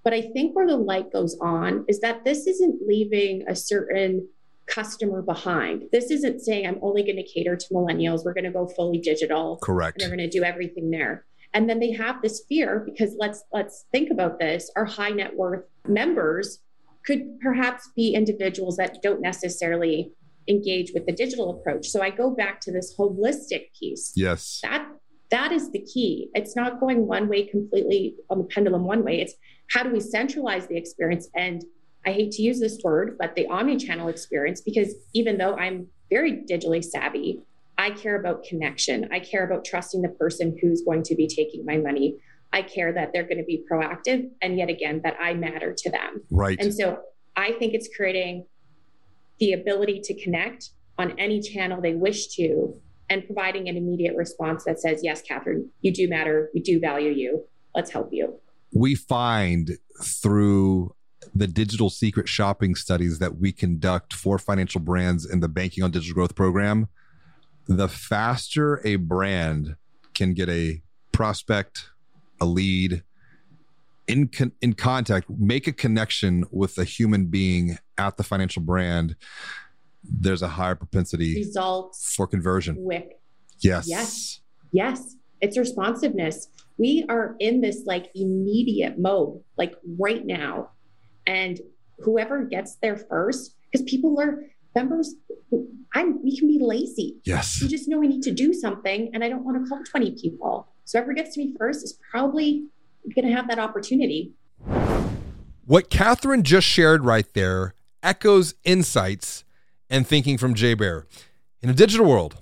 But 0.03 0.13
I 0.13 0.21
think 0.21 0.55
where 0.55 0.65
the 0.65 0.77
light 0.77 1.11
goes 1.11 1.37
on 1.41 1.85
is 1.87 1.99
that 1.99 2.23
this 2.23 2.47
isn't 2.47 2.87
leaving 2.87 3.43
a 3.47 3.55
certain 3.55 4.27
customer 4.69 5.21
behind. 5.21 5.83
This 5.91 6.11
isn't 6.11 6.41
saying 6.41 6.67
I'm 6.67 6.79
only 6.81 7.03
going 7.03 7.17
to 7.17 7.23
cater 7.23 7.55
to 7.55 7.65
millennials. 7.73 8.23
We're 8.23 8.33
going 8.33 8.45
to 8.45 8.51
go 8.51 8.67
fully 8.67 8.99
digital. 8.99 9.57
Correct. 9.61 9.95
And 9.95 10.01
they're 10.01 10.15
going 10.15 10.29
to 10.29 10.37
do 10.37 10.43
everything 10.43 10.91
there. 10.91 11.25
And 11.53 11.69
then 11.69 11.79
they 11.79 11.91
have 11.93 12.21
this 12.21 12.43
fear 12.47 12.83
because 12.85 13.15
let's 13.17 13.43
let's 13.51 13.85
think 13.91 14.11
about 14.11 14.39
this. 14.39 14.71
Our 14.75 14.85
high 14.85 15.09
net 15.09 15.35
worth 15.35 15.65
members 15.87 16.59
could 17.05 17.39
perhaps 17.39 17.89
be 17.95 18.13
individuals 18.13 18.77
that 18.77 19.01
don't 19.01 19.21
necessarily 19.21 20.11
engage 20.47 20.91
with 20.93 21.05
the 21.05 21.11
digital 21.11 21.51
approach. 21.51 21.87
So 21.87 22.01
I 22.01 22.11
go 22.11 22.29
back 22.31 22.59
to 22.61 22.71
this 22.71 22.95
holistic 22.97 23.67
piece. 23.79 24.13
Yes. 24.15 24.59
That 24.61 24.87
that 25.31 25.51
is 25.51 25.71
the 25.71 25.79
key. 25.79 26.29
It's 26.33 26.55
not 26.55 26.79
going 26.79 27.07
one 27.07 27.27
way 27.29 27.45
completely 27.45 28.15
on 28.29 28.39
the 28.39 28.43
pendulum 28.45 28.85
one 28.85 29.03
way. 29.03 29.21
It's 29.21 29.33
how 29.71 29.83
do 29.83 29.91
we 29.91 29.99
centralize 29.99 30.67
the 30.67 30.77
experience 30.77 31.29
and 31.35 31.63
I 32.05 32.11
hate 32.11 32.31
to 32.31 32.41
use 32.41 32.59
this 32.59 32.79
word, 32.83 33.17
but 33.19 33.35
the 33.35 33.47
omni-channel 33.47 34.07
experience 34.07 34.61
because 34.61 34.95
even 35.13 35.37
though 35.37 35.55
I'm 35.55 35.87
very 36.09 36.43
digitally 36.49 36.83
savvy, 36.83 37.41
I 37.77 37.91
care 37.91 38.19
about 38.19 38.43
connection. 38.43 39.07
I 39.11 39.19
care 39.19 39.45
about 39.45 39.63
trusting 39.63 40.01
the 40.01 40.09
person 40.09 40.57
who's 40.61 40.81
going 40.81 41.03
to 41.03 41.15
be 41.15 41.27
taking 41.27 41.65
my 41.65 41.77
money. 41.77 42.17
I 42.51 42.61
care 42.61 42.91
that 42.93 43.11
they're 43.13 43.23
going 43.23 43.37
to 43.37 43.43
be 43.43 43.63
proactive 43.71 44.29
and 44.41 44.57
yet 44.57 44.69
again 44.69 45.01
that 45.03 45.15
I 45.19 45.33
matter 45.33 45.73
to 45.77 45.89
them. 45.89 46.23
Right. 46.31 46.57
And 46.59 46.73
so 46.73 46.99
I 47.35 47.53
think 47.53 47.73
it's 47.73 47.89
creating 47.95 48.45
the 49.39 49.53
ability 49.53 50.01
to 50.05 50.21
connect 50.21 50.71
on 50.97 51.17
any 51.17 51.41
channel 51.41 51.79
they 51.81 51.95
wish 51.95 52.27
to 52.35 52.75
and 53.09 53.25
providing 53.25 53.69
an 53.69 53.77
immediate 53.77 54.15
response 54.15 54.65
that 54.65 54.79
says, 54.79 55.01
Yes, 55.03 55.21
Catherine, 55.21 55.69
you 55.81 55.93
do 55.93 56.07
matter. 56.09 56.49
We 56.53 56.61
do 56.61 56.79
value 56.79 57.11
you. 57.11 57.45
Let's 57.73 57.91
help 57.91 58.09
you. 58.11 58.39
We 58.73 58.95
find 58.95 59.77
through 60.03 60.95
the 61.39 61.47
digital 61.47 61.89
secret 61.89 62.27
shopping 62.27 62.75
studies 62.75 63.19
that 63.19 63.37
we 63.37 63.53
conduct 63.53 64.13
for 64.13 64.37
financial 64.37 64.81
brands 64.81 65.25
in 65.25 65.39
the 65.39 65.47
Banking 65.47 65.85
on 65.85 65.91
Digital 65.91 66.13
Growth 66.13 66.35
program, 66.35 66.89
the 67.65 67.87
faster 67.87 68.85
a 68.85 68.97
brand 68.97 69.77
can 70.13 70.33
get 70.33 70.49
a 70.49 70.81
prospect, 71.13 71.91
a 72.41 72.45
lead, 72.45 73.03
in 74.05 74.27
con- 74.27 74.51
in 74.61 74.73
contact, 74.73 75.29
make 75.29 75.65
a 75.65 75.71
connection 75.71 76.43
with 76.51 76.77
a 76.77 76.83
human 76.83 77.27
being 77.27 77.77
at 77.97 78.17
the 78.17 78.23
financial 78.23 78.61
brand, 78.61 79.15
there's 80.03 80.41
a 80.41 80.47
higher 80.49 80.75
propensity 80.75 81.35
Results 81.35 82.13
for 82.15 82.27
conversion. 82.27 82.83
quick. 82.83 83.19
Yes. 83.61 83.87
Yes. 83.87 84.41
Yes. 84.73 85.15
It's 85.39 85.57
responsiveness. 85.57 86.49
We 86.77 87.05
are 87.07 87.35
in 87.39 87.61
this 87.61 87.83
like 87.85 88.09
immediate 88.13 88.99
mode, 88.99 89.41
like 89.57 89.75
right 89.97 90.25
now. 90.25 90.71
And 91.29 91.59
whoever 91.99 92.43
gets 92.43 92.77
there 92.81 92.97
first, 92.97 93.55
because 93.71 93.87
people 93.87 94.19
are 94.19 94.45
members, 94.73 95.13
I'm 95.93 96.23
we 96.23 96.35
can 96.35 96.47
be 96.47 96.57
lazy. 96.59 97.17
Yes. 97.23 97.61
We 97.61 97.67
just 97.67 97.87
know 97.87 97.99
we 97.99 98.07
need 98.07 98.23
to 98.23 98.31
do 98.31 98.51
something, 98.51 99.11
and 99.13 99.23
I 99.23 99.29
don't 99.29 99.45
want 99.45 99.63
to 99.63 99.69
call 99.69 99.83
20 99.83 100.15
people. 100.19 100.67
So 100.85 100.97
whoever 100.97 101.13
gets 101.13 101.35
to 101.35 101.41
me 101.41 101.53
first 101.59 101.83
is 101.83 101.99
probably 102.09 102.65
going 103.15 103.27
to 103.27 103.31
have 103.31 103.47
that 103.47 103.59
opportunity. 103.59 104.33
What 105.65 105.91
Catherine 105.91 106.41
just 106.41 106.65
shared 106.65 107.05
right 107.05 107.31
there 107.35 107.75
echoes 108.01 108.55
insights 108.63 109.43
and 109.87 110.07
thinking 110.07 110.39
from 110.39 110.55
Jay 110.55 110.73
Baer. 110.73 111.05
In 111.61 111.69
a 111.69 111.73
digital 111.75 112.07
world, 112.07 112.41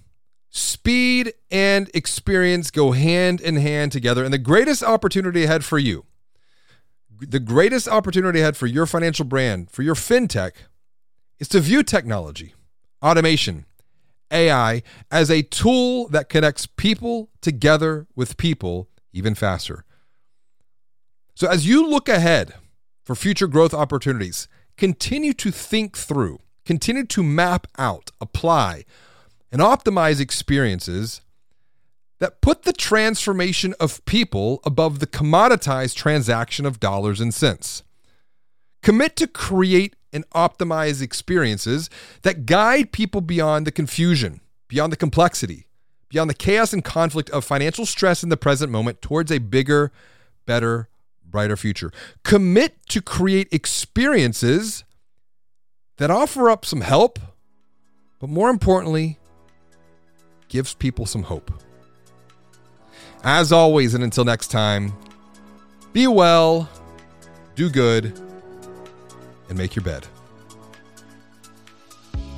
speed 0.49 1.33
and 1.51 1.91
experience 1.93 2.71
go 2.71 2.93
hand 2.93 3.41
in 3.41 3.57
hand 3.57 3.91
together. 3.91 4.23
And 4.23 4.33
the 4.33 4.37
greatest 4.37 4.81
opportunity 4.81 5.43
ahead 5.43 5.65
for 5.65 5.77
you, 5.77 6.05
the 7.19 7.39
greatest 7.39 7.87
opportunity 7.87 8.39
ahead 8.39 8.57
for 8.57 8.67
your 8.67 8.85
financial 8.85 9.25
brand, 9.25 9.71
for 9.71 9.83
your 9.83 9.95
fintech, 9.95 10.51
is 11.39 11.47
to 11.49 11.59
view 11.59 11.83
technology, 11.83 12.53
automation, 13.01 13.65
AI 14.31 14.83
as 15.09 15.29
a 15.29 15.41
tool 15.41 16.07
that 16.09 16.29
connects 16.29 16.65
people 16.65 17.29
together 17.41 18.07
with 18.15 18.37
people 18.37 18.89
even 19.13 19.35
faster. 19.35 19.85
So 21.35 21.47
as 21.47 21.67
you 21.67 21.87
look 21.87 22.09
ahead 22.09 22.53
for 23.03 23.15
future 23.15 23.47
growth 23.47 23.73
opportunities, 23.73 24.47
continue 24.75 25.33
to 25.33 25.51
think 25.51 25.97
through, 25.97 26.39
continue 26.65 27.05
to 27.05 27.23
map 27.23 27.67
out, 27.77 28.11
apply, 28.19 28.83
and 29.51 29.61
optimize 29.61 30.19
experiences 30.19 31.21
that 32.19 32.41
put 32.41 32.63
the 32.63 32.73
transformation 32.73 33.73
of 33.79 34.03
people 34.05 34.61
above 34.65 34.99
the 34.99 35.07
commoditized 35.07 35.95
transaction 35.95 36.65
of 36.65 36.79
dollars 36.79 37.21
and 37.21 37.33
cents. 37.33 37.83
Commit 38.81 39.15
to 39.17 39.27
create 39.27 39.95
and 40.13 40.27
optimize 40.31 41.01
experiences 41.01 41.89
that 42.23 42.45
guide 42.45 42.91
people 42.91 43.21
beyond 43.21 43.67
the 43.67 43.71
confusion, 43.71 44.41
beyond 44.67 44.91
the 44.91 44.97
complexity, 44.97 45.67
beyond 46.09 46.29
the 46.29 46.35
chaos 46.35 46.73
and 46.73 46.83
conflict 46.83 47.29
of 47.31 47.43
financial 47.43 47.85
stress 47.85 48.23
in 48.23 48.29
the 48.29 48.37
present 48.37 48.71
moment 48.71 49.01
towards 49.01 49.31
a 49.31 49.39
bigger, 49.39 49.91
better, 50.45 50.89
brighter 51.23 51.57
future. 51.57 51.91
Commit 52.23 52.85
to 52.87 53.01
create 53.01 53.47
experiences 53.51 54.83
that 55.97 56.09
offer 56.09 56.49
up 56.49 56.65
some 56.65 56.81
help, 56.81 57.19
but 58.19 58.29
more 58.29 58.49
importantly, 58.49 59.19
gives 60.47 60.73
people 60.73 61.05
some 61.05 61.23
hope. 61.23 61.51
As 63.29 63.51
always, 63.51 63.93
and 63.93 64.05
until 64.05 64.23
next 64.23 64.47
time, 64.47 64.93
be 65.91 66.07
well, 66.07 66.69
do 67.55 67.69
good, 67.69 68.17
and 69.49 69.57
make 69.57 69.75
your 69.75 69.83
bed. 69.83 70.07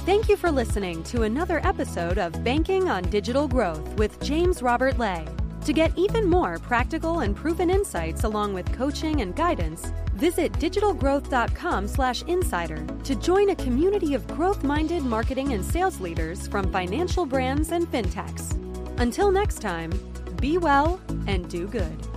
Thank 0.08 0.30
you 0.30 0.36
for 0.36 0.50
listening 0.50 1.04
to 1.04 1.22
another 1.22 1.64
episode 1.64 2.18
of 2.18 2.44
Banking 2.44 2.90
on 2.90 3.04
Digital 3.04 3.48
Growth 3.48 3.88
with 4.00 4.20
James 4.24 4.64
Robert 4.64 4.98
Lay. 4.98 5.28
To 5.66 5.74
get 5.74 5.96
even 5.96 6.28
more 6.28 6.58
practical 6.58 7.20
and 7.20 7.36
proven 7.36 7.70
insights 7.70 8.24
along 8.24 8.56
with 8.56 8.74
coaching 8.74 9.22
and 9.22 9.36
guidance, 9.36 9.94
visit 10.16 10.52
digitalgrowth.com/insider 10.54 12.88
to 13.04 13.16
join 13.16 13.52
a 13.52 13.56
community 13.56 14.16
of 14.16 14.26
growth-minded 14.30 15.04
marketing 15.04 15.54
and 15.54 15.64
sales 15.64 16.00
leaders 16.00 16.48
from 16.48 16.72
financial 16.72 17.28
brands 17.28 17.74
and 17.74 17.86
fintechs. 17.92 18.56
Until 19.00 19.32
next 19.32 19.62
time, 19.62 19.92
be 20.40 20.58
well 20.58 21.02
and 21.28 21.50
do 21.50 21.68
good. 21.68 22.09